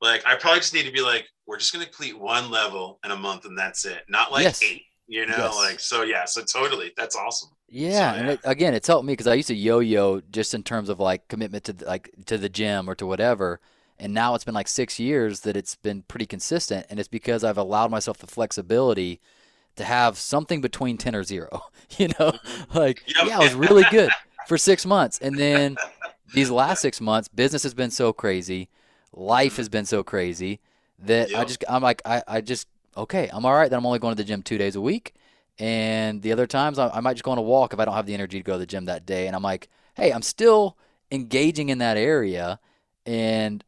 like 0.00 0.24
i 0.26 0.34
probably 0.36 0.60
just 0.60 0.74
need 0.74 0.86
to 0.86 0.92
be 0.92 1.02
like 1.02 1.26
we're 1.46 1.58
just 1.58 1.72
going 1.72 1.84
to 1.84 1.90
complete 1.90 2.18
one 2.18 2.50
level 2.50 2.98
in 3.04 3.10
a 3.10 3.16
month 3.16 3.44
and 3.44 3.58
that's 3.58 3.84
it 3.84 4.02
not 4.08 4.32
like 4.32 4.50
Yes. 4.50 4.62
eight 4.62 4.82
you 5.06 5.26
know 5.26 5.54
Yes. 5.54 5.56
like 5.56 5.80
so 5.80 6.02
yeah 6.02 6.24
so 6.24 6.42
totally 6.42 6.92
that's 6.96 7.16
awesome 7.16 7.50
Yeah, 7.70 8.12
So, 8.12 8.14
and 8.14 8.28
yeah. 8.28 8.30
it, 8.30 8.40
again, 8.44 8.72
it's 8.74 8.86
helped 8.86 9.04
me 9.06 9.12
because 9.12 9.26
I 9.26 9.34
used 9.34 9.48
to 9.48 9.54
yo-yo 9.54 10.20
just 10.30 10.54
in 10.54 10.62
terms 10.62 10.88
of 10.88 11.00
like 11.00 11.28
commitment 11.28 11.64
to 11.64 11.76
like 11.84 12.10
to 12.26 12.38
the 12.38 12.48
gym 12.48 12.88
or 12.88 12.94
to 12.94 13.06
whatever, 13.06 13.60
and 13.98 14.14
now 14.14 14.34
it's 14.34 14.44
been 14.44 14.54
like 14.54 14.68
six 14.68 14.98
years 14.98 15.40
that 15.40 15.56
it's 15.56 15.74
been 15.76 16.02
pretty 16.02 16.24
consistent, 16.26 16.86
and 16.88 16.98
it's 16.98 17.08
because 17.08 17.44
I've 17.44 17.58
allowed 17.58 17.90
myself 17.90 18.18
the 18.18 18.26
flexibility 18.26 19.20
to 19.78 19.84
have 19.84 20.18
something 20.18 20.60
between 20.60 20.98
ten 20.98 21.14
or 21.14 21.24
zero. 21.24 21.62
You 21.96 22.08
know, 22.08 22.32
mm-hmm. 22.32 22.78
like 22.78 23.02
Yep. 23.06 23.26
yeah, 23.28 23.38
I 23.38 23.42
was 23.42 23.54
really 23.54 23.82
good 23.90 24.10
for 24.46 24.58
six 24.58 24.84
months, 24.84 25.18
and 25.20 25.38
then 25.38 25.78
these 26.34 26.50
last 26.50 26.82
six 26.82 27.00
months, 27.00 27.28
business 27.28 27.62
has 27.62 27.72
been 27.72 27.90
so 27.90 28.12
crazy, 28.12 28.68
life 29.14 29.52
mm-hmm. 29.52 29.56
has 29.56 29.68
been 29.70 29.86
so 29.86 30.02
crazy 30.02 30.60
that 30.98 31.34
I 31.34 31.46
just 31.46 31.64
I'm 31.66 31.82
like 31.82 32.02
I 32.04 32.22
I 32.28 32.40
just 32.42 32.68
okay, 32.94 33.30
I'm 33.32 33.46
all 33.46 33.54
right 33.54 33.70
that 33.70 33.76
I'm 33.76 33.86
only 33.86 33.98
going 33.98 34.14
to 34.14 34.22
the 34.22 34.28
gym 34.28 34.42
two 34.42 34.58
days 34.58 34.76
a 34.76 34.82
week. 34.82 35.14
And 35.58 36.20
the 36.22 36.30
other 36.30 36.46
times, 36.46 36.78
I, 36.78 36.88
I 36.88 37.00
might 37.00 37.14
just 37.14 37.24
go 37.24 37.30
on 37.30 37.38
a 37.38 37.42
walk 37.42 37.72
if 37.72 37.80
I 37.80 37.86
don't 37.86 37.94
have 37.94 38.06
the 38.06 38.14
energy 38.14 38.38
to 38.38 38.44
go 38.44 38.52
to 38.52 38.58
the 38.58 38.66
gym 38.66 38.84
that 38.84 39.06
day. 39.06 39.26
And 39.26 39.34
I'm 39.34 39.42
like, 39.42 39.68
hey, 39.94 40.12
I'm 40.12 40.22
still 40.22 40.76
engaging 41.10 41.70
in 41.70 41.78
that 41.78 41.96
area, 41.96 42.60
and 43.06 43.64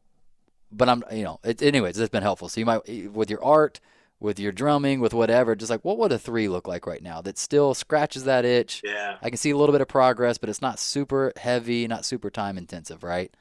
but 0.71 0.87
I'm, 0.87 1.03
you 1.11 1.23
know, 1.23 1.39
it, 1.43 1.61
anyways, 1.61 1.97
it's 1.97 2.09
been 2.09 2.23
helpful. 2.23 2.49
So 2.49 2.59
you 2.59 2.65
might 2.65 3.11
with 3.11 3.29
your 3.29 3.43
art, 3.43 3.79
with 4.21 4.39
your 4.39 4.51
drumming, 4.51 4.99
with 4.99 5.13
whatever, 5.13 5.55
just 5.55 5.71
like 5.71 5.83
what 5.83 5.97
would 5.97 6.11
a 6.11 6.19
three 6.19 6.47
look 6.47 6.67
like 6.67 6.85
right 6.85 7.01
now 7.01 7.21
that 7.21 7.37
still 7.37 7.73
scratches 7.73 8.23
that 8.25 8.45
itch. 8.45 8.81
yeah 8.83 9.17
I 9.21 9.29
can 9.29 9.37
see 9.37 9.49
a 9.49 9.57
little 9.57 9.73
bit 9.73 9.81
of 9.81 9.87
progress, 9.87 10.37
but 10.37 10.47
it's 10.47 10.61
not 10.61 10.79
super 10.79 11.33
heavy, 11.35 11.87
not 11.87 12.05
super 12.05 12.29
time 12.29 12.57
intensive, 12.57 13.03
right? 13.03 13.35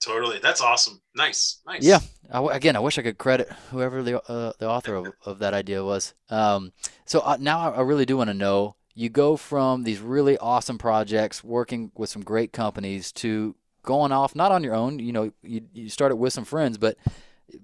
Totally. 0.00 0.38
That's 0.40 0.60
awesome. 0.60 1.00
Nice. 1.14 1.60
Nice. 1.66 1.84
Yeah. 1.84 2.00
I, 2.30 2.42
again, 2.54 2.76
I 2.76 2.80
wish 2.80 2.98
I 2.98 3.02
could 3.02 3.18
credit 3.18 3.48
whoever 3.70 4.02
the 4.02 4.20
uh, 4.30 4.52
the 4.58 4.68
author 4.68 4.94
of, 4.96 5.12
of 5.24 5.38
that 5.38 5.54
idea 5.54 5.84
was. 5.84 6.12
Um, 6.28 6.72
so 7.04 7.20
uh, 7.20 7.36
now 7.38 7.72
I 7.72 7.82
really 7.82 8.04
do 8.04 8.16
want 8.16 8.28
to 8.28 8.34
know. 8.34 8.76
You 8.94 9.08
go 9.08 9.36
from 9.36 9.84
these 9.84 10.00
really 10.00 10.36
awesome 10.36 10.76
projects, 10.76 11.42
working 11.42 11.92
with 11.96 12.10
some 12.10 12.22
great 12.22 12.52
companies, 12.52 13.10
to 13.12 13.54
going 13.82 14.12
off 14.12 14.34
not 14.34 14.52
on 14.52 14.62
your 14.64 14.74
own. 14.74 14.98
You 14.98 15.12
know, 15.12 15.32
you 15.42 15.62
you 15.72 15.88
started 15.88 16.16
with 16.16 16.32
some 16.32 16.44
friends, 16.44 16.78
but 16.78 16.96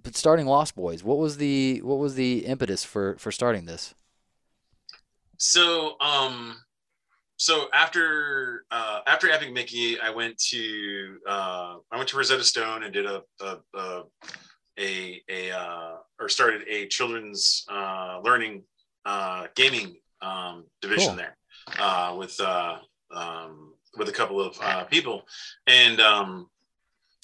but 0.02 0.16
starting 0.16 0.46
Lost 0.46 0.74
Boys. 0.74 1.02
What 1.02 1.18
was 1.18 1.36
the 1.36 1.80
what 1.82 1.98
was 1.98 2.14
the 2.14 2.46
impetus 2.46 2.84
for 2.84 3.16
for 3.18 3.32
starting 3.32 3.66
this? 3.66 3.94
So 5.36 5.96
um 6.00 6.56
so 7.38 7.68
after 7.72 8.64
uh, 8.72 9.00
after 9.06 9.30
Epic 9.30 9.52
Mickey, 9.52 9.98
I 10.00 10.10
went 10.10 10.36
to 10.50 11.18
uh, 11.26 11.76
I 11.90 11.96
went 11.96 12.08
to 12.08 12.16
Rosetta 12.16 12.42
Stone 12.42 12.82
and 12.82 12.92
did 12.92 13.06
a 13.06 13.22
a 13.40 13.58
a, 13.74 14.02
a, 14.78 15.22
a 15.28 15.50
uh, 15.52 15.96
or 16.18 16.28
started 16.28 16.64
a 16.68 16.86
children's 16.88 17.64
uh, 17.70 18.20
learning 18.24 18.64
uh, 19.04 19.46
gaming 19.54 19.98
um, 20.20 20.64
division 20.82 21.10
cool. 21.10 21.16
there 21.16 21.36
uh, 21.78 22.14
with 22.18 22.40
uh, 22.40 22.78
um, 23.12 23.74
with 23.96 24.08
a 24.08 24.12
couple 24.12 24.40
of 24.40 24.58
uh, 24.60 24.82
people, 24.84 25.22
and 25.68 26.00
um, 26.00 26.48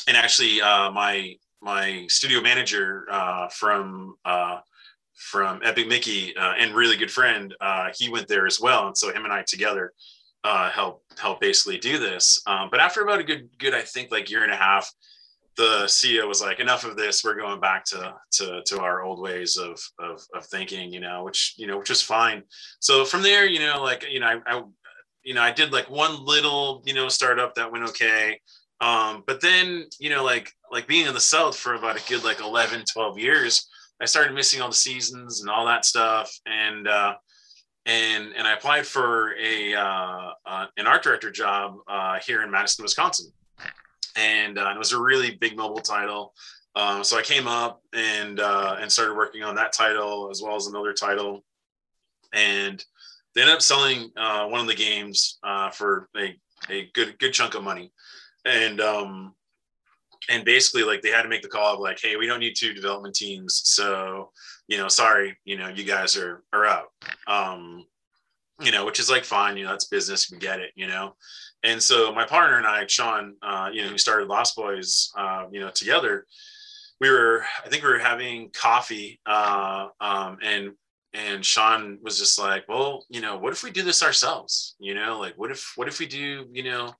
and 0.06 0.16
actually 0.16 0.60
uh, 0.60 0.92
my 0.92 1.34
my 1.64 2.04
studio 2.08 2.40
manager 2.40 3.06
from 3.50 4.16
from 5.14 5.60
Epic 5.64 5.88
Mickey 5.88 6.36
uh, 6.36 6.54
and 6.58 6.74
really 6.74 6.96
good 6.96 7.10
friend, 7.10 7.54
uh, 7.60 7.88
he 7.96 8.08
went 8.08 8.28
there 8.28 8.46
as 8.46 8.60
well, 8.60 8.86
and 8.88 8.96
so 8.96 9.12
him 9.12 9.24
and 9.24 9.32
I 9.32 9.42
together 9.46 9.92
uh, 10.42 10.70
help 10.70 11.02
help 11.18 11.40
basically 11.40 11.78
do 11.78 11.98
this. 11.98 12.40
Um, 12.46 12.68
but 12.70 12.80
after 12.80 13.02
about 13.02 13.20
a 13.20 13.24
good 13.24 13.48
good 13.58 13.74
I 13.74 13.82
think 13.82 14.10
like 14.10 14.30
year 14.30 14.44
and 14.44 14.52
a 14.52 14.56
half, 14.56 14.92
the 15.56 15.84
CEO 15.86 16.26
was 16.26 16.42
like, 16.42 16.58
enough 16.58 16.84
of 16.84 16.96
this. 16.96 17.24
We're 17.24 17.36
going 17.36 17.60
back 17.60 17.84
to 17.86 18.14
to 18.32 18.62
to 18.66 18.80
our 18.80 19.02
old 19.02 19.20
ways 19.20 19.56
of 19.56 19.80
of, 19.98 20.20
of 20.34 20.44
thinking, 20.46 20.92
you 20.92 21.00
know, 21.00 21.24
which 21.24 21.54
you 21.56 21.66
know 21.66 21.78
which 21.78 21.90
is 21.90 22.02
fine. 22.02 22.42
So 22.80 23.04
from 23.04 23.22
there, 23.22 23.46
you 23.46 23.60
know, 23.60 23.82
like 23.82 24.04
you 24.10 24.20
know, 24.20 24.26
I, 24.26 24.40
I 24.46 24.62
you 25.22 25.34
know 25.34 25.42
I 25.42 25.52
did 25.52 25.72
like 25.72 25.88
one 25.88 26.24
little 26.24 26.82
you 26.84 26.94
know 26.94 27.08
startup 27.08 27.54
that 27.54 27.72
went 27.72 27.88
okay. 27.90 28.40
Um, 28.84 29.24
but 29.26 29.40
then 29.40 29.86
you 29.98 30.10
know 30.10 30.24
like 30.24 30.52
like 30.70 30.86
being 30.86 31.06
in 31.06 31.14
the 31.14 31.20
south 31.20 31.56
for 31.56 31.74
about 31.74 31.96
a 31.96 32.08
good 32.08 32.24
like 32.24 32.40
11 32.40 32.84
12 32.92 33.18
years 33.18 33.66
I 34.00 34.06
started 34.06 34.34
missing 34.34 34.60
all 34.60 34.68
the 34.68 34.74
seasons 34.74 35.40
and 35.40 35.50
all 35.50 35.66
that 35.66 35.84
stuff. 35.84 36.30
And 36.46 36.88
uh, 36.88 37.14
and 37.86 38.32
and 38.36 38.46
I 38.46 38.54
applied 38.54 38.86
for 38.86 39.34
a 39.40 39.74
uh, 39.74 40.30
uh, 40.46 40.66
an 40.76 40.86
art 40.86 41.02
director 41.02 41.30
job 41.30 41.76
uh, 41.88 42.18
here 42.24 42.42
in 42.42 42.50
Madison, 42.50 42.82
Wisconsin, 42.82 43.32
and, 44.16 44.58
uh, 44.58 44.72
it 44.74 44.78
was 44.78 44.92
a 44.92 45.00
really 45.00 45.36
big 45.36 45.56
mobile 45.56 45.80
title. 45.80 46.34
Um, 46.76 47.04
so 47.04 47.18
I 47.18 47.22
came 47.22 47.46
up 47.46 47.82
and 47.92 48.40
uh, 48.40 48.76
and 48.80 48.90
started 48.90 49.14
working 49.14 49.42
on 49.42 49.54
that 49.56 49.72
title 49.72 50.28
as 50.30 50.42
well 50.42 50.56
as 50.56 50.66
another 50.66 50.92
title, 50.92 51.44
and 52.32 52.84
they 53.34 53.42
ended 53.42 53.54
up 53.54 53.62
selling 53.62 54.10
uh, 54.16 54.46
one 54.46 54.60
of 54.60 54.66
the 54.66 54.74
games 54.74 55.38
for 55.72 56.08
a, 56.16 56.36
a 56.70 56.90
good 56.94 57.18
good 57.18 57.32
chunk 57.32 57.54
of 57.54 57.62
money, 57.62 57.92
and 58.44 58.80
um, 58.80 59.34
and 60.28 60.44
basically 60.44 60.82
like 60.82 61.02
they 61.02 61.10
had 61.10 61.22
to 61.22 61.28
make 61.28 61.42
the 61.42 61.48
call 61.48 61.74
of 61.74 61.80
like 61.80 61.98
hey 62.00 62.16
we 62.16 62.26
don't 62.26 62.40
need 62.40 62.54
two 62.56 62.72
development 62.72 63.14
teams 63.14 63.62
so 63.64 64.30
you 64.68 64.78
know 64.78 64.88
sorry 64.88 65.36
you 65.44 65.56
know 65.56 65.68
you 65.68 65.84
guys 65.84 66.16
are 66.16 66.42
are 66.52 66.66
out. 66.66 66.86
Um 67.26 67.84
you 68.60 68.70
know 68.70 68.84
which 68.84 69.00
is 69.00 69.10
like 69.10 69.24
fine 69.24 69.56
you 69.56 69.64
know 69.64 69.70
that's 69.70 69.86
business 69.86 70.30
we 70.30 70.38
get 70.38 70.60
it 70.60 70.70
you 70.74 70.86
know? 70.86 71.14
And 71.62 71.82
so 71.82 72.12
my 72.12 72.26
partner 72.26 72.58
and 72.58 72.66
i 72.66 72.86
sean 72.86 73.34
uh 73.42 73.70
you 73.72 73.82
know 73.82 73.88
who 73.88 73.98
started 73.98 74.28
lost 74.28 74.56
boys 74.56 75.10
uh 75.16 75.46
you 75.50 75.60
know 75.60 75.70
together 75.70 76.26
we 77.00 77.10
were 77.10 77.44
i 77.64 77.68
think 77.68 77.82
we 77.82 77.88
were 77.88 77.98
having 77.98 78.50
coffee 78.50 79.20
uh 79.26 79.88
um 80.00 80.38
and 80.42 80.72
and 81.14 81.44
sean 81.44 81.98
was 82.02 82.18
just 82.18 82.38
like 82.38 82.68
well 82.68 83.04
you 83.08 83.20
know 83.20 83.38
what 83.38 83.52
if 83.52 83.62
we 83.62 83.70
do 83.70 83.82
this 83.82 84.02
ourselves? 84.02 84.76
You 84.78 84.94
know 84.94 85.18
like 85.18 85.34
what 85.36 85.50
if 85.50 85.72
what 85.76 85.88
if 85.88 85.98
we 85.98 86.06
do 86.06 86.46
you 86.52 86.62
know 86.64 86.94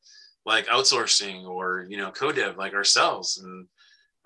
like 0.46 0.66
outsourcing 0.66 1.46
or 1.46 1.86
you 1.88 1.96
know 1.96 2.10
co-dev 2.10 2.56
like 2.56 2.74
ourselves 2.74 3.38
and 3.38 3.66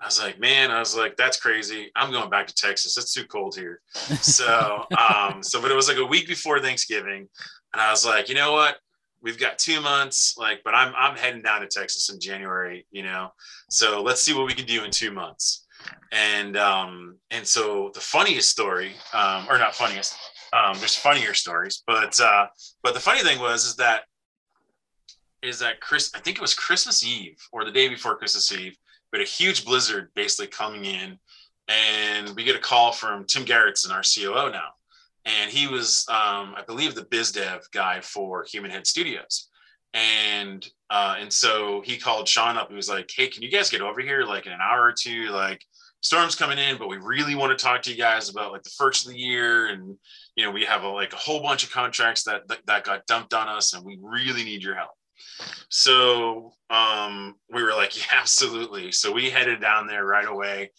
I 0.01 0.05
was 0.05 0.21
like, 0.21 0.39
man, 0.39 0.71
I 0.71 0.79
was 0.79 0.95
like, 0.95 1.17
that's 1.17 1.39
crazy. 1.39 1.91
I'm 1.95 2.11
going 2.11 2.29
back 2.29 2.47
to 2.47 2.55
Texas. 2.55 2.95
It's 2.97 3.13
too 3.13 3.25
cold 3.25 3.55
here. 3.55 3.81
So, 3.93 4.85
um, 4.97 5.43
so, 5.43 5.61
but 5.61 5.71
it 5.71 5.75
was 5.75 5.89
like 5.89 5.97
a 5.97 6.05
week 6.05 6.27
before 6.27 6.59
Thanksgiving. 6.59 7.27
And 7.73 7.81
I 7.81 7.91
was 7.91 8.05
like, 8.05 8.29
you 8.29 8.35
know 8.35 8.53
what? 8.53 8.77
We've 9.21 9.37
got 9.37 9.59
two 9.59 9.81
months, 9.81 10.35
like, 10.37 10.61
but 10.63 10.73
I'm, 10.73 10.93
I'm 10.97 11.17
heading 11.17 11.41
down 11.41 11.59
to 11.61 11.67
Texas 11.67 12.09
in 12.09 12.21
January, 12.21 12.87
you 12.91 13.03
know? 13.03 13.33
So 13.69 14.01
let's 14.01 14.21
see 14.21 14.33
what 14.33 14.45
we 14.45 14.53
can 14.53 14.65
do 14.65 14.85
in 14.85 14.91
two 14.91 15.11
months. 15.11 15.65
And, 16.13 16.55
um, 16.55 17.17
and 17.29 17.45
so 17.45 17.91
the 17.93 17.99
funniest 17.99 18.47
story, 18.49 18.93
um, 19.13 19.47
or 19.49 19.57
not 19.57 19.75
funniest, 19.75 20.15
um, 20.53 20.77
there's 20.79 20.95
funnier 20.95 21.33
stories, 21.33 21.83
but, 21.85 22.17
uh, 22.21 22.47
but 22.83 22.93
the 22.93 22.99
funny 23.01 23.21
thing 23.21 23.39
was, 23.39 23.65
is 23.65 23.75
that 23.75 24.03
is 25.41 25.59
that 25.59 25.79
Chris, 25.79 26.11
I 26.15 26.19
think 26.19 26.37
it 26.37 26.41
was 26.41 26.53
Christmas 26.53 27.05
Eve 27.05 27.37
or 27.51 27.65
the 27.65 27.71
day 27.71 27.87
before 27.87 28.17
Christmas 28.17 28.51
Eve, 28.51 28.77
but 29.11 29.21
a 29.21 29.25
huge 29.25 29.65
blizzard 29.65 30.09
basically 30.15 30.47
coming 30.47 30.85
in. 30.85 31.17
And 31.67 32.35
we 32.35 32.43
get 32.43 32.55
a 32.55 32.59
call 32.59 32.91
from 32.91 33.25
Tim 33.25 33.45
Gerritsen, 33.45 33.91
our 33.91 34.01
COO 34.01 34.51
now. 34.51 34.69
And 35.25 35.51
he 35.51 35.67
was, 35.67 36.05
um, 36.09 36.55
I 36.57 36.63
believe, 36.65 36.95
the 36.95 37.05
biz 37.05 37.31
dev 37.31 37.61
guy 37.71 38.01
for 38.01 38.43
Human 38.43 38.71
Head 38.71 38.87
Studios. 38.87 39.49
And 39.93 40.67
uh, 40.89 41.15
and 41.19 41.31
so 41.31 41.81
he 41.85 41.97
called 41.97 42.27
Sean 42.27 42.57
up 42.57 42.67
and 42.67 42.75
was 42.75 42.89
like, 42.89 43.09
Hey, 43.15 43.27
can 43.27 43.43
you 43.43 43.51
guys 43.51 43.69
get 43.69 43.81
over 43.81 44.01
here 44.01 44.23
like 44.23 44.45
in 44.45 44.51
an 44.51 44.59
hour 44.61 44.83
or 44.83 44.93
two? 44.93 45.29
Like, 45.29 45.63
storm's 46.01 46.35
coming 46.35 46.57
in, 46.57 46.77
but 46.77 46.87
we 46.87 46.97
really 46.97 47.35
want 47.35 47.57
to 47.57 47.63
talk 47.63 47.81
to 47.83 47.91
you 47.91 47.97
guys 47.97 48.29
about 48.29 48.51
like 48.51 48.63
the 48.63 48.69
first 48.71 49.05
of 49.05 49.11
the 49.11 49.19
year. 49.19 49.67
And, 49.67 49.97
you 50.35 50.45
know, 50.45 50.51
we 50.51 50.65
have 50.65 50.83
a, 50.83 50.89
like 50.89 51.13
a 51.13 51.17
whole 51.17 51.41
bunch 51.41 51.63
of 51.63 51.71
contracts 51.71 52.23
that, 52.23 52.47
that, 52.47 52.65
that 52.65 52.83
got 52.83 53.05
dumped 53.05 53.33
on 53.33 53.47
us 53.47 53.73
and 53.73 53.83
we 53.83 53.97
really 54.01 54.43
need 54.43 54.63
your 54.63 54.75
help. 54.75 54.91
So 55.69 56.53
um, 56.69 57.35
we 57.53 57.63
were 57.63 57.73
like, 57.73 57.97
yeah, 58.11 58.19
absolutely. 58.19 58.91
So 58.91 59.11
we 59.11 59.29
headed 59.29 59.61
down 59.61 59.87
there 59.87 60.05
right 60.05 60.27
away. 60.27 60.71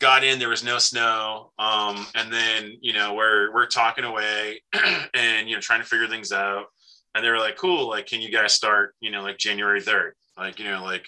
Got 0.00 0.22
in, 0.22 0.38
there 0.38 0.48
was 0.48 0.62
no 0.62 0.78
snow, 0.78 1.50
um, 1.58 2.06
and 2.14 2.32
then 2.32 2.74
you 2.80 2.92
know 2.92 3.14
we're 3.14 3.52
we're 3.52 3.66
talking 3.66 4.04
away, 4.04 4.62
and 5.14 5.48
you 5.48 5.56
know 5.56 5.60
trying 5.60 5.80
to 5.80 5.86
figure 5.86 6.06
things 6.06 6.30
out. 6.30 6.66
And 7.16 7.24
they 7.24 7.30
were 7.30 7.38
like, 7.38 7.56
cool, 7.56 7.88
like 7.88 8.06
can 8.06 8.20
you 8.20 8.30
guys 8.30 8.52
start, 8.52 8.94
you 9.00 9.10
know, 9.10 9.22
like 9.22 9.38
January 9.38 9.80
third, 9.80 10.14
like 10.36 10.60
you 10.60 10.66
know, 10.66 10.84
like 10.84 11.04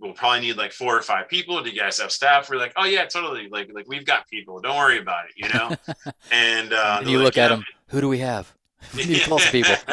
we'll 0.00 0.14
probably 0.14 0.40
need 0.40 0.56
like 0.56 0.72
four 0.72 0.96
or 0.96 1.02
five 1.02 1.28
people. 1.28 1.62
Do 1.62 1.68
you 1.68 1.78
guys 1.78 2.00
have 2.00 2.10
staff? 2.10 2.48
We're 2.48 2.56
like, 2.56 2.72
oh 2.76 2.86
yeah, 2.86 3.04
totally. 3.04 3.48
Like 3.50 3.68
like 3.74 3.86
we've 3.86 4.06
got 4.06 4.26
people. 4.28 4.58
Don't 4.60 4.76
worry 4.76 4.98
about 4.98 5.26
it, 5.26 5.32
you 5.36 5.48
know. 5.52 5.76
and, 6.32 6.72
uh, 6.72 7.02
you 7.04 7.18
look 7.18 7.36
like, 7.36 7.38
at 7.38 7.48
them. 7.48 7.64
Who 7.88 8.00
do 8.00 8.08
we 8.08 8.20
have? 8.20 8.54
You 8.94 9.06
need 9.06 9.22
to 9.22 9.38
some 9.38 9.52
people. 9.52 9.74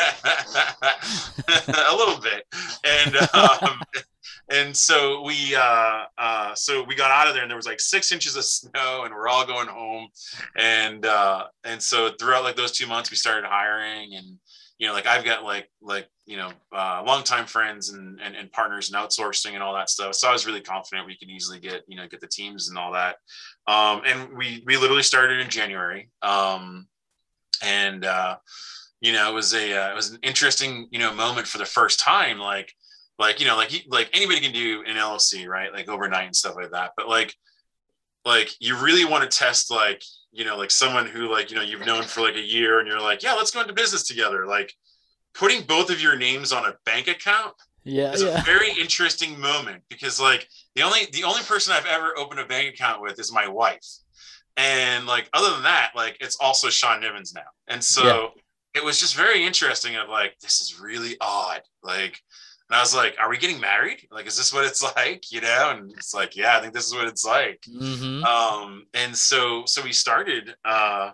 a 1.48 1.96
little 1.96 2.20
bit, 2.20 2.46
and 2.84 3.16
um, 3.34 3.80
and 4.52 4.76
so 4.76 5.22
we 5.22 5.56
uh, 5.56 6.04
uh, 6.18 6.56
so 6.56 6.84
we 6.84 6.96
got 6.96 7.12
out 7.12 7.28
of 7.28 7.34
there, 7.34 7.44
and 7.44 7.52
there 7.52 7.58
was 7.58 7.68
like 7.68 7.80
six 7.80 8.12
inches 8.12 8.36
of 8.36 8.44
snow, 8.46 9.04
and 9.04 9.14
we're 9.14 9.28
all 9.28 9.46
going 9.46 9.68
home, 9.68 10.08
and 10.58 11.06
uh, 11.06 11.46
and 11.64 11.82
so 11.82 12.12
throughout 12.20 12.44
like 12.44 12.56
those 12.56 12.72
two 12.72 12.88
months, 12.88 13.12
we 13.12 13.18
started 13.18 13.46
hiring, 13.46 14.16
and 14.16 14.40
you 14.80 14.88
know, 14.88 14.94
like 14.94 15.08
I've 15.08 15.26
got 15.26 15.44
like 15.44 15.70
like 15.82 16.08
you 16.26 16.38
know 16.38 16.52
uh, 16.72 17.04
longtime 17.06 17.46
friends 17.46 17.90
and, 17.90 18.20
and 18.22 18.36
and 18.36 18.52
partners 18.52 18.92
and 18.92 18.98
outsourcing 18.98 19.54
and 19.54 19.64
all 19.64 19.74
that 19.74 19.90
stuff. 19.90 20.16
So 20.16 20.28
I 20.28 20.32
was 20.32 20.46
really 20.46 20.62
confident 20.62 21.08
we 21.08 21.18
could 21.18 21.30
easily 21.30 21.60
get 21.60 21.84
you 21.88 21.98
know 21.98 22.08
get 22.08 22.22
the 22.22 22.28
teams 22.28 22.70
and 22.70 22.78
all 22.78 22.94
that. 22.94 23.18
Um, 23.68 24.02
and 24.06 24.38
we 24.38 24.64
we 24.66 24.78
literally 24.78 25.04
started 25.04 25.40
in 25.40 25.50
January. 25.50 26.10
Um, 26.22 26.88
and 27.64 28.06
uh, 28.06 28.38
you 29.02 29.14
know, 29.14 29.30
it 29.30 29.34
was 29.34 29.54
a 29.54 29.74
uh, 29.74 29.92
it 29.92 29.96
was 29.96 30.12
an 30.12 30.20
interesting 30.24 30.88
you 30.92 31.00
know 31.00 31.14
moment 31.14 31.48
for 31.48 31.58
the 31.58 31.66
first 31.66 32.00
time. 32.00 32.40
Like 32.40 32.74
like 33.20 33.40
you 33.40 33.48
know 33.48 33.56
like 33.56 33.86
like 33.88 34.10
anybody 34.14 34.40
can 34.40 34.54
do 34.54 34.84
an 34.88 34.96
LLC 34.96 35.48
right 35.48 35.74
like 35.74 35.90
overnight 35.90 36.26
and 36.26 36.36
stuff 36.36 36.56
like 36.56 36.72
that. 36.72 36.92
But 36.96 37.08
like 37.08 37.36
like 38.26 38.50
you 38.60 38.76
really 38.76 39.06
want 39.06 39.30
to 39.30 39.38
test 39.38 39.72
like 39.72 40.04
you 40.32 40.46
know 40.46 40.58
like 40.58 40.72
someone 40.72 41.06
who 41.06 41.32
like 41.32 41.50
you 41.50 41.56
know 41.56 41.64
you've 41.64 41.86
known 41.86 42.04
for 42.04 42.22
like 42.22 42.36
a 42.36 42.42
year 42.42 42.80
and 42.80 42.88
you're 42.88 43.02
like 43.02 43.24
yeah 43.24 43.34
let's 43.34 43.52
go 43.52 43.62
into 43.62 43.74
business 43.74 44.04
together 44.04 44.46
like 44.46 44.74
putting 45.34 45.64
both 45.64 45.90
of 45.90 46.02
your 46.02 46.18
names 46.18 46.52
on 46.52 46.66
a 46.66 46.76
bank 46.86 47.08
account 47.08 47.54
yeah, 47.88 48.12
is 48.12 48.22
yeah. 48.22 48.40
a 48.40 48.44
very 48.44 48.72
interesting 48.72 49.40
moment 49.40 49.82
because 49.90 50.20
like 50.20 50.48
the 50.76 50.82
only 50.82 51.06
the 51.14 51.24
only 51.24 51.42
person 51.44 51.74
I've 51.74 51.86
ever 51.86 52.18
opened 52.18 52.42
a 52.42 52.46
bank 52.46 52.74
account 52.74 53.02
with 53.02 53.18
is 53.18 53.32
my 53.32 53.48
wife. 53.48 53.86
And 54.58 55.06
like 55.06 55.30
other 55.34 55.54
than 55.54 55.64
that, 55.64 55.92
like 55.96 56.18
it's 56.20 56.38
also 56.42 56.70
Sean 56.70 57.02
Nivens 57.02 57.34
now. 57.34 57.42
And 57.68 57.84
so 57.84 58.04
yeah. 58.04 58.28
it 58.82 58.84
was 58.84 59.00
just 59.00 59.16
very 59.16 59.46
interesting 59.46 59.96
of 59.96 60.10
like 60.10 60.38
this 60.40 60.60
is 60.60 60.80
really 60.80 61.16
odd. 61.22 61.62
Like 61.84 62.20
and 62.70 62.76
i 62.76 62.82
was 62.82 62.94
like 62.94 63.16
are 63.20 63.30
we 63.30 63.38
getting 63.38 63.62
married? 63.62 64.08
Like 64.12 64.26
is 64.26 64.36
this 64.36 64.52
what 64.52 64.66
it's 64.66 64.82
like? 64.96 65.32
You 65.32 65.42
know? 65.42 65.74
And 65.76 65.92
it's 65.92 66.14
like 66.14 66.36
yeah 66.36 66.58
i 66.58 66.62
think 66.62 66.74
this 66.74 66.88
is 66.88 66.96
what 66.96 67.08
it's 67.08 67.24
like. 67.26 67.62
Mm-hmm. 67.70 68.24
um 68.24 68.86
and 68.94 69.16
so 69.16 69.64
so 69.66 69.84
we 69.84 69.94
started 69.94 70.56
uh 70.66 71.12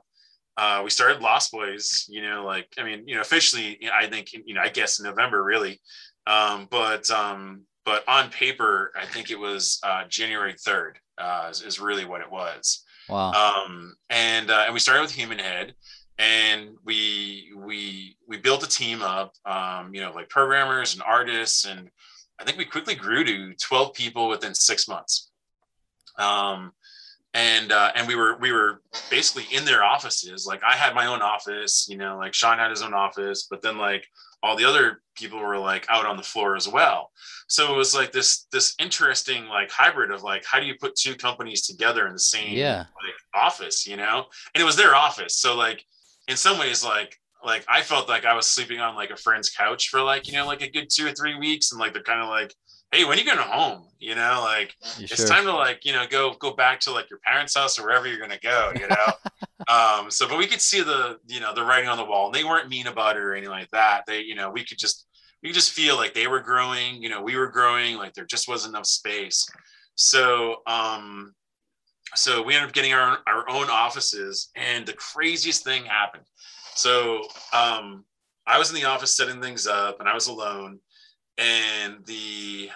uh 0.55 0.81
we 0.83 0.89
started 0.89 1.21
lost 1.21 1.51
boys 1.51 2.05
you 2.07 2.21
know 2.21 2.45
like 2.45 2.67
i 2.77 2.83
mean 2.83 3.07
you 3.07 3.15
know 3.15 3.21
officially 3.21 3.79
i 3.91 4.05
think 4.05 4.31
you 4.33 4.53
know 4.53 4.61
i 4.61 4.69
guess 4.69 4.99
november 4.99 5.43
really. 5.43 5.81
Um 6.25 6.67
but 6.71 7.11
um 7.11 7.65
but 7.85 8.07
on 8.07 8.29
paper, 8.29 8.91
I 8.95 9.05
think 9.05 9.29
it 9.29 9.39
was 9.39 9.79
uh, 9.83 10.05
January 10.07 10.53
3rd 10.53 10.93
uh, 11.17 11.47
is, 11.51 11.61
is, 11.61 11.79
really 11.79 12.05
what 12.05 12.21
it 12.21 12.31
was. 12.31 12.83
Wow. 13.09 13.31
Um, 13.31 13.95
and 14.09 14.49
uh, 14.49 14.63
and 14.65 14.73
we 14.73 14.79
started 14.79 15.01
with 15.01 15.11
Human 15.11 15.39
Head, 15.39 15.73
and 16.17 16.69
we 16.83 17.51
we 17.55 18.17
we 18.27 18.37
built 18.37 18.63
a 18.63 18.69
team 18.69 19.01
up, 19.01 19.33
um, 19.45 19.93
you 19.93 20.01
know, 20.01 20.11
like 20.13 20.29
programmers 20.29 20.93
and 20.93 21.03
artists, 21.03 21.65
and 21.65 21.89
I 22.39 22.43
think 22.43 22.57
we 22.57 22.65
quickly 22.65 22.95
grew 22.95 23.23
to 23.23 23.53
12 23.55 23.93
people 23.93 24.27
within 24.27 24.53
six 24.53 24.87
months. 24.87 25.31
Um, 26.17 26.73
and 27.33 27.71
uh, 27.71 27.91
and 27.95 28.07
we 28.07 28.15
were 28.15 28.37
we 28.37 28.51
were 28.51 28.81
basically 29.09 29.45
in 29.55 29.65
their 29.65 29.83
offices. 29.83 30.45
Like 30.45 30.61
I 30.63 30.75
had 30.75 30.93
my 30.93 31.07
own 31.07 31.21
office, 31.21 31.87
you 31.89 31.97
know, 31.97 32.17
like 32.17 32.33
Sean 32.33 32.59
had 32.59 32.69
his 32.69 32.83
own 32.83 32.93
office, 32.93 33.47
but 33.49 33.61
then 33.61 33.77
like 33.77 34.07
all 34.43 34.57
the 34.57 34.65
other 34.65 35.01
people 35.15 35.39
were 35.39 35.57
like 35.57 35.85
out 35.89 36.05
on 36.05 36.17
the 36.17 36.23
floor 36.23 36.55
as 36.55 36.67
well. 36.67 37.11
So 37.47 37.73
it 37.73 37.77
was 37.77 37.95
like 37.95 38.11
this 38.11 38.45
this 38.51 38.75
interesting 38.77 39.45
like 39.45 39.71
hybrid 39.71 40.11
of 40.11 40.21
like 40.21 40.43
how 40.45 40.59
do 40.59 40.65
you 40.65 40.75
put 40.79 40.95
two 40.95 41.15
companies 41.15 41.65
together 41.65 42.05
in 42.07 42.13
the 42.13 42.19
same 42.19 42.55
yeah. 42.55 42.79
like 42.79 43.15
office, 43.33 43.87
you 43.87 43.95
know? 43.95 44.25
And 44.53 44.61
it 44.61 44.65
was 44.65 44.75
their 44.75 44.95
office. 44.95 45.37
So 45.37 45.55
like 45.55 45.83
in 46.27 46.35
some 46.35 46.59
ways 46.59 46.83
like 46.83 47.17
like 47.43 47.65
I 47.69 47.81
felt 47.81 48.09
like 48.09 48.25
I 48.25 48.33
was 48.33 48.47
sleeping 48.47 48.79
on 48.79 48.95
like 48.95 49.11
a 49.11 49.17
friend's 49.17 49.49
couch 49.49 49.89
for 49.89 50.01
like, 50.01 50.27
you 50.27 50.33
know, 50.33 50.45
like 50.45 50.61
a 50.61 50.69
good 50.69 50.89
two 50.89 51.07
or 51.07 51.11
three 51.11 51.35
weeks 51.35 51.71
and 51.71 51.79
like 51.79 51.93
they're 51.93 52.03
kind 52.03 52.21
of 52.21 52.29
like 52.29 52.53
hey, 52.93 53.03
when 53.05 53.17
are 53.17 53.21
you 53.21 53.25
going 53.25 53.39
home? 53.39 53.85
You 53.99 54.15
know, 54.15 54.39
like 54.43 54.75
you 54.97 55.05
it's 55.05 55.15
sure? 55.15 55.27
time 55.27 55.45
to 55.45 55.53
like, 55.53 55.85
you 55.85 55.93
know, 55.93 56.05
go 56.09 56.33
go 56.33 56.53
back 56.53 56.79
to 56.81 56.91
like 56.91 57.09
your 57.09 57.19
parents' 57.19 57.55
house 57.55 57.79
or 57.79 57.83
wherever 57.83 58.07
you're 58.07 58.19
gonna 58.19 58.39
go, 58.41 58.71
you 58.75 58.87
know. 58.87 59.13
um, 59.67 60.11
so 60.11 60.27
but 60.27 60.37
we 60.37 60.45
could 60.45 60.61
see 60.61 60.81
the, 60.81 61.17
you 61.27 61.39
know, 61.39 61.53
the 61.53 61.63
writing 61.63 61.89
on 61.89 61.97
the 61.97 62.05
wall. 62.05 62.27
And 62.27 62.35
they 62.35 62.43
weren't 62.43 62.69
mean 62.69 62.87
about 62.87 63.17
it 63.17 63.21
or 63.21 63.33
anything 63.33 63.49
like 63.49 63.69
that. 63.71 64.03
They, 64.05 64.21
you 64.21 64.35
know, 64.35 64.51
we 64.51 64.63
could 64.63 64.77
just 64.77 65.07
we 65.41 65.49
could 65.49 65.55
just 65.55 65.71
feel 65.71 65.95
like 65.95 66.13
they 66.13 66.27
were 66.27 66.41
growing, 66.41 67.01
you 67.01 67.09
know, 67.09 67.21
we 67.21 67.35
were 67.35 67.49
growing, 67.49 67.97
like 67.97 68.13
there 68.13 68.25
just 68.25 68.47
wasn't 68.47 68.75
enough 68.75 68.85
space. 68.85 69.49
So 69.95 70.57
um 70.67 71.33
so 72.15 72.43
we 72.43 72.53
ended 72.53 72.69
up 72.69 72.75
getting 72.75 72.93
our, 72.93 73.19
our 73.25 73.49
own 73.49 73.69
offices 73.71 74.51
and 74.55 74.85
the 74.85 74.93
craziest 74.93 75.63
thing 75.63 75.85
happened. 75.85 76.25
So 76.75 77.23
um 77.53 78.05
I 78.45 78.59
was 78.59 78.69
in 78.69 78.75
the 78.75 78.85
office 78.85 79.15
setting 79.15 79.41
things 79.41 79.65
up 79.65 79.99
and 80.01 80.09
I 80.09 80.13
was 80.13 80.27
alone 80.27 80.79
and 81.37 82.05
the 82.05 82.69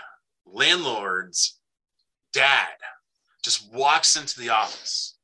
landlord's 0.52 1.60
dad 2.34 2.68
just 3.44 3.72
walks 3.74 4.16
into 4.18 4.40
the 4.40 4.50
office. 4.50 5.18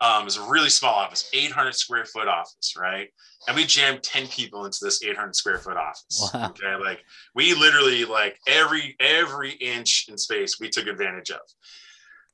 Um, 0.00 0.26
it's 0.26 0.36
a 0.36 0.50
really 0.50 0.68
small 0.68 0.94
office, 0.94 1.30
800 1.32 1.74
square 1.76 2.04
foot 2.04 2.26
office, 2.26 2.74
right? 2.76 3.08
And 3.46 3.56
we 3.56 3.64
jammed 3.64 4.02
10 4.02 4.26
people 4.26 4.64
into 4.64 4.78
this 4.82 5.02
800 5.02 5.36
square 5.36 5.58
foot 5.58 5.76
office. 5.76 6.30
Wow. 6.34 6.50
Okay, 6.50 6.74
like 6.74 7.00
we 7.36 7.54
literally 7.54 8.04
like 8.04 8.36
every 8.48 8.96
every 8.98 9.52
inch 9.52 10.06
in 10.08 10.18
space 10.18 10.58
we 10.58 10.70
took 10.70 10.88
advantage 10.88 11.30
of. 11.30 11.40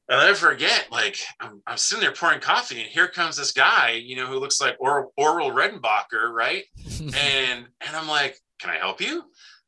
And 0.08 0.18
I 0.18 0.32
forget, 0.32 0.86
like 0.90 1.18
I'm, 1.40 1.60
I'm 1.66 1.76
sitting 1.76 2.00
there 2.00 2.14
pouring 2.14 2.40
coffee, 2.40 2.80
and 2.80 2.88
here 2.88 3.08
comes 3.08 3.36
this 3.36 3.52
guy, 3.52 4.00
you 4.02 4.16
know, 4.16 4.26
who 4.26 4.38
looks 4.38 4.60
like 4.62 4.76
or- 4.80 5.10
Orville 5.18 5.50
Redenbacher, 5.50 6.30
right? 6.32 6.64
and 7.00 7.66
and 7.80 7.96
I'm 7.96 8.08
like, 8.08 8.38
can 8.58 8.70
I 8.70 8.76
help 8.78 9.02
you? 9.02 9.24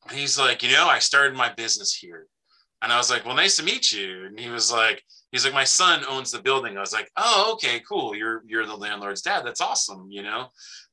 And 0.08 0.18
he's 0.18 0.38
like, 0.38 0.62
you 0.62 0.72
know, 0.72 0.88
I 0.88 0.98
started 1.00 1.36
my 1.36 1.52
business 1.52 1.94
here. 1.94 2.26
And 2.83 2.93
I 2.93 2.97
was 2.97 3.11
like, 3.11 3.26
well, 3.26 3.37
nice 3.37 3.57
to 3.57 3.62
meet 3.62 3.93
you. 3.93 4.26
And 4.26 4.39
he 4.41 4.49
was 4.49 4.72
like, 4.72 5.03
he's 5.33 5.45
like, 5.45 5.55
my 5.55 5.64
son 5.64 6.03
owns 6.09 6.31
the 6.31 6.41
building. 6.41 6.76
I 6.76 6.81
was 6.81 6.93
like, 6.93 7.11
oh, 7.16 7.51
okay, 7.55 7.81
cool. 7.87 8.16
You're 8.16 8.43
you're 8.47 8.66
the 8.66 8.76
landlord's 8.76 9.22
dad. 9.22 9.45
That's 9.45 9.61
awesome, 9.61 10.09
you 10.11 10.22
know. 10.22 10.49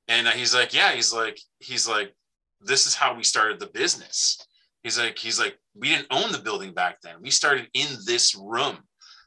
And 0.07 0.27
he's 0.27 0.53
like, 0.53 0.73
yeah. 0.73 0.91
He's 0.91 1.13
like, 1.13 1.39
he's 1.59 1.87
like, 1.87 2.13
this 2.61 2.87
is 2.87 2.95
how 2.95 3.15
we 3.15 3.23
started 3.23 3.59
the 3.59 3.67
business. 3.67 4.37
He's 4.83 4.99
like, 4.99 5.17
he's 5.17 5.39
like, 5.39 5.57
we 5.75 5.89
didn't 5.89 6.07
own 6.11 6.31
the 6.31 6.39
building 6.39 6.73
back 6.73 7.01
then. 7.01 7.15
We 7.21 7.29
started 7.29 7.67
in 7.73 7.87
this 8.05 8.35
room. 8.35 8.77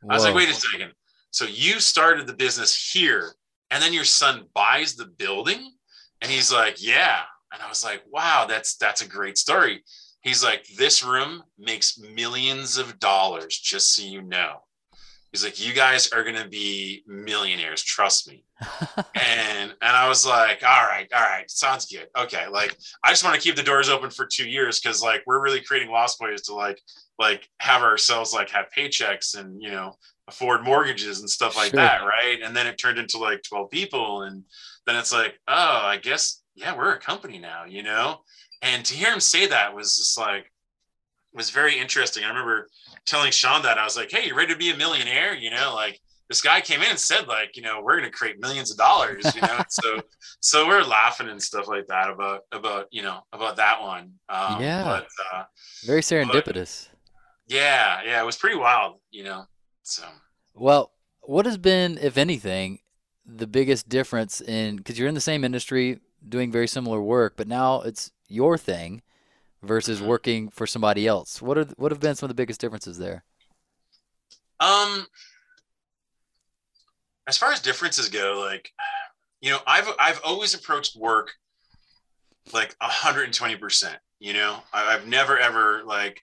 Whoa. 0.02 0.10
I 0.10 0.14
was 0.14 0.24
like, 0.24 0.34
wait 0.34 0.48
a 0.48 0.54
second. 0.54 0.92
So 1.30 1.44
you 1.44 1.80
started 1.80 2.26
the 2.26 2.34
business 2.34 2.90
here, 2.92 3.34
and 3.70 3.82
then 3.82 3.92
your 3.92 4.04
son 4.04 4.46
buys 4.54 4.96
the 4.96 5.06
building, 5.06 5.70
and 6.20 6.30
he's 6.30 6.52
like, 6.52 6.82
yeah. 6.82 7.20
And 7.52 7.62
I 7.62 7.68
was 7.68 7.84
like, 7.84 8.02
wow, 8.10 8.46
that's 8.48 8.76
that's 8.76 9.02
a 9.02 9.08
great 9.08 9.38
story. 9.38 9.82
He's 10.22 10.44
like, 10.44 10.66
this 10.76 11.02
room 11.02 11.42
makes 11.58 11.98
millions 11.98 12.76
of 12.76 12.98
dollars, 12.98 13.58
just 13.58 13.94
so 13.94 14.02
you 14.02 14.22
know. 14.22 14.58
He's 15.32 15.44
like, 15.44 15.64
you 15.64 15.72
guys 15.72 16.10
are 16.10 16.24
gonna 16.24 16.48
be 16.48 17.04
millionaires, 17.06 17.82
trust 17.82 18.28
me. 18.28 18.44
and 19.14 19.70
and 19.70 19.96
I 19.96 20.08
was 20.08 20.26
like, 20.26 20.62
all 20.64 20.86
right, 20.86 21.08
all 21.14 21.22
right, 21.22 21.48
sounds 21.48 21.86
good. 21.86 22.08
Okay, 22.18 22.48
like 22.48 22.76
I 23.04 23.10
just 23.10 23.22
want 23.22 23.36
to 23.36 23.40
keep 23.40 23.54
the 23.54 23.62
doors 23.62 23.88
open 23.88 24.10
for 24.10 24.26
two 24.26 24.48
years 24.48 24.80
because 24.80 25.02
like 25.02 25.22
we're 25.26 25.42
really 25.42 25.60
creating 25.60 25.90
Lost 25.90 26.18
Boys 26.18 26.42
to 26.42 26.54
like 26.54 26.80
like 27.18 27.48
have 27.60 27.82
ourselves 27.82 28.32
like 28.32 28.50
have 28.50 28.66
paychecks 28.76 29.38
and 29.38 29.62
you 29.62 29.70
know 29.70 29.94
afford 30.26 30.64
mortgages 30.64 31.20
and 31.20 31.30
stuff 31.30 31.56
like 31.56 31.70
sure. 31.70 31.80
that, 31.80 32.02
right? 32.02 32.40
And 32.42 32.54
then 32.54 32.66
it 32.66 32.76
turned 32.76 32.98
into 32.98 33.18
like 33.18 33.42
12 33.42 33.70
people, 33.70 34.22
and 34.22 34.42
then 34.84 34.96
it's 34.96 35.12
like, 35.12 35.38
oh, 35.46 35.80
I 35.84 35.96
guess 35.96 36.42
yeah, 36.54 36.76
we're 36.76 36.92
a 36.92 36.98
company 36.98 37.38
now, 37.38 37.64
you 37.64 37.82
know? 37.82 38.20
And 38.62 38.84
to 38.84 38.94
hear 38.94 39.12
him 39.12 39.20
say 39.20 39.46
that 39.46 39.74
was 39.74 39.96
just 39.96 40.18
like, 40.18 40.50
was 41.32 41.50
very 41.50 41.78
interesting. 41.78 42.24
I 42.24 42.28
remember 42.28 42.68
telling 43.06 43.30
Sean 43.30 43.62
that 43.62 43.78
I 43.78 43.84
was 43.84 43.96
like, 43.96 44.10
Hey, 44.10 44.26
you 44.26 44.36
ready 44.36 44.52
to 44.52 44.58
be 44.58 44.70
a 44.70 44.76
millionaire? 44.76 45.34
You 45.34 45.50
know, 45.50 45.74
like 45.74 46.00
this 46.28 46.40
guy 46.40 46.60
came 46.60 46.80
in 46.80 46.90
and 46.90 46.98
said 46.98 47.26
like, 47.26 47.56
you 47.56 47.62
know, 47.62 47.80
we're 47.82 47.98
going 47.98 48.10
to 48.10 48.16
create 48.16 48.40
millions 48.40 48.70
of 48.70 48.76
dollars, 48.76 49.34
you 49.34 49.40
know? 49.42 49.62
so, 49.68 50.00
so 50.40 50.66
we're 50.66 50.82
laughing 50.82 51.28
and 51.28 51.42
stuff 51.42 51.68
like 51.68 51.86
that 51.88 52.10
about, 52.10 52.42
about, 52.52 52.86
you 52.90 53.02
know, 53.02 53.20
about 53.32 53.56
that 53.56 53.80
one. 53.80 54.12
Um, 54.28 54.62
yeah. 54.62 54.84
But, 54.84 55.08
uh, 55.32 55.44
very 55.84 56.02
serendipitous. 56.02 56.88
But, 56.88 56.98
yeah. 57.54 58.00
Yeah. 58.04 58.22
It 58.22 58.26
was 58.26 58.36
pretty 58.36 58.56
wild, 58.56 59.00
you 59.10 59.24
know? 59.24 59.44
So, 59.82 60.04
well, 60.54 60.92
what 61.22 61.46
has 61.46 61.58
been, 61.58 61.98
if 61.98 62.16
anything, 62.16 62.78
the 63.26 63.46
biggest 63.46 63.88
difference 63.88 64.40
in, 64.40 64.78
cause 64.80 64.98
you're 64.98 65.08
in 65.08 65.14
the 65.14 65.20
same 65.20 65.44
industry, 65.44 66.00
doing 66.28 66.52
very 66.52 66.68
similar 66.68 67.00
work, 67.00 67.34
but 67.36 67.48
now 67.48 67.80
it's 67.80 68.12
your 68.30 68.56
thing 68.56 69.02
versus 69.62 69.98
mm-hmm. 69.98 70.08
working 70.08 70.48
for 70.50 70.66
somebody 70.66 71.06
else. 71.06 71.42
What 71.42 71.58
are 71.58 71.64
what 71.76 71.92
have 71.92 72.00
been 72.00 72.14
some 72.14 72.26
of 72.26 72.28
the 72.28 72.40
biggest 72.40 72.60
differences 72.60 72.98
there? 72.98 73.24
Um, 74.58 75.06
as 77.26 77.38
far 77.38 77.52
as 77.52 77.60
differences 77.60 78.08
go, 78.08 78.42
like 78.44 78.70
you 79.40 79.50
know, 79.50 79.58
I've 79.66 79.88
I've 79.98 80.20
always 80.24 80.54
approached 80.54 80.96
work 80.96 81.32
like 82.52 82.74
120 82.80 83.56
percent. 83.56 83.98
You 84.18 84.34
know, 84.34 84.58
I've 84.72 85.06
never 85.06 85.38
ever 85.38 85.82
like 85.84 86.22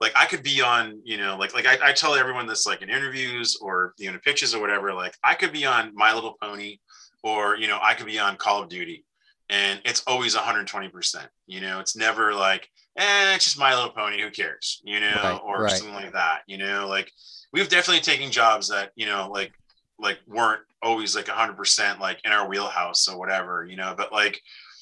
like 0.00 0.12
I 0.16 0.26
could 0.26 0.42
be 0.42 0.60
on, 0.60 1.00
you 1.04 1.16
know, 1.16 1.36
like 1.36 1.54
like 1.54 1.66
I, 1.66 1.90
I 1.90 1.92
tell 1.92 2.14
everyone 2.14 2.46
this 2.46 2.66
like 2.66 2.82
in 2.82 2.88
interviews 2.90 3.58
or 3.60 3.94
you 3.98 4.10
know 4.10 4.18
pitches 4.24 4.54
or 4.54 4.60
whatever. 4.60 4.92
Like 4.94 5.14
I 5.24 5.34
could 5.34 5.52
be 5.52 5.64
on 5.64 5.92
My 5.94 6.14
Little 6.14 6.36
Pony, 6.40 6.78
or 7.22 7.56
you 7.56 7.66
know 7.66 7.78
I 7.82 7.94
could 7.94 8.06
be 8.06 8.18
on 8.18 8.36
Call 8.36 8.62
of 8.62 8.68
Duty 8.68 9.04
and 9.52 9.82
it's 9.84 10.02
always 10.06 10.34
120%. 10.34 11.26
You 11.46 11.60
know, 11.60 11.78
it's 11.78 11.94
never 11.94 12.34
like, 12.34 12.70
eh, 12.96 13.34
it's 13.34 13.44
just 13.44 13.58
My 13.58 13.74
Little 13.74 13.90
Pony, 13.90 14.20
who 14.22 14.30
cares, 14.30 14.80
you 14.82 14.98
know, 14.98 15.20
right, 15.22 15.40
or 15.44 15.62
right. 15.64 15.72
something 15.72 15.94
like 15.94 16.14
that. 16.14 16.40
You 16.46 16.56
know, 16.56 16.88
like 16.88 17.12
we've 17.52 17.68
definitely 17.68 18.00
taken 18.00 18.32
jobs 18.32 18.68
that, 18.70 18.92
you 18.96 19.04
know, 19.04 19.28
like, 19.30 19.52
like 19.98 20.18
weren't 20.26 20.62
always 20.82 21.14
like 21.14 21.26
100% 21.26 22.00
like 22.00 22.18
in 22.24 22.32
our 22.32 22.48
wheelhouse 22.48 23.06
or 23.06 23.18
whatever, 23.18 23.66
you 23.68 23.76
know, 23.76 23.94
but 23.94 24.10
like 24.10 24.40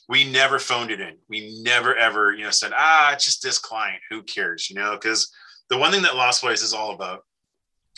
we 0.09 0.31
never 0.31 0.61
phoned 0.61 0.93
it 0.93 1.01
in. 1.01 1.16
We 1.29 1.61
never 1.64 1.97
ever, 1.97 2.33
you 2.33 2.45
know, 2.45 2.51
said, 2.51 2.73
ah, 2.75 3.12
it's 3.12 3.25
just 3.25 3.43
this 3.43 3.59
client, 3.59 4.01
who 4.09 4.23
cares, 4.23 4.71
you 4.71 4.77
know, 4.77 4.93
because 4.93 5.33
the 5.68 5.79
one 5.79 5.91
thing 5.91 6.03
that 6.03 6.14
Lost 6.14 6.43
Boys 6.43 6.62
is 6.62 6.75
all 6.75 6.95
about 6.95 7.25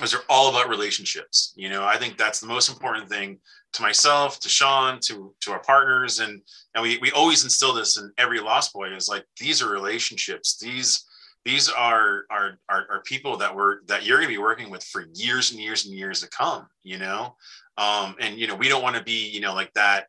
is 0.01 0.13
they're 0.13 0.21
all 0.29 0.51
about 0.51 0.69
relationships. 0.69 1.53
You 1.57 1.69
know, 1.69 1.85
I 1.85 1.97
think 1.97 2.17
that's 2.17 2.41
the 2.41 2.47
most 2.47 2.71
important 2.71 3.09
thing 3.09 3.39
to 3.75 3.83
myself, 3.83 4.39
to 4.41 4.49
Sean, 4.49 5.01
to 5.01 5.35
to 5.41 5.53
our 5.53 5.63
partners, 5.63 6.21
and 6.21 6.41
and 6.75 6.83
we 6.83 6.99
we 6.99 7.11
always 7.13 7.45
instill 7.45 7.75
this 7.75 7.97
in 7.99 8.13
every 8.19 8.41
Lost 8.41 8.73
Boy 8.73 8.95
is 8.95 9.09
like 9.09 9.25
these 9.39 9.63
are 9.63 9.71
relationships. 9.71 10.59
These 10.59 11.05
these 11.45 11.69
are 11.69 12.25
are 12.31 12.59
are, 12.69 12.87
are 12.91 13.03
people 13.05 13.37
that 13.39 13.55
we're 13.55 13.85
that 13.87 14.05
you're 14.05 14.19
going 14.19 14.29
to 14.29 14.35
be 14.35 14.43
working 14.43 14.71
with 14.71 14.85
for 14.85 15.07
years 15.15 15.51
and 15.51 15.61
years 15.61 15.87
and 15.87 15.95
years 15.95 16.21
to 16.21 16.29
come. 16.29 16.67
You 16.83 16.99
know, 16.99 17.37
um, 17.79 18.17
and 18.21 18.39
you 18.39 18.47
know 18.47 18.55
we 18.55 18.69
don't 18.69 18.83
want 18.83 18.97
to 18.97 19.03
be 19.03 19.29
you 19.29 19.41
know 19.41 19.55
like 19.55 19.73
that 19.75 20.07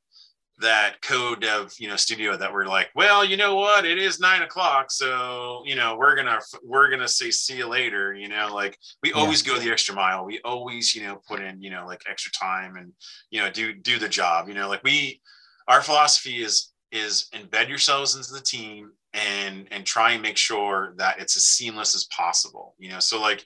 that 0.59 1.01
co-dev 1.01 1.73
you 1.79 1.87
know 1.87 1.95
studio 1.95 2.37
that 2.37 2.53
we're 2.53 2.65
like 2.65 2.89
well 2.95 3.25
you 3.25 3.35
know 3.35 3.55
what 3.55 3.85
it 3.85 3.97
is 3.97 4.19
nine 4.19 4.43
o'clock 4.43 4.91
so 4.91 5.63
you 5.65 5.75
know 5.75 5.95
we're 5.97 6.15
gonna 6.15 6.39
we're 6.63 6.91
gonna 6.91 7.07
say 7.07 7.31
see 7.31 7.57
you 7.57 7.67
later 7.67 8.13
you 8.13 8.27
know 8.27 8.53
like 8.53 8.77
we 9.01 9.09
yeah. 9.09 9.15
always 9.15 9.41
go 9.41 9.57
the 9.57 9.71
extra 9.71 9.95
mile 9.95 10.23
we 10.23 10.39
always 10.45 10.93
you 10.93 11.01
know 11.01 11.19
put 11.27 11.41
in 11.41 11.59
you 11.59 11.71
know 11.71 11.85
like 11.87 12.03
extra 12.07 12.31
time 12.31 12.75
and 12.75 12.91
you 13.31 13.41
know 13.41 13.49
do 13.49 13.73
do 13.73 13.97
the 13.97 14.07
job 14.07 14.47
you 14.47 14.53
know 14.53 14.69
like 14.69 14.83
we 14.83 15.19
our 15.67 15.81
philosophy 15.81 16.43
is 16.43 16.71
is 16.91 17.29
embed 17.33 17.67
yourselves 17.67 18.15
into 18.15 18.31
the 18.31 18.41
team 18.41 18.91
and 19.13 19.67
and 19.71 19.85
try 19.85 20.11
and 20.11 20.21
make 20.21 20.37
sure 20.37 20.93
that 20.97 21.19
it's 21.19 21.35
as 21.35 21.45
seamless 21.45 21.95
as 21.95 22.05
possible 22.05 22.75
you 22.77 22.89
know 22.89 22.99
so 22.99 23.19
like 23.19 23.43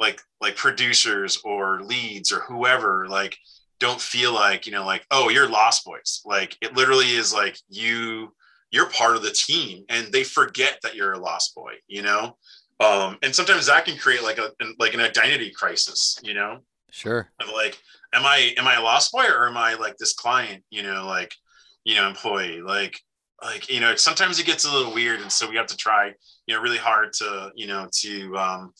like 0.00 0.22
like 0.40 0.56
producers 0.56 1.38
or 1.44 1.82
leads 1.82 2.32
or 2.32 2.40
whoever 2.40 3.06
like 3.08 3.36
don't 3.78 4.00
feel 4.00 4.32
like 4.32 4.66
you 4.66 4.72
know 4.72 4.84
like 4.84 5.04
oh 5.10 5.28
you're 5.28 5.48
lost 5.48 5.84
boys 5.84 6.22
like 6.24 6.56
it 6.60 6.76
literally 6.76 7.12
is 7.12 7.32
like 7.32 7.58
you 7.68 8.32
you're 8.70 8.90
part 8.90 9.16
of 9.16 9.22
the 9.22 9.30
team 9.30 9.84
and 9.88 10.12
they 10.12 10.24
forget 10.24 10.78
that 10.82 10.94
you're 10.94 11.12
a 11.12 11.18
lost 11.18 11.54
boy 11.54 11.72
you 11.86 12.02
know 12.02 12.36
um, 12.78 13.16
and 13.22 13.34
sometimes 13.34 13.66
that 13.66 13.84
can 13.84 13.96
create 13.96 14.22
like 14.22 14.38
a 14.38 14.50
like 14.78 14.94
an 14.94 15.00
identity 15.00 15.50
crisis, 15.50 16.18
you 16.22 16.34
know. 16.34 16.58
Sure. 16.90 17.30
Of 17.40 17.48
like, 17.48 17.78
am 18.12 18.24
I 18.24 18.54
am 18.58 18.66
I 18.66 18.74
a 18.74 18.82
lost 18.82 19.12
boy 19.12 19.24
or 19.24 19.48
am 19.48 19.56
I 19.56 19.74
like 19.74 19.96
this 19.96 20.12
client, 20.12 20.62
you 20.70 20.82
know, 20.82 21.06
like, 21.06 21.34
you 21.84 21.94
know, 21.94 22.06
employee, 22.06 22.60
like, 22.60 23.00
like 23.42 23.70
you 23.70 23.80
know, 23.80 23.96
sometimes 23.96 24.38
it 24.38 24.46
gets 24.46 24.64
a 24.64 24.72
little 24.72 24.92
weird, 24.92 25.20
and 25.20 25.32
so 25.32 25.48
we 25.48 25.56
have 25.56 25.66
to 25.66 25.76
try, 25.76 26.12
you 26.46 26.54
know, 26.54 26.60
really 26.60 26.76
hard 26.76 27.12
to, 27.14 27.50
you 27.54 27.66
know, 27.66 27.88
to, 27.92 28.36
um, 28.36 28.72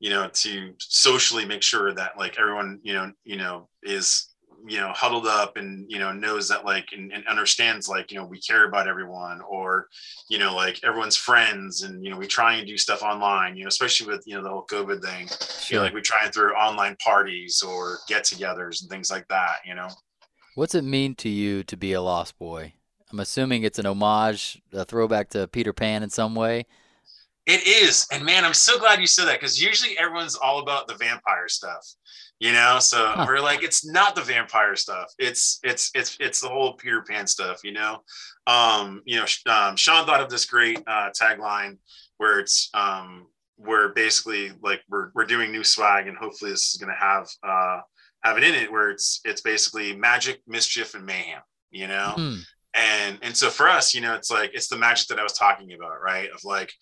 you 0.00 0.10
know, 0.10 0.28
to 0.32 0.74
socially 0.78 1.44
make 1.44 1.62
sure 1.62 1.92
that 1.94 2.18
like 2.18 2.38
everyone, 2.38 2.80
you 2.82 2.94
know, 2.94 3.12
you 3.24 3.36
know, 3.36 3.68
is 3.82 4.34
you 4.66 4.78
know 4.78 4.90
huddled 4.94 5.26
up 5.26 5.56
and 5.56 5.84
you 5.90 5.98
know 5.98 6.12
knows 6.12 6.48
that 6.48 6.64
like 6.64 6.88
and, 6.92 7.12
and, 7.12 7.26
understands 7.26 7.88
like 7.88 8.10
you 8.10 8.18
know 8.18 8.24
we 8.24 8.40
care 8.40 8.66
about 8.66 8.88
everyone 8.88 9.40
or 9.42 9.88
you 10.30 10.38
know 10.38 10.54
like 10.54 10.80
everyone's 10.84 11.16
friends 11.16 11.82
and 11.82 12.02
you 12.02 12.10
know 12.10 12.16
we 12.16 12.26
try 12.26 12.54
and 12.54 12.66
do 12.66 12.78
stuff 12.78 13.02
online 13.02 13.56
you 13.56 13.64
know 13.64 13.68
especially 13.68 14.06
with 14.06 14.22
you 14.26 14.34
know 14.34 14.42
the 14.42 14.48
whole 14.48 14.66
covid 14.66 15.02
thing 15.02 15.28
sure. 15.28 15.66
you 15.68 15.76
know 15.76 15.82
like 15.82 15.94
we 15.94 16.00
try 16.00 16.18
and 16.24 16.32
throw 16.32 16.52
online 16.54 16.96
parties 16.96 17.62
or 17.62 17.98
get-togethers 18.08 18.80
and 18.80 18.90
things 18.90 19.10
like 19.10 19.26
that 19.28 19.56
you 19.66 19.74
know 19.74 19.88
what's 20.54 20.74
it 20.74 20.84
mean 20.84 21.14
to 21.14 21.28
you 21.28 21.62
to 21.62 21.76
be 21.76 21.92
a 21.92 22.00
lost 22.00 22.38
boy 22.38 22.72
i'm 23.12 23.20
assuming 23.20 23.64
it's 23.64 23.78
an 23.78 23.86
homage 23.86 24.62
a 24.72 24.84
throwback 24.84 25.28
to 25.28 25.46
peter 25.48 25.72
pan 25.72 26.02
in 26.02 26.08
some 26.08 26.34
way 26.34 26.64
it 27.46 27.66
is 27.66 28.06
and 28.12 28.24
man 28.24 28.44
i'm 28.44 28.54
so 28.54 28.78
glad 28.78 29.00
you 29.00 29.06
said 29.06 29.26
that 29.26 29.40
because 29.40 29.60
usually 29.60 29.98
everyone's 29.98 30.36
all 30.36 30.60
about 30.60 30.88
the 30.88 30.94
vampire 30.94 31.48
stuff 31.48 31.84
you 32.38 32.52
know 32.52 32.78
so 32.80 33.06
huh. 33.08 33.24
we're 33.26 33.40
like 33.40 33.62
it's 33.62 33.86
not 33.86 34.14
the 34.14 34.22
vampire 34.22 34.76
stuff 34.76 35.06
it's 35.18 35.60
it's 35.62 35.90
it's 35.94 36.16
it's 36.20 36.40
the 36.40 36.48
whole 36.48 36.74
peter 36.74 37.02
pan 37.02 37.26
stuff 37.26 37.60
you 37.62 37.72
know 37.72 37.98
um 38.46 39.02
you 39.04 39.16
know 39.16 39.26
um, 39.46 39.76
sean 39.76 40.06
thought 40.06 40.20
of 40.20 40.30
this 40.30 40.44
great 40.44 40.78
uh 40.86 41.10
tagline 41.10 41.76
where 42.18 42.40
it's 42.40 42.70
um 42.74 43.26
where 43.56 43.90
basically 43.90 44.52
like 44.62 44.80
we're, 44.88 45.10
we're 45.14 45.24
doing 45.24 45.52
new 45.52 45.64
swag 45.64 46.08
and 46.08 46.16
hopefully 46.16 46.50
this 46.50 46.74
is 46.74 46.80
going 46.80 46.92
to 46.92 47.00
have 47.00 47.28
uh 47.46 47.80
have 48.24 48.36
it 48.38 48.44
in 48.44 48.54
it 48.54 48.72
where 48.72 48.90
it's 48.90 49.20
it's 49.24 49.42
basically 49.42 49.94
magic 49.94 50.40
mischief 50.46 50.94
and 50.94 51.06
mayhem 51.06 51.42
you 51.70 51.86
know 51.86 52.14
mm. 52.16 52.40
and 52.74 53.18
and 53.22 53.36
so 53.36 53.48
for 53.48 53.68
us 53.68 53.94
you 53.94 54.00
know 54.00 54.14
it's 54.14 54.30
like 54.30 54.50
it's 54.54 54.68
the 54.68 54.78
magic 54.78 55.06
that 55.06 55.20
i 55.20 55.22
was 55.22 55.34
talking 55.34 55.72
about 55.72 56.02
right 56.02 56.30
of 56.30 56.42
like 56.44 56.72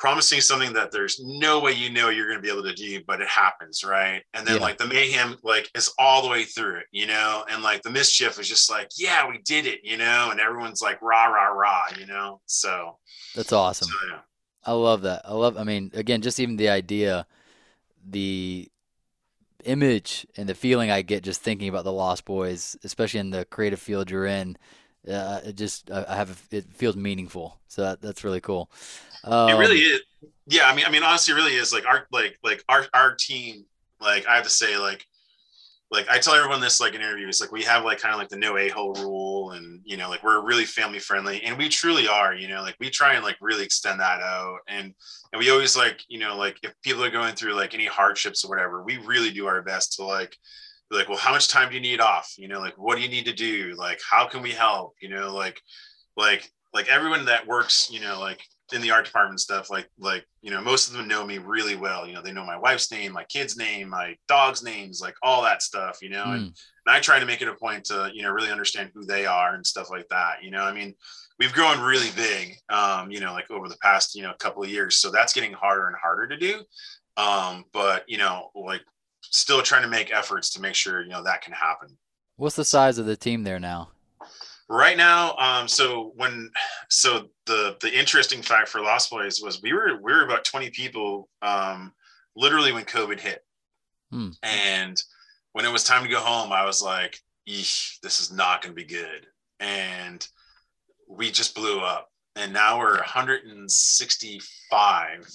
promising 0.00 0.40
something 0.40 0.72
that 0.72 0.90
there's 0.90 1.20
no 1.22 1.60
way 1.60 1.72
you 1.72 1.90
know 1.90 2.08
you're 2.08 2.26
going 2.26 2.38
to 2.38 2.42
be 2.42 2.50
able 2.50 2.62
to 2.62 2.74
do, 2.74 3.00
but 3.06 3.20
it 3.20 3.28
happens, 3.28 3.84
right? 3.84 4.22
And 4.32 4.46
then 4.46 4.56
yeah. 4.56 4.62
like 4.62 4.78
the 4.78 4.86
mayhem, 4.86 5.36
like 5.44 5.70
is 5.74 5.92
all 5.98 6.22
the 6.22 6.28
way 6.28 6.44
through 6.44 6.78
it, 6.78 6.86
you 6.90 7.06
know, 7.06 7.44
and 7.50 7.62
like 7.62 7.82
the 7.82 7.90
mischief 7.90 8.40
is 8.40 8.48
just 8.48 8.70
like, 8.70 8.88
yeah, 8.96 9.28
we 9.28 9.38
did 9.44 9.66
it, 9.66 9.80
you 9.84 9.98
know, 9.98 10.30
and 10.30 10.40
everyone's 10.40 10.80
like 10.80 11.00
rah 11.02 11.26
rah 11.26 11.48
rah, 11.48 11.82
you 11.98 12.06
know. 12.06 12.40
So 12.46 12.96
that's 13.36 13.52
awesome. 13.52 13.88
So, 13.88 14.08
yeah. 14.10 14.18
I 14.64 14.72
love 14.72 15.02
that. 15.02 15.22
I 15.24 15.34
love. 15.34 15.58
I 15.58 15.64
mean, 15.64 15.90
again, 15.94 16.22
just 16.22 16.40
even 16.40 16.56
the 16.56 16.70
idea, 16.70 17.26
the 18.08 18.70
image 19.64 20.26
and 20.38 20.48
the 20.48 20.54
feeling 20.54 20.90
I 20.90 21.02
get 21.02 21.22
just 21.22 21.42
thinking 21.42 21.68
about 21.68 21.84
the 21.84 21.92
Lost 21.92 22.24
Boys, 22.24 22.74
especially 22.84 23.20
in 23.20 23.30
the 23.30 23.44
creative 23.44 23.80
field 23.80 24.10
you're 24.10 24.26
in. 24.26 24.56
Uh, 25.10 25.40
it 25.44 25.56
just 25.56 25.90
I 25.90 26.14
have 26.14 26.46
it 26.50 26.64
feels 26.72 26.96
meaningful. 26.96 27.58
So 27.68 27.82
that, 27.82 28.02
that's 28.02 28.24
really 28.24 28.40
cool. 28.40 28.70
Um, 29.24 29.50
it 29.50 29.54
really 29.54 29.78
um, 29.78 29.92
is. 29.92 30.00
Yeah, 30.46 30.68
I 30.68 30.74
mean, 30.74 30.84
I 30.86 30.90
mean, 30.90 31.02
honestly, 31.02 31.32
it 31.32 31.36
really 31.36 31.54
is 31.54 31.72
like 31.72 31.86
our 31.86 32.06
like 32.10 32.38
like 32.42 32.64
our 32.68 32.86
our 32.92 33.14
team. 33.14 33.64
Like 34.00 34.26
I 34.26 34.34
have 34.36 34.44
to 34.44 34.50
say, 34.50 34.76
like 34.78 35.04
like 35.90 36.08
I 36.08 36.18
tell 36.18 36.34
everyone 36.34 36.60
this 36.60 36.80
like 36.80 36.94
in 36.94 37.00
interviews, 37.00 37.40
like 37.40 37.52
we 37.52 37.62
have 37.62 37.84
like 37.84 37.98
kind 37.98 38.14
of 38.14 38.18
like 38.18 38.28
the 38.28 38.36
no 38.36 38.56
a 38.56 38.68
hole 38.68 38.94
rule, 38.94 39.52
and 39.52 39.80
you 39.84 39.96
know, 39.96 40.08
like 40.08 40.22
we're 40.22 40.44
really 40.44 40.64
family 40.64 40.98
friendly, 40.98 41.42
and 41.42 41.56
we 41.56 41.68
truly 41.68 42.08
are. 42.08 42.34
You 42.34 42.48
know, 42.48 42.62
like 42.62 42.76
we 42.80 42.90
try 42.90 43.14
and 43.14 43.24
like 43.24 43.36
really 43.40 43.64
extend 43.64 44.00
that 44.00 44.20
out, 44.20 44.58
and 44.68 44.94
and 45.32 45.38
we 45.38 45.50
always 45.50 45.76
like 45.76 46.02
you 46.08 46.18
know 46.18 46.36
like 46.36 46.58
if 46.62 46.72
people 46.82 47.04
are 47.04 47.10
going 47.10 47.34
through 47.34 47.54
like 47.54 47.74
any 47.74 47.86
hardships 47.86 48.44
or 48.44 48.48
whatever, 48.48 48.82
we 48.82 48.98
really 48.98 49.30
do 49.30 49.46
our 49.46 49.62
best 49.62 49.94
to 49.94 50.04
like 50.04 50.36
be 50.90 50.96
like 50.96 51.08
well 51.08 51.18
how 51.18 51.32
much 51.32 51.48
time 51.48 51.68
do 51.68 51.74
you 51.76 51.80
need 51.80 52.00
off 52.00 52.34
you 52.36 52.48
know 52.48 52.60
like 52.60 52.76
what 52.76 52.96
do 52.96 53.02
you 53.02 53.08
need 53.08 53.24
to 53.24 53.32
do 53.32 53.74
like 53.76 54.00
how 54.08 54.26
can 54.26 54.42
we 54.42 54.50
help 54.50 54.94
you 55.00 55.08
know 55.08 55.32
like 55.34 55.60
like 56.16 56.50
like 56.74 56.88
everyone 56.88 57.24
that 57.24 57.46
works 57.46 57.90
you 57.90 58.00
know 58.00 58.18
like 58.20 58.40
in 58.72 58.80
the 58.80 58.90
art 58.90 59.04
department 59.04 59.40
stuff 59.40 59.70
like 59.70 59.88
like 59.98 60.26
you 60.42 60.50
know 60.50 60.60
most 60.60 60.88
of 60.88 60.94
them 60.94 61.08
know 61.08 61.24
me 61.26 61.38
really 61.38 61.76
well. 61.76 62.06
You 62.06 62.14
know 62.14 62.22
they 62.22 62.32
know 62.32 62.44
my 62.44 62.58
wife's 62.58 62.90
name 62.90 63.12
my 63.12 63.24
kid's 63.24 63.56
name 63.56 63.88
my 63.88 64.16
dog's 64.28 64.62
names 64.62 65.00
like 65.00 65.14
all 65.22 65.42
that 65.42 65.62
stuff 65.62 65.98
you 66.02 66.10
know? 66.10 66.24
Mm. 66.24 66.34
and, 66.34 66.44
and 66.44 66.54
i 66.88 67.00
try 67.00 67.18
to 67.18 67.26
make 67.26 67.42
it 67.42 67.48
a 67.48 67.54
point 67.54 67.84
to 67.84 68.10
you 68.14 68.22
know 68.22 68.30
really 68.30 68.50
understand 68.50 68.90
who 68.94 69.04
they 69.04 69.26
are 69.26 69.54
and 69.54 69.66
stuff 69.66 69.90
like 69.90 70.08
that 70.08 70.42
you 70.42 70.50
know? 70.50 70.62
I 70.62 70.72
mean 70.72 70.94
we've 71.38 71.52
grown 71.52 71.80
really 71.80 72.10
big 72.16 72.56
um 72.68 73.10
you 73.10 73.20
know 73.20 73.32
like 73.32 73.50
over 73.50 73.68
the 73.68 73.78
past 73.82 74.14
you 74.14 74.22
know 74.22 74.32
couple 74.38 74.62
of 74.62 74.70
years 74.70 74.96
so 74.96 75.10
that's 75.10 75.32
getting 75.32 75.52
harder 75.52 75.86
and 75.88 75.96
harder 75.96 76.26
to 76.28 76.36
do. 76.36 76.62
Um 77.16 77.64
but 77.72 78.04
you 78.08 78.18
know 78.18 78.50
like 78.54 78.82
still 79.22 79.62
trying 79.62 79.82
to 79.82 79.88
make 79.88 80.12
efforts 80.12 80.50
to 80.50 80.60
make 80.60 80.74
sure 80.74 81.02
you 81.02 81.10
know 81.10 81.22
that 81.22 81.42
can 81.42 81.52
happen. 81.52 81.96
What's 82.36 82.56
the 82.56 82.64
size 82.64 82.98
of 82.98 83.06
the 83.06 83.16
team 83.16 83.42
there 83.42 83.60
now 83.60 83.90
right 84.70 84.96
now 84.96 85.36
um 85.36 85.68
so 85.68 86.12
when 86.16 86.50
so 86.88 87.28
the 87.46 87.76
the 87.80 87.92
interesting 87.92 88.40
fact 88.40 88.68
for 88.68 88.80
lost 88.80 89.10
boys 89.10 89.40
was 89.42 89.60
we 89.62 89.72
were 89.72 89.98
we 90.00 90.12
were 90.12 90.24
about 90.24 90.44
20 90.44 90.70
people 90.70 91.28
um 91.42 91.92
literally 92.36 92.72
when 92.72 92.84
covid 92.84 93.20
hit. 93.20 93.44
Hmm. 94.10 94.30
and 94.42 95.02
when 95.52 95.64
it 95.64 95.72
was 95.72 95.84
time 95.84 96.02
to 96.02 96.08
go 96.08 96.20
home 96.20 96.52
i 96.52 96.64
was 96.64 96.82
like 96.82 97.20
this 98.02 98.20
is 98.20 98.30
not 98.32 98.62
going 98.62 98.74
to 98.74 98.76
be 98.76 98.84
good. 98.84 99.26
And 99.58 100.26
we 101.08 101.30
just 101.30 101.54
blew 101.54 101.80
up. 101.80 102.10
And 102.36 102.52
now 102.52 102.78
we're 102.78 102.96
165 102.96 105.28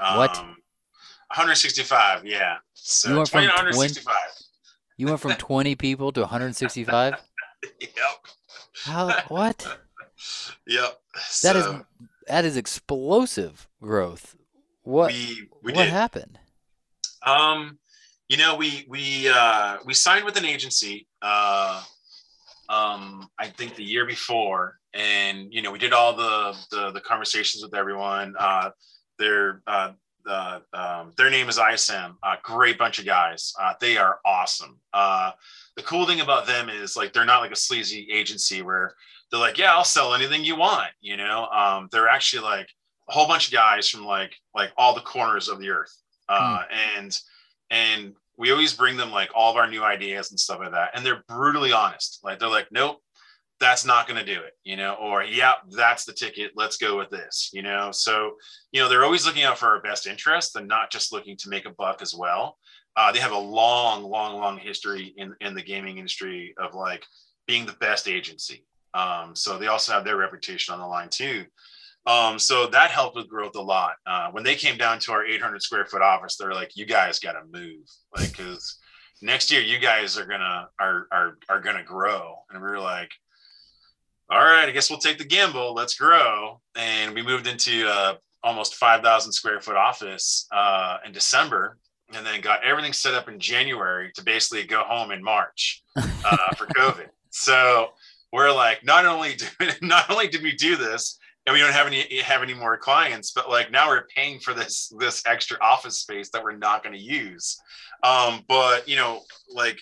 um, 0.00 0.16
what 0.16 0.36
165 0.36 2.26
yeah. 2.26 2.56
So 2.74 3.10
you 3.10 3.16
went 3.16 3.28
from 3.28 3.44
165 3.44 4.14
you 4.96 5.06
went 5.06 5.20
from 5.20 5.34
20 5.34 5.76
people 5.76 6.10
to 6.12 6.20
165 6.20 7.14
yep 7.80 7.92
how? 8.84 9.12
What? 9.28 9.66
yep. 10.66 11.00
That 11.42 11.56
is 11.56 11.66
that 12.28 12.44
is 12.44 12.56
explosive 12.56 13.68
growth. 13.80 14.36
What? 14.82 15.12
We, 15.12 15.48
we 15.62 15.72
what 15.72 15.84
did. 15.84 15.90
happened? 15.90 16.38
Um, 17.24 17.78
you 18.28 18.36
know, 18.36 18.56
we 18.56 18.86
we 18.88 19.28
uh, 19.28 19.78
we 19.84 19.94
signed 19.94 20.24
with 20.24 20.36
an 20.36 20.44
agency. 20.44 21.06
Uh, 21.20 21.82
um, 22.68 23.28
I 23.38 23.48
think 23.48 23.76
the 23.76 23.84
year 23.84 24.06
before, 24.06 24.78
and 24.94 25.52
you 25.52 25.62
know, 25.62 25.70
we 25.70 25.78
did 25.78 25.92
all 25.92 26.14
the 26.14 26.56
the, 26.70 26.90
the 26.92 27.00
conversations 27.00 27.62
with 27.62 27.74
everyone. 27.74 28.34
Uh, 28.38 28.70
their 29.18 29.62
uh, 29.66 29.92
the, 30.24 30.62
um, 30.72 31.12
their 31.16 31.30
name 31.30 31.48
is 31.48 31.58
ISM. 31.58 32.16
A 32.22 32.36
great 32.42 32.78
bunch 32.78 32.98
of 32.98 33.04
guys. 33.04 33.52
Uh, 33.60 33.74
they 33.80 33.96
are 33.96 34.18
awesome. 34.24 34.78
Uh, 34.92 35.32
the 35.76 35.82
cool 35.82 36.06
thing 36.06 36.20
about 36.20 36.46
them 36.46 36.68
is 36.68 36.96
like 36.96 37.12
they're 37.12 37.24
not 37.24 37.40
like 37.40 37.52
a 37.52 37.56
sleazy 37.56 38.08
agency 38.12 38.62
where 38.62 38.94
they're 39.30 39.40
like, 39.40 39.58
yeah, 39.58 39.72
I'll 39.72 39.84
sell 39.84 40.14
anything 40.14 40.44
you 40.44 40.56
want. 40.56 40.90
You 41.00 41.16
know, 41.16 41.46
um, 41.46 41.88
they're 41.90 42.08
actually 42.08 42.42
like 42.42 42.68
a 43.08 43.12
whole 43.12 43.26
bunch 43.26 43.46
of 43.46 43.52
guys 43.52 43.88
from 43.88 44.04
like 44.04 44.34
like 44.54 44.72
all 44.76 44.94
the 44.94 45.00
corners 45.00 45.48
of 45.48 45.58
the 45.58 45.70
earth, 45.70 45.96
uh, 46.28 46.58
mm. 46.58 46.64
and 46.98 47.18
and 47.70 48.14
we 48.36 48.50
always 48.50 48.74
bring 48.74 48.96
them 48.96 49.10
like 49.10 49.30
all 49.34 49.50
of 49.50 49.56
our 49.56 49.68
new 49.68 49.82
ideas 49.82 50.30
and 50.30 50.38
stuff 50.38 50.60
like 50.60 50.72
that, 50.72 50.90
and 50.94 51.04
they're 51.04 51.24
brutally 51.28 51.72
honest. 51.72 52.20
Like 52.22 52.38
they're 52.38 52.48
like, 52.48 52.68
nope, 52.70 53.00
that's 53.60 53.86
not 53.86 54.08
going 54.08 54.18
to 54.18 54.34
do 54.34 54.40
it, 54.40 54.52
you 54.64 54.76
know, 54.76 54.94
or 54.94 55.22
yeah, 55.22 55.54
that's 55.70 56.04
the 56.04 56.12
ticket. 56.12 56.52
Let's 56.54 56.76
go 56.76 56.98
with 56.98 57.10
this, 57.10 57.50
you 57.52 57.62
know. 57.62 57.90
So, 57.92 58.32
you 58.72 58.80
know, 58.80 58.88
they're 58.88 59.04
always 59.04 59.24
looking 59.24 59.44
out 59.44 59.56
for 59.56 59.68
our 59.68 59.80
best 59.80 60.06
interest 60.06 60.56
and 60.56 60.66
not 60.66 60.90
just 60.90 61.12
looking 61.12 61.36
to 61.38 61.48
make 61.48 61.64
a 61.64 61.70
buck 61.70 62.02
as 62.02 62.14
well 62.14 62.58
uh, 62.96 63.12
they 63.12 63.18
have 63.18 63.32
a 63.32 63.38
long, 63.38 64.04
long, 64.04 64.36
long 64.36 64.58
history 64.58 65.14
in 65.16 65.34
in 65.40 65.54
the 65.54 65.62
gaming 65.62 65.98
industry 65.98 66.54
of 66.58 66.74
like 66.74 67.04
being 67.46 67.66
the 67.66 67.72
best 67.74 68.08
agency. 68.08 68.64
Um, 68.94 69.34
so 69.34 69.58
they 69.58 69.68
also 69.68 69.92
have 69.92 70.04
their 70.04 70.16
reputation 70.16 70.74
on 70.74 70.80
the 70.80 70.86
line 70.86 71.08
too. 71.08 71.44
Um, 72.04 72.38
so 72.38 72.66
that 72.66 72.90
helped 72.90 73.16
with 73.16 73.28
growth 73.28 73.54
a 73.56 73.62
lot. 73.62 73.94
Uh, 74.06 74.30
when 74.32 74.44
they 74.44 74.56
came 74.56 74.76
down 74.76 74.98
to 75.00 75.12
our 75.12 75.24
800 75.24 75.62
square 75.62 75.86
foot 75.86 76.02
office, 76.02 76.36
they're 76.36 76.52
like, 76.52 76.76
"You 76.76 76.84
guys 76.84 77.18
got 77.18 77.32
to 77.32 77.44
move, 77.50 77.86
like, 78.16 78.30
because 78.30 78.78
next 79.22 79.50
year 79.50 79.60
you 79.60 79.78
guys 79.78 80.18
are 80.18 80.26
gonna 80.26 80.68
are 80.78 81.06
are 81.12 81.38
are 81.48 81.60
gonna 81.60 81.84
grow." 81.84 82.36
And 82.50 82.60
we 82.60 82.68
were 82.68 82.80
like, 82.80 83.10
"All 84.30 84.44
right, 84.44 84.68
I 84.68 84.72
guess 84.72 84.90
we'll 84.90 84.98
take 84.98 85.18
the 85.18 85.24
gamble. 85.24 85.74
Let's 85.74 85.94
grow." 85.94 86.60
And 86.74 87.14
we 87.14 87.22
moved 87.22 87.46
into 87.46 87.88
uh, 87.88 88.16
almost 88.42 88.74
5,000 88.74 89.32
square 89.32 89.60
foot 89.60 89.76
office 89.76 90.46
uh, 90.52 90.98
in 91.06 91.12
December 91.12 91.78
and 92.14 92.26
then 92.26 92.40
got 92.40 92.64
everything 92.64 92.92
set 92.92 93.14
up 93.14 93.28
in 93.28 93.38
January 93.38 94.10
to 94.14 94.24
basically 94.24 94.64
go 94.64 94.82
home 94.82 95.10
in 95.10 95.22
March 95.22 95.82
uh, 95.96 96.54
for 96.56 96.66
COVID. 96.66 97.08
So 97.30 97.88
we're 98.32 98.52
like, 98.52 98.84
not 98.84 99.06
only 99.06 99.34
do, 99.34 99.46
not 99.82 100.10
only 100.10 100.28
did 100.28 100.42
we 100.42 100.52
do 100.52 100.76
this, 100.76 101.18
and 101.46 101.54
we 101.54 101.60
don't 101.60 101.72
have 101.72 101.88
any 101.88 102.20
have 102.20 102.42
any 102.42 102.54
more 102.54 102.76
clients, 102.76 103.32
but 103.32 103.50
like 103.50 103.70
now 103.72 103.88
we're 103.88 104.06
paying 104.06 104.38
for 104.38 104.54
this 104.54 104.92
this 104.98 105.22
extra 105.26 105.58
office 105.60 105.98
space 105.98 106.30
that 106.30 106.42
we're 106.42 106.56
not 106.56 106.84
going 106.84 106.94
to 106.94 107.02
use. 107.02 107.60
Um, 108.04 108.44
but 108.48 108.88
you 108.88 108.96
know, 108.96 109.22
like 109.52 109.80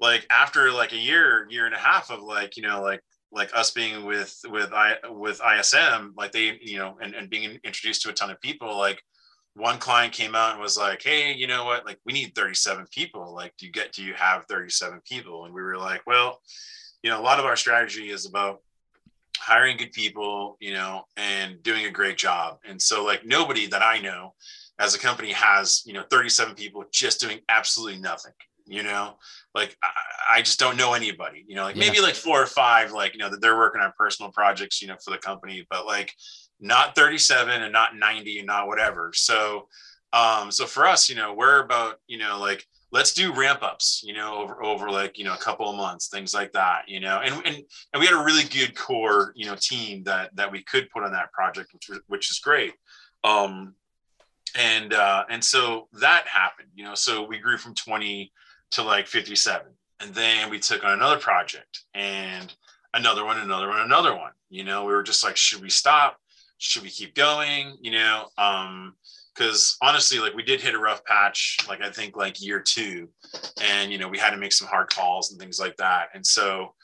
like 0.00 0.26
after 0.30 0.70
like 0.70 0.92
a 0.92 0.98
year, 0.98 1.46
year 1.50 1.66
and 1.66 1.74
a 1.74 1.78
half 1.78 2.10
of 2.10 2.20
like 2.22 2.56
you 2.56 2.62
know 2.62 2.80
like 2.80 3.00
like 3.32 3.50
us 3.54 3.72
being 3.72 4.04
with 4.04 4.38
with 4.44 4.72
I 4.72 4.94
with 5.08 5.40
ISM, 5.44 6.14
like 6.16 6.32
they 6.32 6.58
you 6.62 6.78
know 6.78 6.96
and, 7.02 7.14
and 7.14 7.28
being 7.28 7.58
introduced 7.64 8.02
to 8.02 8.10
a 8.10 8.12
ton 8.12 8.30
of 8.30 8.40
people, 8.40 8.78
like 8.78 9.02
one 9.54 9.78
client 9.78 10.12
came 10.12 10.34
out 10.34 10.52
and 10.52 10.60
was 10.60 10.76
like, 10.76 11.02
Hey, 11.02 11.32
you 11.32 11.46
know 11.46 11.64
what? 11.64 11.86
Like, 11.86 11.98
we 12.04 12.12
need 12.12 12.34
37 12.34 12.86
people. 12.90 13.34
Like, 13.34 13.56
do 13.56 13.66
you 13.66 13.72
get, 13.72 13.92
do 13.92 14.02
you 14.02 14.14
have 14.14 14.46
37 14.46 15.00
people? 15.08 15.44
And 15.44 15.54
we 15.54 15.62
were 15.62 15.78
like, 15.78 16.02
Well, 16.06 16.40
you 17.02 17.10
know, 17.10 17.20
a 17.20 17.22
lot 17.22 17.38
of 17.38 17.44
our 17.44 17.56
strategy 17.56 18.10
is 18.10 18.26
about 18.26 18.60
hiring 19.38 19.76
good 19.76 19.92
people, 19.92 20.56
you 20.60 20.72
know, 20.72 21.04
and 21.16 21.62
doing 21.62 21.86
a 21.86 21.90
great 21.90 22.16
job. 22.16 22.58
And 22.66 22.80
so, 22.80 23.04
like, 23.04 23.24
nobody 23.24 23.66
that 23.66 23.82
I 23.82 24.00
know 24.00 24.34
as 24.78 24.94
a 24.94 24.98
company 24.98 25.32
has, 25.32 25.82
you 25.86 25.92
know, 25.92 26.02
37 26.10 26.54
people 26.54 26.84
just 26.92 27.20
doing 27.20 27.40
absolutely 27.48 28.00
nothing, 28.00 28.32
you 28.66 28.82
know, 28.82 29.16
like 29.54 29.76
I, 29.82 30.38
I 30.38 30.42
just 30.42 30.58
don't 30.58 30.76
know 30.76 30.94
anybody, 30.94 31.44
you 31.46 31.54
know, 31.54 31.62
like 31.62 31.76
yeah. 31.76 31.86
maybe 31.86 32.00
like 32.00 32.14
four 32.14 32.42
or 32.42 32.46
five, 32.46 32.90
like, 32.90 33.12
you 33.12 33.18
know, 33.18 33.30
that 33.30 33.40
they're 33.40 33.56
working 33.56 33.80
on 33.80 33.92
personal 33.96 34.32
projects, 34.32 34.82
you 34.82 34.88
know, 34.88 34.96
for 35.04 35.12
the 35.12 35.18
company, 35.18 35.64
but 35.70 35.86
like, 35.86 36.12
not 36.64 36.94
37 36.94 37.62
and 37.62 37.72
not 37.72 37.94
90 37.94 38.38
and 38.38 38.46
not 38.46 38.66
whatever. 38.66 39.12
So, 39.14 39.68
um, 40.14 40.50
so 40.50 40.64
for 40.64 40.86
us, 40.86 41.10
you 41.10 41.14
know, 41.14 41.34
we're 41.34 41.62
about, 41.62 41.96
you 42.06 42.16
know, 42.16 42.38
like, 42.40 42.64
let's 42.90 43.12
do 43.12 43.34
ramp 43.34 43.62
ups, 43.62 44.02
you 44.04 44.14
know, 44.14 44.36
over, 44.36 44.64
over 44.64 44.90
like, 44.90 45.18
you 45.18 45.24
know, 45.24 45.34
a 45.34 45.38
couple 45.38 45.68
of 45.68 45.76
months, 45.76 46.08
things 46.08 46.32
like 46.32 46.52
that, 46.52 46.88
you 46.88 47.00
know, 47.00 47.20
and, 47.22 47.34
and, 47.44 47.56
and 47.92 48.00
we 48.00 48.06
had 48.06 48.14
a 48.14 48.24
really 48.24 48.44
good 48.44 48.74
core, 48.74 49.32
you 49.36 49.44
know, 49.44 49.56
team 49.60 50.04
that, 50.04 50.34
that 50.36 50.50
we 50.50 50.62
could 50.62 50.88
put 50.90 51.02
on 51.02 51.12
that 51.12 51.32
project, 51.32 51.74
which, 51.74 51.90
which 52.06 52.30
is 52.30 52.38
great. 52.38 52.72
Um, 53.24 53.74
and, 54.56 54.94
uh, 54.94 55.24
and 55.28 55.42
so 55.44 55.88
that 56.00 56.26
happened, 56.28 56.68
you 56.74 56.84
know, 56.84 56.94
so 56.94 57.26
we 57.26 57.38
grew 57.38 57.58
from 57.58 57.74
20 57.74 58.32
to 58.70 58.82
like 58.82 59.06
57 59.06 59.66
and 60.00 60.14
then 60.14 60.48
we 60.48 60.58
took 60.60 60.82
on 60.84 60.92
another 60.92 61.18
project 61.18 61.80
and 61.92 62.54
another 62.94 63.24
one, 63.24 63.38
another 63.38 63.68
one, 63.68 63.80
another 63.80 64.16
one, 64.16 64.32
you 64.48 64.64
know, 64.64 64.84
we 64.84 64.92
were 64.92 65.02
just 65.02 65.24
like, 65.24 65.36
should 65.36 65.60
we 65.60 65.68
stop? 65.68 66.16
Should 66.58 66.82
we 66.82 66.90
keep 66.90 67.14
going? 67.14 67.76
You 67.80 67.92
know, 67.92 68.26
um, 68.38 68.94
because 69.34 69.76
honestly, 69.82 70.18
like 70.18 70.34
we 70.34 70.42
did 70.42 70.60
hit 70.60 70.74
a 70.74 70.78
rough 70.78 71.04
patch, 71.04 71.58
like 71.68 71.82
I 71.82 71.90
think 71.90 72.16
like 72.16 72.42
year 72.44 72.60
two, 72.60 73.08
and 73.60 73.90
you 73.90 73.98
know 73.98 74.08
we 74.08 74.18
had 74.18 74.30
to 74.30 74.36
make 74.36 74.52
some 74.52 74.68
hard 74.68 74.90
calls 74.90 75.30
and 75.30 75.40
things 75.40 75.58
like 75.58 75.76
that. 75.76 76.08
And 76.14 76.24
so, 76.24 76.74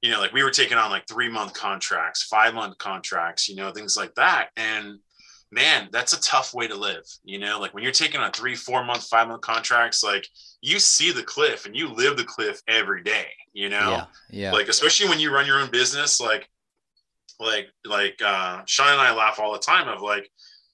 you 0.00 0.10
know, 0.10 0.20
like 0.20 0.32
we 0.32 0.42
were 0.42 0.50
taking 0.50 0.78
on 0.78 0.90
like 0.90 1.06
three 1.08 1.28
month 1.28 1.54
contracts, 1.54 2.24
five 2.24 2.54
month 2.54 2.78
contracts, 2.78 3.48
you 3.48 3.56
know, 3.56 3.72
things 3.72 3.96
like 3.96 4.14
that. 4.14 4.48
And 4.56 4.98
man, 5.50 5.88
that's 5.90 6.12
a 6.12 6.20
tough 6.20 6.54
way 6.54 6.68
to 6.68 6.74
live. 6.74 7.04
You 7.24 7.38
know, 7.38 7.58
like 7.58 7.74
when 7.74 7.82
you're 7.82 7.92
taking 7.92 8.20
on 8.20 8.32
three, 8.32 8.54
four 8.54 8.84
month, 8.84 9.04
five 9.04 9.28
month 9.28 9.40
contracts, 9.40 10.04
like 10.04 10.26
you 10.60 10.78
see 10.78 11.10
the 11.10 11.22
cliff 11.22 11.66
and 11.66 11.76
you 11.76 11.88
live 11.88 12.16
the 12.16 12.24
cliff 12.24 12.60
every 12.68 13.02
day. 13.02 13.28
You 13.52 13.70
know, 13.70 13.90
yeah, 13.90 14.04
yeah. 14.30 14.52
Like 14.52 14.68
especially 14.68 15.08
when 15.08 15.18
you 15.18 15.32
run 15.32 15.46
your 15.46 15.60
own 15.60 15.70
business, 15.70 16.20
like 16.20 16.48
like 17.40 17.68
like 17.84 18.20
uh 18.24 18.62
Sean 18.66 18.92
and 18.92 19.00
I 19.00 19.14
laugh 19.14 19.38
all 19.38 19.52
the 19.52 19.58
time 19.58 19.88
of 19.88 20.02
like 20.02 20.30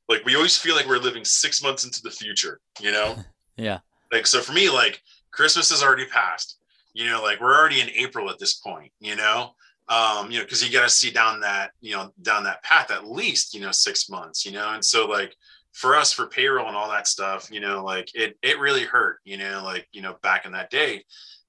like 0.08 0.24
we 0.24 0.36
always 0.36 0.56
feel 0.56 0.74
like 0.74 0.86
we're 0.86 0.98
living 0.98 1.24
six 1.24 1.62
months 1.62 1.84
into 1.84 2.02
the 2.02 2.10
future, 2.10 2.60
you 2.80 2.92
know? 2.92 3.16
yeah. 3.56 3.78
Like 4.12 4.26
so 4.26 4.40
for 4.40 4.52
me, 4.52 4.68
like 4.70 5.00
Christmas 5.30 5.70
has 5.70 5.82
already 5.82 6.06
passed. 6.06 6.58
You 6.92 7.06
know, 7.06 7.22
like 7.22 7.40
we're 7.40 7.56
already 7.58 7.80
in 7.80 7.90
April 7.90 8.30
at 8.30 8.38
this 8.38 8.54
point, 8.54 8.92
you 9.00 9.16
know. 9.16 9.54
Um, 9.88 10.30
you 10.30 10.38
know, 10.38 10.44
because 10.44 10.64
you 10.64 10.72
got 10.72 10.84
to 10.84 10.88
see 10.88 11.10
down 11.10 11.40
that, 11.40 11.72
you 11.82 11.94
know, 11.94 12.10
down 12.22 12.44
that 12.44 12.62
path 12.62 12.90
at 12.90 13.06
least, 13.06 13.52
you 13.52 13.60
know, 13.60 13.70
six 13.70 14.08
months, 14.08 14.46
you 14.46 14.52
know, 14.52 14.70
and 14.70 14.82
so 14.82 15.06
like 15.06 15.36
for 15.72 15.94
us 15.94 16.10
for 16.10 16.26
payroll 16.26 16.68
and 16.68 16.76
all 16.76 16.88
that 16.88 17.06
stuff, 17.06 17.50
you 17.50 17.60
know, 17.60 17.84
like 17.84 18.08
it 18.14 18.38
it 18.42 18.58
really 18.60 18.84
hurt, 18.84 19.18
you 19.24 19.36
know, 19.36 19.60
like 19.62 19.86
you 19.92 20.00
know, 20.00 20.16
back 20.22 20.46
in 20.46 20.52
that 20.52 20.70
day. 20.70 21.04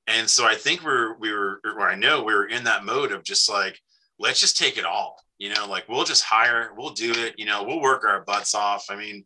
And 0.08 0.30
so 0.30 0.46
I 0.46 0.56
think 0.56 0.84
we're 0.84 1.16
we 1.18 1.32
were 1.32 1.62
or 1.64 1.88
I 1.88 1.96
know 1.96 2.24
we 2.24 2.34
were 2.34 2.48
in 2.48 2.64
that 2.66 2.84
mode 2.86 3.12
of 3.12 3.24
just 3.24 3.50
like, 3.50 3.80
let's 4.20 4.40
just 4.40 4.58
take 4.58 4.78
it 4.78 4.86
all 4.86 5.18
you 5.38 5.54
know 5.54 5.68
like 5.68 5.88
we'll 5.90 6.04
just 6.04 6.24
hire 6.24 6.72
we'll 6.78 6.92
do 6.92 7.12
it 7.12 7.36
you 7.38 7.46
know 7.46 7.64
we'll 7.64 7.82
work 7.82 8.04
our 8.06 8.24
butts 8.24 8.56
off. 8.56 8.86
I 8.90 8.96
mean 8.96 9.26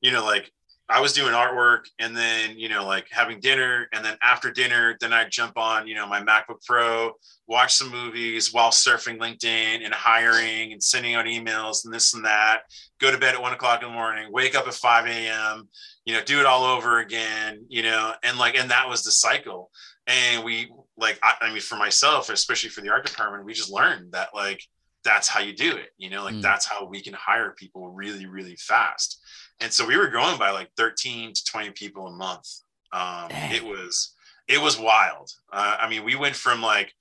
you 0.00 0.10
know 0.10 0.24
like 0.24 0.50
i 0.90 1.00
was 1.00 1.14
doing 1.14 1.32
artwork 1.32 1.84
and 1.98 2.14
then 2.14 2.58
you 2.58 2.68
know 2.68 2.84
like 2.84 3.06
having 3.10 3.40
dinner 3.40 3.88
and 3.94 4.04
then 4.04 4.18
after 4.22 4.50
dinner 4.50 4.96
then 5.00 5.14
i'd 5.14 5.30
jump 5.30 5.56
on 5.56 5.86
you 5.86 5.94
know 5.94 6.06
my 6.06 6.20
macbook 6.20 6.62
pro 6.66 7.10
watch 7.46 7.72
some 7.72 7.90
movies 7.90 8.52
while 8.52 8.70
surfing 8.70 9.18
linkedin 9.18 9.82
and 9.82 9.94
hiring 9.94 10.72
and 10.72 10.82
sending 10.82 11.14
out 11.14 11.24
emails 11.24 11.86
and 11.86 11.94
this 11.94 12.12
and 12.12 12.22
that 12.26 12.60
go 13.00 13.10
to 13.10 13.16
bed 13.16 13.34
at 13.34 13.40
one 13.40 13.54
o'clock 13.54 13.82
in 13.82 13.88
the 13.88 13.94
morning 13.94 14.30
wake 14.30 14.54
up 14.54 14.68
at 14.68 14.74
5 14.74 15.06
a.m 15.06 15.66
you 16.04 16.12
know 16.12 16.22
do 16.22 16.38
it 16.38 16.44
all 16.46 16.64
over 16.64 16.98
again 16.98 17.64
you 17.68 17.82
know 17.82 18.12
and 18.22 18.36
like 18.36 18.54
and 18.54 18.70
that 18.70 18.88
was 18.88 19.02
the 19.02 19.10
cycle. 19.10 19.70
And 20.06 20.44
we 20.44 20.70
like 20.96 21.18
I, 21.22 21.34
I, 21.42 21.50
mean 21.50 21.60
for 21.60 21.76
myself 21.76 22.30
especially 22.30 22.70
for 22.70 22.80
the 22.80 22.90
art 22.90 23.06
department 23.06 23.44
we 23.44 23.52
just 23.52 23.70
learned 23.70 24.12
that 24.12 24.30
like 24.34 24.62
that's 25.04 25.28
how 25.28 25.40
you 25.40 25.54
do 25.54 25.76
it 25.76 25.90
you 25.98 26.08
know 26.08 26.24
like 26.24 26.34
mm. 26.34 26.42
that's 26.42 26.66
how 26.66 26.86
we 26.86 27.00
can 27.00 27.14
hire 27.14 27.52
people 27.52 27.90
really 27.90 28.26
really 28.26 28.56
fast. 28.56 29.20
And 29.60 29.72
so 29.72 29.86
we 29.86 29.96
were 29.96 30.08
growing 30.08 30.36
by 30.36 30.50
like 30.50 30.70
13 30.76 31.32
to 31.32 31.44
20 31.44 31.70
people 31.70 32.06
a 32.08 32.12
month. 32.12 32.48
Um 32.92 33.28
it 33.30 33.64
was 33.64 34.14
it 34.48 34.60
was 34.60 34.78
wild. 34.78 35.30
Uh, 35.52 35.76
i 35.80 35.88
mean 35.88 36.04
we 36.04 36.16
went 36.16 36.36
from 36.36 36.62
like 36.62 36.92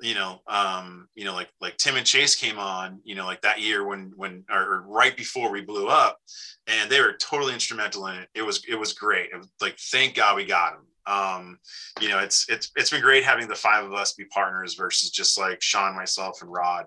you 0.00 0.14
know 0.14 0.40
um 0.46 1.08
you 1.14 1.24
know 1.24 1.34
like 1.34 1.48
like 1.60 1.76
tim 1.76 1.96
and 1.96 2.06
chase 2.06 2.36
came 2.36 2.56
on 2.56 3.00
you 3.02 3.16
know 3.16 3.26
like 3.26 3.40
that 3.42 3.60
year 3.60 3.84
when 3.84 4.12
when 4.14 4.44
or 4.48 4.84
right 4.86 5.16
before 5.16 5.50
we 5.50 5.60
blew 5.60 5.88
up 5.88 6.18
and 6.68 6.88
they 6.88 7.00
were 7.00 7.14
totally 7.14 7.52
instrumental 7.52 8.06
in 8.06 8.16
it. 8.16 8.28
It 8.34 8.42
was 8.42 8.62
it 8.68 8.76
was 8.76 8.92
great. 8.92 9.30
It 9.32 9.38
was 9.38 9.48
like 9.60 9.78
thank 9.78 10.14
god 10.14 10.36
we 10.36 10.44
got 10.44 10.74
them 10.74 10.86
um, 11.08 11.58
you 12.00 12.08
know, 12.08 12.18
it's 12.18 12.48
it's 12.48 12.70
it's 12.76 12.90
been 12.90 13.00
great 13.00 13.24
having 13.24 13.48
the 13.48 13.54
five 13.54 13.84
of 13.84 13.94
us 13.94 14.12
be 14.12 14.26
partners 14.26 14.74
versus 14.74 15.10
just 15.10 15.38
like 15.38 15.62
Sean, 15.62 15.96
myself, 15.96 16.42
and 16.42 16.52
Rod. 16.52 16.86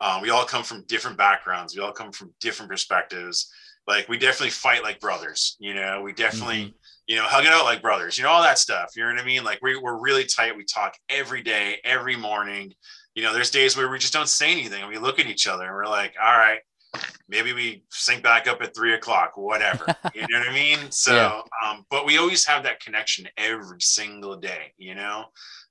Um, 0.00 0.20
we 0.20 0.30
all 0.30 0.44
come 0.44 0.62
from 0.62 0.84
different 0.86 1.16
backgrounds. 1.16 1.74
We 1.74 1.82
all 1.82 1.92
come 1.92 2.12
from 2.12 2.34
different 2.40 2.70
perspectives. 2.70 3.50
Like 3.86 4.08
we 4.08 4.18
definitely 4.18 4.50
fight 4.50 4.82
like 4.82 5.00
brothers. 5.00 5.56
You 5.58 5.74
know, 5.74 6.02
we 6.02 6.12
definitely 6.12 6.64
mm-hmm. 6.64 6.76
you 7.06 7.16
know 7.16 7.24
hug 7.24 7.44
it 7.44 7.52
out 7.52 7.64
like 7.64 7.82
brothers. 7.82 8.18
You 8.18 8.24
know 8.24 8.30
all 8.30 8.42
that 8.42 8.58
stuff. 8.58 8.90
You 8.94 9.04
know 9.04 9.10
what 9.10 9.22
I 9.22 9.24
mean? 9.24 9.42
Like 9.42 9.60
we, 9.62 9.76
we're 9.76 10.00
really 10.00 10.24
tight. 10.24 10.56
We 10.56 10.64
talk 10.64 10.94
every 11.08 11.42
day, 11.42 11.78
every 11.82 12.16
morning. 12.16 12.74
You 13.14 13.22
know, 13.22 13.32
there's 13.32 13.50
days 13.50 13.76
where 13.76 13.88
we 13.88 13.98
just 13.98 14.12
don't 14.12 14.28
say 14.28 14.52
anything 14.52 14.82
and 14.82 14.90
we 14.90 14.98
look 14.98 15.18
at 15.18 15.26
each 15.26 15.46
other 15.46 15.64
and 15.64 15.74
we're 15.74 15.86
like, 15.86 16.14
all 16.22 16.36
right, 16.38 16.60
maybe 17.28 17.52
we 17.52 17.84
sync 17.90 18.22
back 18.22 18.46
up 18.46 18.60
at 18.60 18.74
three 18.74 18.94
o'clock, 18.94 19.32
whatever. 19.36 19.86
you 20.14 20.22
know 20.22 20.38
what 20.38 20.48
I 20.48 20.52
mean? 20.52 20.90
So, 20.90 21.14
yeah. 21.14 21.42
um, 21.70 21.86
but 21.90 22.06
we 22.06 22.18
always 22.18 22.46
have 22.46 22.62
that 22.64 22.80
connection 22.80 23.28
every 23.36 23.80
single 23.80 24.36
day, 24.36 24.72
you 24.76 24.94
know? 24.94 25.24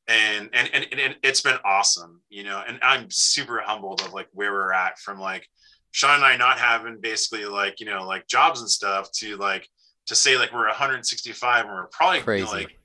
And, 0.08 0.50
and, 0.54 0.70
and, 0.74 0.88
and 0.92 1.16
it's 1.24 1.42
been 1.42 1.58
awesome, 1.64 2.22
you 2.30 2.44
know, 2.44 2.64
and 2.68 2.80
I'm 2.82 3.08
super 3.10 3.62
humbled 3.64 4.02
of 4.02 4.14
like 4.14 4.28
where 4.34 4.52
we're 4.52 4.74
at 4.74 4.98
from 5.00 5.20
like 5.20 5.48
Sean 5.92 6.16
and 6.16 6.26
I 6.26 6.36
not 6.36 6.58
having 6.58 7.00
basically 7.00 7.46
like, 7.46 7.80
you 7.80 7.86
know, 7.86 8.06
like 8.06 8.28
jobs 8.28 8.62
and 8.62 8.70
stuff 8.70 9.12
to 9.18 9.38
like, 9.38 9.68
to 10.08 10.16
say 10.16 10.38
like 10.38 10.52
we're 10.52 10.68
165 10.68 11.66
and 11.66 11.74
we're 11.74 11.88
probably 11.88 12.22
Crazy. 12.22 12.46
Like, 12.46 12.78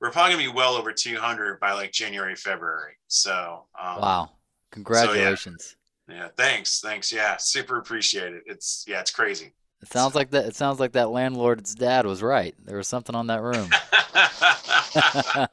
we're 0.00 0.10
probably 0.10 0.32
gonna 0.32 0.50
be 0.50 0.56
well 0.56 0.74
over 0.74 0.92
200 0.92 1.60
by 1.60 1.72
like 1.72 1.92
January, 1.92 2.34
February. 2.34 2.94
So, 3.06 3.66
um, 3.80 4.00
wow. 4.00 4.30
Congratulations. 4.72 5.64
So, 5.64 5.70
yeah. 5.70 5.85
Yeah, 6.08 6.28
thanks, 6.36 6.80
thanks. 6.80 7.12
Yeah, 7.12 7.36
super 7.38 7.78
appreciate 7.78 8.32
it. 8.32 8.42
It's 8.46 8.84
yeah, 8.86 9.00
it's 9.00 9.10
crazy. 9.10 9.52
It 9.82 9.88
sounds 9.88 10.14
like 10.14 10.30
that. 10.30 10.46
It 10.46 10.56
sounds 10.56 10.80
like 10.80 10.92
that 10.92 11.10
landlord's 11.10 11.74
dad 11.74 12.06
was 12.06 12.22
right. 12.22 12.54
There 12.64 12.76
was 12.76 12.88
something 12.88 13.14
on 13.14 13.26
that 13.26 13.42
room. 13.42 13.68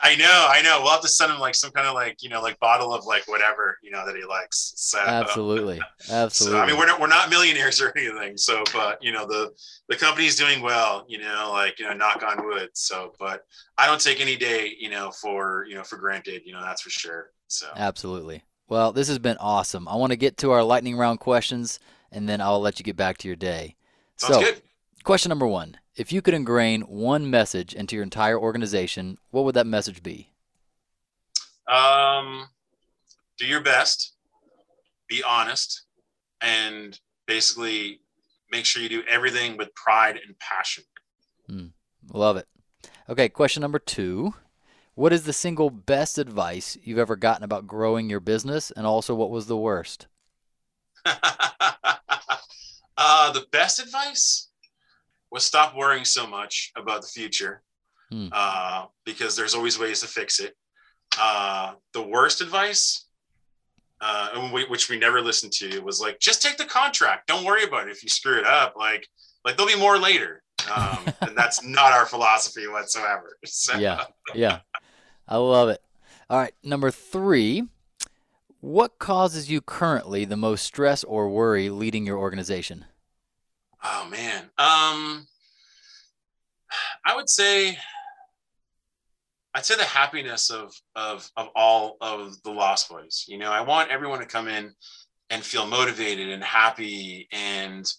I 0.00 0.16
know, 0.16 0.46
I 0.48 0.60
know. 0.62 0.80
We'll 0.82 0.90
have 0.90 1.02
to 1.02 1.08
send 1.08 1.30
him 1.32 1.38
like 1.38 1.54
some 1.54 1.70
kind 1.70 1.86
of 1.86 1.94
like 1.94 2.22
you 2.22 2.28
know 2.28 2.42
like 2.42 2.58
bottle 2.58 2.92
of 2.92 3.04
like 3.06 3.28
whatever 3.28 3.78
you 3.82 3.92
know 3.92 4.04
that 4.04 4.16
he 4.16 4.24
likes. 4.24 4.72
So 4.76 4.98
absolutely, 4.98 5.80
absolutely. 6.10 6.58
So, 6.58 6.58
I 6.58 6.66
mean, 6.66 6.76
we're 6.76 6.86
not 6.86 7.00
we're 7.00 7.06
not 7.06 7.30
millionaires 7.30 7.80
or 7.80 7.92
anything. 7.96 8.36
So, 8.36 8.64
but 8.72 9.02
you 9.02 9.12
know 9.12 9.26
the 9.26 9.52
the 9.88 9.96
company's 9.96 10.34
doing 10.36 10.62
well. 10.62 11.04
You 11.08 11.18
know, 11.18 11.50
like 11.52 11.78
you 11.78 11.86
know, 11.86 11.92
knock 11.92 12.24
on 12.24 12.44
wood. 12.44 12.70
So, 12.74 13.12
but 13.20 13.44
I 13.78 13.86
don't 13.86 14.00
take 14.00 14.20
any 14.20 14.36
day 14.36 14.74
you 14.76 14.90
know 14.90 15.12
for 15.12 15.64
you 15.68 15.76
know 15.76 15.84
for 15.84 15.96
granted. 15.96 16.42
You 16.44 16.54
know, 16.54 16.62
that's 16.62 16.82
for 16.82 16.90
sure. 16.90 17.30
So 17.46 17.68
absolutely. 17.76 18.42
Well, 18.72 18.90
this 18.90 19.08
has 19.08 19.18
been 19.18 19.36
awesome. 19.38 19.86
I 19.86 19.96
want 19.96 20.12
to 20.12 20.16
get 20.16 20.38
to 20.38 20.52
our 20.52 20.64
lightning 20.64 20.96
round 20.96 21.20
questions, 21.20 21.78
and 22.10 22.26
then 22.26 22.40
I'll 22.40 22.58
let 22.58 22.78
you 22.78 22.84
get 22.84 22.96
back 22.96 23.18
to 23.18 23.28
your 23.28 23.36
day. 23.36 23.76
Sounds 24.16 24.36
so, 24.36 24.40
good. 24.40 24.62
question 25.04 25.28
number 25.28 25.46
one: 25.46 25.76
If 25.94 26.10
you 26.10 26.22
could 26.22 26.32
ingrain 26.32 26.80
one 26.80 27.28
message 27.28 27.74
into 27.74 27.96
your 27.96 28.02
entire 28.02 28.40
organization, 28.40 29.18
what 29.30 29.44
would 29.44 29.54
that 29.56 29.66
message 29.66 30.02
be? 30.02 30.30
Um, 31.68 32.46
do 33.36 33.44
your 33.44 33.60
best, 33.60 34.14
be 35.06 35.22
honest, 35.22 35.82
and 36.40 36.98
basically 37.26 38.00
make 38.50 38.64
sure 38.64 38.82
you 38.82 38.88
do 38.88 39.02
everything 39.06 39.58
with 39.58 39.74
pride 39.74 40.18
and 40.26 40.34
passion. 40.38 40.84
Mm, 41.46 41.72
love 42.10 42.38
it. 42.38 42.48
Okay, 43.06 43.28
question 43.28 43.60
number 43.60 43.78
two. 43.78 44.32
What 44.94 45.12
is 45.12 45.24
the 45.24 45.32
single 45.32 45.70
best 45.70 46.18
advice 46.18 46.76
you've 46.82 46.98
ever 46.98 47.16
gotten 47.16 47.44
about 47.44 47.66
growing 47.66 48.10
your 48.10 48.20
business, 48.20 48.70
and 48.70 48.86
also 48.86 49.14
what 49.14 49.30
was 49.30 49.46
the 49.46 49.56
worst? 49.56 50.06
uh, 51.06 51.16
the 53.32 53.46
best 53.50 53.80
advice 53.80 54.50
was 55.30 55.44
stop 55.44 55.74
worrying 55.74 56.04
so 56.04 56.26
much 56.26 56.72
about 56.76 57.00
the 57.00 57.08
future, 57.08 57.62
hmm. 58.10 58.28
uh, 58.32 58.84
because 59.06 59.34
there's 59.34 59.54
always 59.54 59.78
ways 59.78 60.00
to 60.00 60.06
fix 60.06 60.40
it. 60.40 60.54
Uh, 61.18 61.72
the 61.94 62.02
worst 62.02 62.42
advice, 62.42 63.06
uh, 64.02 64.50
which 64.68 64.90
we 64.90 64.98
never 64.98 65.22
listened 65.22 65.52
to, 65.52 65.80
was 65.80 66.02
like 66.02 66.20
just 66.20 66.42
take 66.42 66.58
the 66.58 66.66
contract. 66.66 67.28
Don't 67.28 67.44
worry 67.44 67.64
about 67.64 67.88
it 67.88 67.92
if 67.92 68.02
you 68.02 68.10
screw 68.10 68.38
it 68.38 68.46
up. 68.46 68.74
Like 68.76 69.08
like 69.44 69.56
there'll 69.56 69.72
be 69.72 69.78
more 69.78 69.98
later. 69.98 70.42
Um, 70.74 70.98
and 71.22 71.36
that's 71.36 71.64
not 71.64 71.92
our 71.92 72.06
philosophy 72.06 72.68
whatsoever. 72.68 73.38
So. 73.46 73.76
Yeah, 73.76 74.04
yeah, 74.34 74.60
I 75.32 75.36
love 75.36 75.70
it. 75.70 75.80
All 76.28 76.38
right, 76.38 76.52
number 76.62 76.90
three. 76.90 77.62
What 78.60 78.98
causes 78.98 79.50
you 79.50 79.62
currently 79.62 80.26
the 80.26 80.36
most 80.36 80.62
stress 80.62 81.04
or 81.04 81.30
worry 81.30 81.70
leading 81.70 82.04
your 82.04 82.18
organization? 82.18 82.84
Oh 83.82 84.06
man, 84.10 84.42
um, 84.58 85.26
I 87.06 87.16
would 87.16 87.30
say 87.30 87.78
I'd 89.54 89.64
say 89.64 89.74
the 89.76 89.84
happiness 89.84 90.50
of 90.50 90.74
of 90.94 91.30
of 91.38 91.48
all 91.56 91.96
of 92.02 92.40
the 92.42 92.50
Lost 92.50 92.90
Boys. 92.90 93.24
You 93.26 93.38
know, 93.38 93.50
I 93.50 93.62
want 93.62 93.90
everyone 93.90 94.18
to 94.18 94.26
come 94.26 94.48
in 94.48 94.74
and 95.30 95.42
feel 95.42 95.66
motivated 95.66 96.28
and 96.28 96.44
happy 96.44 97.26
and 97.32 97.90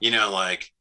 you 0.00 0.10
know 0.10 0.32
like 0.32 0.72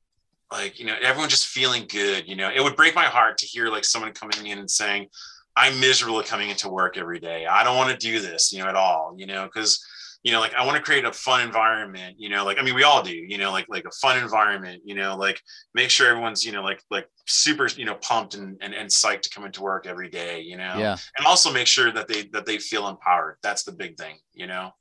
like 0.53 0.80
you 0.80 0.86
know 0.86 0.95
everyone 1.01 1.30
just 1.30 1.47
feeling 1.47 1.86
good 1.89 2.30
you 2.30 2.38
know 2.38 2.49
it 2.49 2.64
would 2.64 2.78
break 2.78 2.95
my 2.95 3.03
heart 3.03 3.38
to 3.39 3.45
hear 3.45 3.68
like 3.68 3.84
someone 3.84 4.14
coming 4.14 4.47
in 4.47 4.58
and 4.58 4.72
saying 4.72 5.10
i'm 5.58 5.78
miserable 5.80 6.24
coming 6.24 6.49
into 6.49 6.70
work 6.70 6.97
every 6.97 7.20
day 7.20 7.45
i 7.45 7.64
don't 7.64 7.76
want 7.76 7.89
to 7.89 7.97
do 7.97 8.20
this 8.20 8.53
you 8.53 8.60
know 8.60 8.70
at 8.70 8.76
all 8.76 9.14
you 9.18 9.26
know 9.26 9.45
because 9.45 9.84
you 10.24 10.32
know 10.32 10.39
like 10.39 10.53
i 10.55 10.66
want 10.66 10.78
to 10.78 10.82
create 10.82 11.03
a 11.03 11.12
fun 11.12 11.41
environment 11.41 12.16
you 12.18 12.30
know 12.30 12.45
like 12.45 12.58
i 12.58 12.62
mean 12.62 12.74
we 12.76 12.84
all 12.84 13.03
do 13.03 13.16
you 13.16 13.38
know 13.38 13.51
like 13.51 13.66
like 13.68 13.86
a 13.86 13.91
fun 14.01 14.18
environment 14.18 14.82
you 14.86 14.95
know 14.95 15.18
like 15.18 15.41
make 15.74 15.89
sure 15.89 16.08
everyone's 16.08 16.45
you 16.45 16.51
know 16.53 16.64
like 16.64 16.82
like 16.89 17.08
super 17.28 17.68
you 17.76 17.86
know 17.86 17.95
pumped 17.95 18.36
and, 18.36 18.58
and 18.62 18.74
and 18.74 18.89
psyched 18.89 19.22
to 19.22 19.30
come 19.30 19.45
into 19.45 19.62
work 19.62 19.86
every 19.86 20.10
day 20.10 20.39
you 20.39 20.55
know 20.55 20.76
Yeah, 20.78 20.95
and 21.18 21.28
also 21.28 21.51
make 21.51 21.68
sure 21.68 21.91
that 21.91 22.08
they 22.08 22.24
that 22.32 22.45
they 22.45 22.58
feel 22.58 22.88
empowered 22.88 23.38
that's 23.43 23.64
the 23.64 23.74
big 23.74 23.97
thing 23.97 24.16
you 24.34 24.47
know 24.47 24.72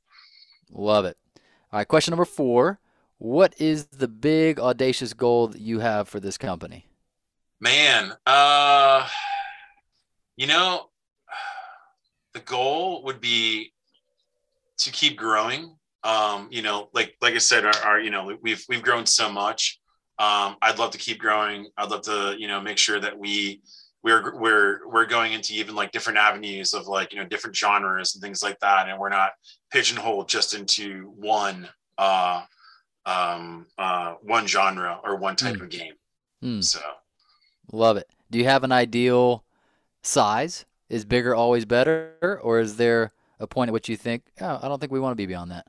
love 0.71 1.05
it. 1.05 1.17
All 1.71 1.79
right, 1.79 1.87
question 1.87 2.11
number 2.11 2.25
four. 2.25 2.79
What 3.17 3.55
is 3.59 3.87
the 3.87 4.07
big 4.07 4.59
audacious 4.59 5.13
goal 5.13 5.47
that 5.47 5.61
you 5.61 5.79
have 5.79 6.07
for 6.07 6.19
this 6.19 6.37
company? 6.37 6.85
Man, 7.59 8.13
uh, 8.25 9.07
you 10.37 10.47
know, 10.47 10.89
the 12.33 12.39
goal 12.39 13.03
would 13.05 13.19
be 13.21 13.73
to 14.79 14.91
keep 14.91 15.17
growing. 15.17 15.75
Um, 16.03 16.47
you 16.51 16.61
know, 16.61 16.89
like 16.93 17.15
like 17.21 17.33
I 17.33 17.39
said, 17.39 17.65
our, 17.65 17.75
our 17.83 17.99
you 17.99 18.09
know 18.11 18.31
we've 18.41 18.63
we've 18.69 18.81
grown 18.83 19.05
so 19.05 19.29
much. 19.31 19.79
Um, 20.19 20.55
I'd 20.61 20.79
love 20.79 20.91
to 20.91 20.97
keep 20.97 21.19
growing. 21.19 21.67
I'd 21.77 21.89
love 21.89 22.03
to 22.03 22.35
you 22.37 22.47
know 22.47 22.61
make 22.61 22.77
sure 22.77 22.99
that 22.99 23.17
we 23.17 23.61
we're 24.03 24.37
we're 24.39 24.87
we're 24.87 25.05
going 25.05 25.33
into 25.33 25.53
even 25.55 25.75
like 25.75 25.91
different 25.91 26.19
avenues 26.19 26.73
of 26.73 26.87
like 26.87 27.11
you 27.11 27.19
know 27.19 27.25
different 27.27 27.55
genres 27.55 28.15
and 28.15 28.21
things 28.21 28.41
like 28.43 28.59
that, 28.59 28.87
and 28.87 28.99
we're 28.99 29.09
not 29.09 29.31
pigeonholed 29.71 30.29
just 30.29 30.53
into 30.53 31.11
one 31.17 31.67
uh, 31.97 32.43
um, 33.05 33.65
uh, 33.77 34.13
one 34.21 34.47
genre 34.47 34.99
or 35.03 35.17
one 35.17 35.35
type 35.35 35.55
Mm. 35.55 35.61
of 35.61 35.69
game. 35.69 35.93
Hmm, 36.41 36.61
So. 36.61 36.79
love 37.71 37.97
it. 37.97 38.07
Do 38.29 38.37
you 38.39 38.45
have 38.45 38.63
an 38.63 38.71
ideal 38.71 39.43
size? 40.07 40.65
Is 40.89 41.03
bigger 41.03 41.35
always 41.35 41.65
better, 41.65 42.39
or 42.41 42.59
is 42.59 42.77
there 42.77 43.11
a 43.39 43.47
point 43.47 43.69
at 43.69 43.73
which 43.73 43.89
you 43.89 43.97
think, 43.97 44.23
oh, 44.39 44.59
I 44.61 44.67
don't 44.67 44.79
think 44.79 44.91
we 44.91 44.99
want 44.99 45.11
to 45.11 45.17
be 45.17 45.25
beyond 45.25 45.51
that? 45.51 45.65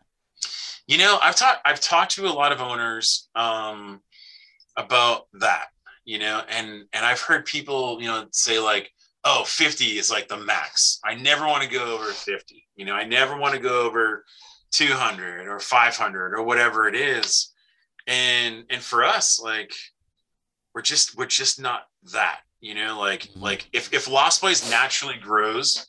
You 0.87 0.97
know, 0.97 1.19
I've 1.21 1.37
talked 1.37 1.61
I've 1.65 1.81
talked 1.81 2.13
to 2.13 2.27
a 2.27 2.33
lot 2.33 2.53
of 2.53 2.61
owners 2.61 3.29
um, 3.35 4.01
about 4.77 5.27
that. 5.35 5.67
You 6.05 6.19
know, 6.19 6.43
and 6.49 6.85
and 6.93 7.05
I've 7.05 7.21
heard 7.21 7.45
people 7.45 8.01
you 8.01 8.07
know 8.07 8.27
say 8.33 8.59
like, 8.59 8.91
oh, 9.25 9.45
50 9.45 9.99
is 9.99 10.11
like 10.11 10.29
the 10.29 10.39
max. 10.39 11.01
I 11.05 11.15
never 11.15 11.47
want 11.47 11.63
to 11.63 11.69
go 11.69 11.95
over 11.95 12.11
50. 12.11 12.67
You 12.77 12.87
know, 12.87 12.95
I 12.95 13.05
never 13.05 13.37
want 13.37 13.55
to 13.55 13.61
go 13.61 13.83
over 13.83 14.25
200 14.71 15.49
or 15.49 15.59
500 15.59 16.35
or 16.35 16.43
whatever 16.43 16.89
it 16.89 16.95
is. 16.95 17.53
And 18.07 18.65
and 18.71 18.81
for 18.81 19.05
us, 19.05 19.39
like, 19.39 19.73
we're 20.75 20.83
just 20.83 21.17
we're 21.17 21.27
just 21.27 21.61
not 21.61 21.83
that. 22.13 22.41
You 22.61 22.75
know, 22.75 22.99
like 22.99 23.29
like 23.37 23.69
if 23.73 23.93
if 23.93 24.09
Lost 24.09 24.41
Boys 24.41 24.69
naturally 24.71 25.17
grows 25.19 25.87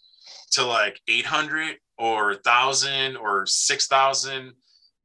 to 0.51 0.65
like 0.65 0.99
800 1.07 1.77
or 1.97 2.27
1000 2.31 3.17
or 3.17 3.45
6000 3.45 4.53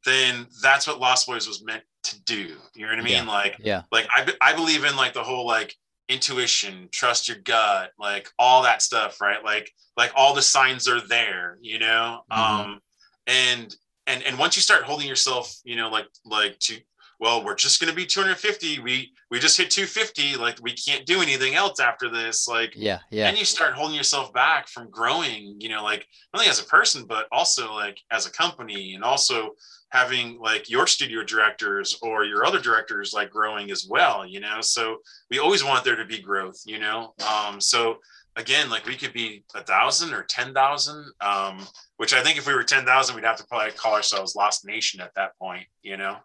then 0.05 0.47
that's 0.63 0.87
what 0.87 1.01
lost 1.01 1.27
boys 1.27 1.49
was 1.49 1.65
meant 1.65 1.83
to 2.03 2.23
do. 2.25 2.57
You 2.75 2.87
know 2.87 2.93
what 2.93 2.99
i 2.99 3.03
mean? 3.03 3.13
Yeah. 3.13 3.23
like 3.25 3.57
Yeah, 3.59 3.83
like 3.91 4.07
I, 4.11 4.31
I 4.41 4.55
believe 4.55 4.85
in 4.85 4.97
like 4.97 5.15
the 5.15 5.23
whole 5.23 5.47
like 5.47 5.75
intuition 6.09 6.89
trust 6.93 7.29
your 7.29 7.39
gut 7.39 7.91
like 7.99 8.29
all 8.39 8.63
that 8.63 8.83
stuff 8.83 9.21
right? 9.21 9.43
Like 9.43 9.71
like 9.97 10.13
all 10.15 10.35
the 10.35 10.43
signs 10.43 10.87
are 10.89 11.01
there 11.01 11.59
you 11.63 11.79
know? 11.79 12.21
Mhm. 12.31 12.37
um 12.37 12.81
and 13.27 13.75
and 14.07 14.23
and 14.23 14.39
once 14.39 14.57
you 14.57 14.63
start 14.63 14.85
holding 14.85 15.09
yourself 15.09 15.55
you 15.65 15.77
know 15.77 15.89
like 15.89 16.07
like 16.27 16.59
to 16.61 16.79
well 17.25 17.43
we're 17.43 17.55
just 17.55 17.81
going 17.81 17.89
to 17.89 17.97
be 17.97 18.05
250 18.05 18.81
we 18.81 19.11
we 19.31 19.39
just 19.39 19.57
hit 19.57 19.71
250 19.71 20.37
like 20.37 20.59
we 20.63 20.73
can't 20.73 21.07
do 21.07 21.23
anything 21.23 21.55
else 21.55 21.81
after 21.81 22.11
this 22.11 22.47
like 22.47 22.75
yeah, 22.77 22.99
yeah, 23.11 23.25
then 23.25 23.37
you 23.37 23.47
start 23.47 23.73
holding 23.73 23.97
yourself 23.97 24.31
back 24.35 24.69
from 24.69 24.91
growing 24.91 25.57
you 25.59 25.71
know 25.71 25.83
like 25.83 26.07
not 26.33 26.41
only 26.41 26.51
as 26.51 26.61
a 26.61 26.67
person 26.67 27.07
but 27.07 27.27
also 27.33 27.73
like 27.73 27.99
as 28.11 28.27
a 28.27 28.31
company 28.31 28.95
and 28.95 29.03
also 29.03 29.53
having 29.89 30.39
like 30.39 30.69
your 30.69 30.87
studio 30.87 31.25
directors 31.25 31.99
or 32.03 32.25
your 32.25 32.45
other 32.45 32.61
directors 32.61 33.15
like 33.15 33.31
growing 33.31 33.71
as 33.71 33.87
well 33.89 34.27
you 34.27 34.41
know? 34.41 34.61
So 34.61 34.99
we 35.31 35.39
always 35.39 35.65
want 35.65 35.85
there 35.85 35.97
to 35.97 36.05
be 36.05 36.21
growth 36.21 36.61
you 36.67 36.79
know? 36.79 37.15
Um 37.27 37.59
so 37.59 37.97
again 38.37 38.69
like 38.69 38.85
we 38.85 38.97
could 38.97 39.13
be 39.15 39.45
a 39.55 39.63
thousand 39.63 40.13
or 40.13 40.25
ten 40.25 40.53
thousand 40.53 41.07
um 41.21 41.67
which 41.97 42.13
i 42.13 42.23
think 42.23 42.37
if 42.37 42.47
we 42.47 42.53
were 42.53 42.65
10,000 42.65 43.15
we'd 43.15 43.25
have 43.25 43.37
to 43.37 43.47
probably 43.47 43.71
call 43.71 43.95
ourselves 43.95 44.35
lost 44.35 44.67
nation 44.67 45.01
at 45.01 45.15
that 45.15 45.39
point 45.39 45.65
you 45.83 45.97
know 45.97 46.17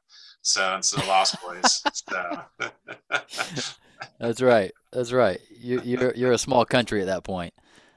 so 0.42 0.76
it's 0.78 0.94
of 0.94 1.08
lost 1.08 1.36
boys 1.42 1.84
so 1.94 2.42
that's 4.20 4.42
right. 4.42 4.72
That's 4.92 5.12
right. 5.12 5.40
You, 5.60 5.82
you're 5.84 6.14
you're 6.16 6.32
a 6.32 6.38
small 6.38 6.66
country 6.66 7.02
at 7.02 7.08
that 7.08 7.24
point. 7.24 7.54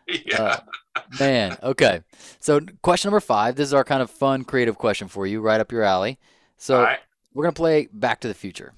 yeah 0.09 0.43
Uh, 0.43 1.01
man, 1.18 1.57
okay. 1.62 2.03
So 2.40 2.61
question 2.82 3.09
number 3.09 3.20
five. 3.20 3.57
This 3.57 3.68
is 3.68 3.74
our 3.74 3.84
kind 3.84 4.03
of 4.03 4.11
fun, 4.11 4.45
creative 4.45 4.76
question 4.78 5.09
for 5.09 5.26
you, 5.26 5.40
right 5.40 5.61
up 5.61 5.72
your 5.72 5.82
alley. 5.82 6.18
So 6.59 6.82
right 6.82 6.99
we're 7.34 7.45
gonna 7.45 7.53
play 7.55 7.88
Back 7.93 8.20
to 8.20 8.28
the 8.28 8.34
Future. 8.34 8.74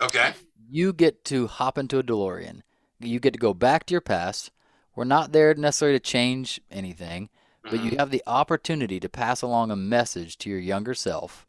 okay 0.00 0.34
You 0.70 0.92
get 0.92 1.24
to 1.26 1.46
hop 1.46 1.78
into 1.78 1.98
a 1.98 2.02
DeLorean. 2.02 2.60
You 3.00 3.18
get 3.20 3.32
to 3.32 3.38
go 3.38 3.54
back 3.54 3.86
to 3.86 3.94
your 3.94 4.00
past. 4.02 4.50
We're 4.94 5.04
not 5.04 5.32
there 5.32 5.54
necessarily 5.54 5.98
to 5.98 6.04
change 6.04 6.60
anything, 6.70 7.30
but 7.62 7.74
Mhm. 7.80 7.90
you 7.92 7.96
have 7.98 8.10
the 8.10 8.22
opportunity 8.26 9.00
to 9.00 9.08
pass 9.08 9.40
along 9.42 9.70
a 9.70 9.76
message 9.76 10.36
to 10.38 10.50
your 10.50 10.58
younger 10.58 10.92
self. 10.94 11.46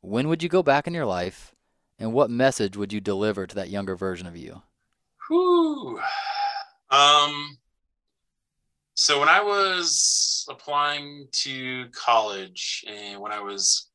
When 0.00 0.28
would 0.28 0.42
you 0.42 0.48
go 0.48 0.62
back 0.62 0.86
in 0.86 0.94
your 0.94 1.06
life, 1.06 1.54
and 1.98 2.12
what 2.12 2.30
message 2.30 2.76
would 2.76 2.92
you 2.92 3.00
deliver 3.00 3.46
to 3.46 3.54
that 3.56 3.70
younger 3.70 3.96
version 3.96 4.26
of 4.26 4.36
you? 4.36 4.62
Whew. 5.28 5.98
Um, 6.90 7.58
so 8.94 9.18
when 9.18 9.28
I 9.28 9.42
was 9.42 10.46
applying 10.48 11.26
to 11.32 11.86
college 11.90 12.84
and 12.88 13.20
when 13.20 13.32
I 13.32 13.40
was, 13.40 13.88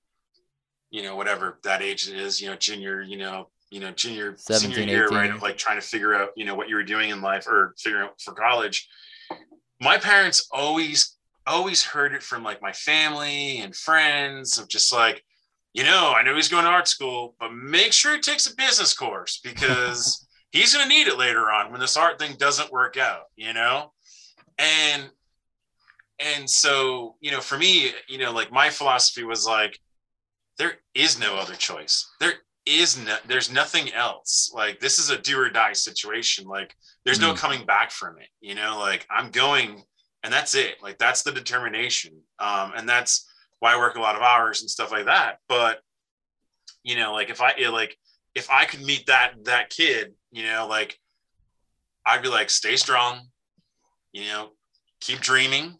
you 0.89 1.03
know, 1.03 1.15
whatever 1.15 1.59
that 1.63 1.81
age 1.81 2.09
is, 2.09 2.41
you 2.41 2.49
know, 2.49 2.55
junior, 2.55 3.01
you 3.01 3.17
know, 3.17 3.49
you 3.69 3.79
know, 3.79 3.91
junior, 3.91 4.35
senior 4.37 4.79
year, 4.79 5.07
right, 5.07 5.31
of 5.31 5.41
like 5.41 5.57
trying 5.57 5.79
to 5.79 5.85
figure 5.85 6.13
out, 6.13 6.31
you 6.35 6.43
know, 6.43 6.55
what 6.55 6.67
you 6.67 6.75
were 6.75 6.83
doing 6.83 7.09
in 7.09 7.21
life 7.21 7.47
or 7.47 7.73
figuring 7.77 8.05
out 8.05 8.19
for 8.19 8.33
college. 8.33 8.89
My 9.79 9.97
parents 9.97 10.49
always, 10.51 11.15
always 11.47 11.81
heard 11.81 12.13
it 12.13 12.21
from 12.21 12.43
like 12.43 12.61
my 12.61 12.73
family 12.73 13.59
and 13.59 13.73
friends 13.73 14.59
of 14.59 14.67
just 14.67 14.91
like, 14.91 15.23
you 15.73 15.83
know, 15.83 16.13
I 16.15 16.23
know 16.23 16.35
he's 16.35 16.49
going 16.49 16.65
to 16.65 16.69
art 16.69 16.87
school, 16.87 17.35
but 17.39 17.53
make 17.53 17.93
sure 17.93 18.13
he 18.15 18.21
takes 18.21 18.45
a 18.45 18.55
business 18.55 18.93
course 18.93 19.39
because 19.43 20.27
he's 20.51 20.73
going 20.73 20.87
to 20.87 20.89
need 20.93 21.07
it 21.07 21.17
later 21.17 21.49
on 21.51 21.71
when 21.71 21.79
this 21.79 21.97
art 21.97 22.19
thing 22.19 22.35
doesn't 22.37 22.71
work 22.71 22.97
out, 22.97 23.23
you 23.35 23.53
know? 23.53 23.93
And 24.57 25.09
and 26.19 26.47
so, 26.49 27.15
you 27.19 27.31
know, 27.31 27.41
for 27.41 27.57
me, 27.57 27.91
you 28.07 28.19
know, 28.19 28.31
like 28.31 28.51
my 28.51 28.69
philosophy 28.69 29.23
was 29.23 29.45
like 29.45 29.79
there 30.57 30.73
is 30.93 31.19
no 31.19 31.35
other 31.35 31.55
choice. 31.55 32.07
There 32.19 32.33
is 32.65 33.03
no 33.03 33.15
there's 33.27 33.51
nothing 33.51 33.91
else. 33.93 34.51
Like 34.53 34.79
this 34.79 34.99
is 34.99 35.09
a 35.09 35.17
do 35.17 35.39
or 35.39 35.49
die 35.49 35.73
situation. 35.73 36.45
Like 36.45 36.75
there's 37.05 37.19
no 37.19 37.33
Mm. 37.33 37.37
coming 37.37 37.65
back 37.65 37.89
from 37.91 38.19
it, 38.19 38.27
you 38.39 38.53
know? 38.53 38.77
Like 38.77 39.07
I'm 39.09 39.31
going 39.31 39.81
and 40.23 40.31
that's 40.31 40.53
it. 40.53 40.75
Like 40.83 40.99
that's 40.99 41.23
the 41.23 41.31
determination. 41.31 42.21
Um 42.39 42.73
and 42.75 42.87
that's 42.87 43.27
why 43.61 43.73
I 43.73 43.77
work 43.77 43.95
a 43.95 44.01
lot 44.01 44.15
of 44.15 44.21
hours 44.21 44.61
and 44.61 44.69
stuff 44.69 44.91
like 44.91 45.05
that. 45.05 45.37
But 45.47 45.79
you 46.83 46.97
know, 46.97 47.13
like 47.13 47.29
if 47.29 47.41
I 47.41 47.53
like 47.69 47.95
if 48.35 48.49
I 48.49 48.65
could 48.65 48.81
meet 48.81 49.05
that 49.05 49.35
that 49.45 49.69
kid, 49.69 50.13
you 50.31 50.43
know, 50.43 50.67
like 50.67 50.99
I'd 52.05 52.23
be 52.23 52.27
like, 52.27 52.49
stay 52.49 52.75
strong, 52.75 53.21
you 54.11 54.25
know, 54.25 54.49
keep 54.99 55.19
dreaming 55.19 55.75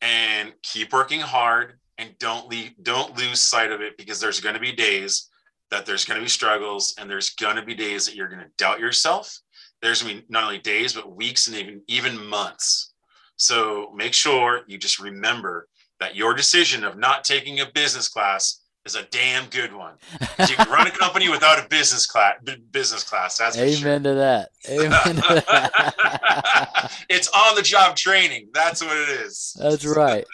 and 0.00 0.52
keep 0.62 0.92
working 0.92 1.20
hard 1.20 1.78
and 1.98 2.16
don't 2.18 2.48
leave 2.48 2.72
don't 2.82 3.16
lose 3.18 3.42
sight 3.42 3.72
of 3.72 3.80
it 3.80 3.98
because 3.98 4.20
there's 4.20 4.40
going 4.40 4.54
to 4.54 4.60
be 4.60 4.72
days 4.72 5.28
that 5.70 5.84
there's 5.84 6.04
going 6.04 6.18
to 6.18 6.24
be 6.24 6.30
struggles 6.30 6.94
and 6.98 7.10
there's 7.10 7.30
going 7.30 7.56
to 7.56 7.62
be 7.62 7.74
days 7.74 8.06
that 8.06 8.14
you're 8.14 8.28
going 8.28 8.40
to 8.40 8.50
doubt 8.56 8.78
yourself 8.78 9.36
there's 9.82 10.02
going 10.02 10.16
to 10.16 10.22
be 10.22 10.26
not 10.28 10.44
only 10.44 10.58
days 10.58 10.92
but 10.92 11.16
weeks 11.16 11.48
and 11.48 11.56
even 11.56 11.82
even 11.88 12.26
months 12.26 12.94
so 13.36 13.92
make 13.96 14.14
sure 14.14 14.62
you 14.68 14.78
just 14.78 15.00
remember 15.00 15.66
that 16.00 16.14
your 16.16 16.34
decision 16.34 16.84
of 16.84 16.96
not 16.98 17.24
taking 17.24 17.60
a 17.60 17.66
business 17.66 18.08
class 18.08 18.60
is 18.84 18.94
a 18.94 19.02
damn 19.04 19.46
good 19.50 19.72
one. 19.74 19.94
You 20.48 20.54
can 20.54 20.70
run 20.70 20.86
a 20.86 20.90
company 20.90 21.28
without 21.28 21.58
a 21.64 21.68
business 21.68 22.06
class. 22.06 22.36
Business 22.70 23.02
class. 23.02 23.36
That's 23.38 23.56
amen 23.58 23.74
sure. 24.04 24.12
to 24.12 24.14
that. 24.14 24.50
Amen 24.68 25.16
to 25.16 25.44
that. 25.48 26.92
it's 27.08 27.28
on 27.28 27.56
the 27.56 27.62
job 27.62 27.96
training. 27.96 28.48
That's 28.54 28.82
what 28.82 28.96
it 28.96 29.08
is. 29.08 29.56
That's 29.60 29.84
right. 29.84 30.24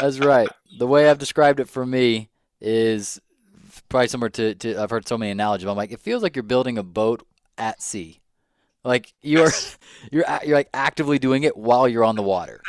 That's 0.00 0.18
right. 0.18 0.48
The 0.78 0.86
way 0.88 1.08
I've 1.08 1.18
described 1.18 1.60
it 1.60 1.68
for 1.68 1.86
me 1.86 2.30
is 2.60 3.20
probably 3.88 4.08
similar 4.08 4.28
to, 4.30 4.54
to 4.56 4.76
I've 4.82 4.90
heard 4.90 5.06
so 5.06 5.16
many 5.16 5.30
analogies. 5.30 5.68
I'm 5.68 5.76
like, 5.76 5.92
it 5.92 6.00
feels 6.00 6.22
like 6.22 6.34
you're 6.34 6.42
building 6.42 6.78
a 6.78 6.82
boat 6.82 7.24
at 7.56 7.80
sea. 7.80 8.20
Like 8.82 9.14
you're 9.22 9.44
Yes. 9.44 9.78
you're 10.10 10.24
you're 10.44 10.56
like 10.56 10.68
actively 10.74 11.18
doing 11.20 11.44
it 11.44 11.56
while 11.56 11.88
you're 11.88 12.04
on 12.04 12.16
the 12.16 12.22
water. 12.22 12.60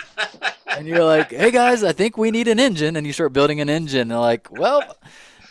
And 0.67 0.87
you're 0.87 1.03
like, 1.03 1.31
"Hey 1.31 1.51
guys, 1.51 1.83
I 1.83 1.91
think 1.91 2.17
we 2.17 2.31
need 2.31 2.47
an 2.47 2.59
engine," 2.59 2.95
and 2.95 3.05
you 3.05 3.13
start 3.13 3.33
building 3.33 3.61
an 3.61 3.69
engine. 3.69 4.01
And 4.01 4.11
they're 4.11 4.17
like, 4.19 4.51
"Well," 4.51 4.97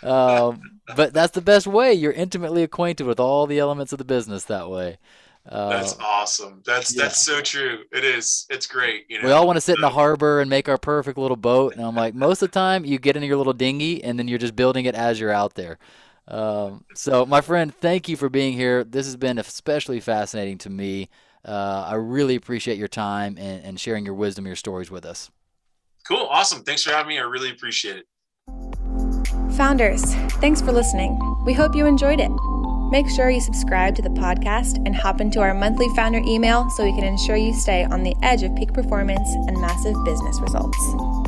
um, 0.03 0.81
but 0.97 1.13
that's 1.13 1.33
the 1.33 1.41
best 1.41 1.67
way. 1.67 1.93
You're 1.93 2.13
intimately 2.13 2.63
acquainted 2.63 3.07
with 3.07 3.21
all 3.21 3.47
the 3.47 3.59
elements 3.59 3.93
of 3.93 3.99
the 3.99 4.05
business 4.05 4.45
that 4.45 4.69
way. 4.69 4.99
Uh, 5.47 5.69
That's 5.69 5.97
awesome. 6.01 6.63
That's 6.65 6.97
yeah. 6.97 7.03
that's 7.03 7.23
so 7.23 7.43
true. 7.43 7.81
It 7.93 8.03
is. 8.03 8.47
It's 8.49 8.67
great. 8.67 9.05
You 9.11 9.21
know. 9.21 9.29
we 9.29 9.33
all 9.33 9.47
want 9.47 9.59
to 9.59 9.61
sit 9.61 9.77
in 9.77 9.83
the 9.83 9.91
harbor 9.91 10.41
and 10.41 10.49
make 10.49 10.71
our 10.71 10.79
perfect 10.79 11.19
little 11.19 11.37
boat, 11.37 11.75
and 11.75 11.85
I'm 11.85 11.95
like, 11.95 12.15
most 12.15 12.41
of 12.41 12.51
the 12.51 12.55
time 12.55 12.87
you 12.87 12.99
get 12.99 13.15
in 13.15 13.23
your 13.23 13.37
little 13.37 13.53
dinghy, 13.53 14.03
and 14.03 14.19
then 14.19 14.27
you're 14.27 14.39
just 14.39 14.57
building 14.57 14.87
it 14.87 14.95
as 14.95 15.21
you're 15.21 15.31
out 15.31 15.55
there. 15.55 15.79
Um, 16.29 16.85
so, 16.95 17.27
my 17.27 17.43
friend, 17.43 17.75
thank 17.75 18.09
you 18.09 18.17
for 18.17 18.31
being 18.31 18.55
here. 18.55 18.85
This 18.85 19.05
has 19.05 19.17
been 19.17 19.39
especially 19.39 20.01
fascinating 20.01 20.57
to 20.59 20.71
me. 20.71 21.11
Uh, 21.45 21.87
I 21.89 21.95
really 21.95 22.37
appreciate 22.37 22.79
your 22.79 22.89
time 22.89 23.37
and, 23.39 23.65
and 23.65 23.81
sharing 23.81 24.05
your 24.05 24.15
wisdom, 24.15 24.47
your 24.47 24.57
stories 24.57 24.91
with 24.91 25.05
us. 25.05 25.31
Cool. 26.07 26.27
Awesome. 26.31 26.63
Thanks 26.63 26.83
for 26.83 26.91
having 26.91 27.09
me. 27.09 27.19
I 27.19 27.23
really 27.23 27.51
appreciate 27.51 27.97
it. 27.97 28.07
Founders, 29.57 30.15
thanks 30.41 30.61
for 30.61 30.73
listening. 30.73 31.19
We 31.45 31.53
hope 31.53 31.75
you 31.75 31.87
enjoyed 31.87 32.21
it. 32.21 32.31
Make 32.91 33.09
sure 33.09 33.31
you 33.31 33.41
subscribe 33.41 33.95
to 33.97 34.03
the 34.03 34.11
podcast 34.11 34.77
and 34.85 34.95
hop 34.95 35.21
into 35.21 35.41
our 35.41 35.55
monthly 35.55 35.89
founder 35.97 36.21
email 36.27 36.69
so 36.71 36.85
we 36.85 36.93
can 36.93 37.05
ensure 37.05 37.37
you 37.37 37.55
stay 37.55 37.85
on 37.85 38.03
the 38.03 38.15
edge 38.23 38.43
of 38.43 38.55
peak 38.57 38.73
performance 38.73 39.29
and 39.47 39.61
massive 39.61 39.95
business 40.05 40.41
results. 40.41 41.24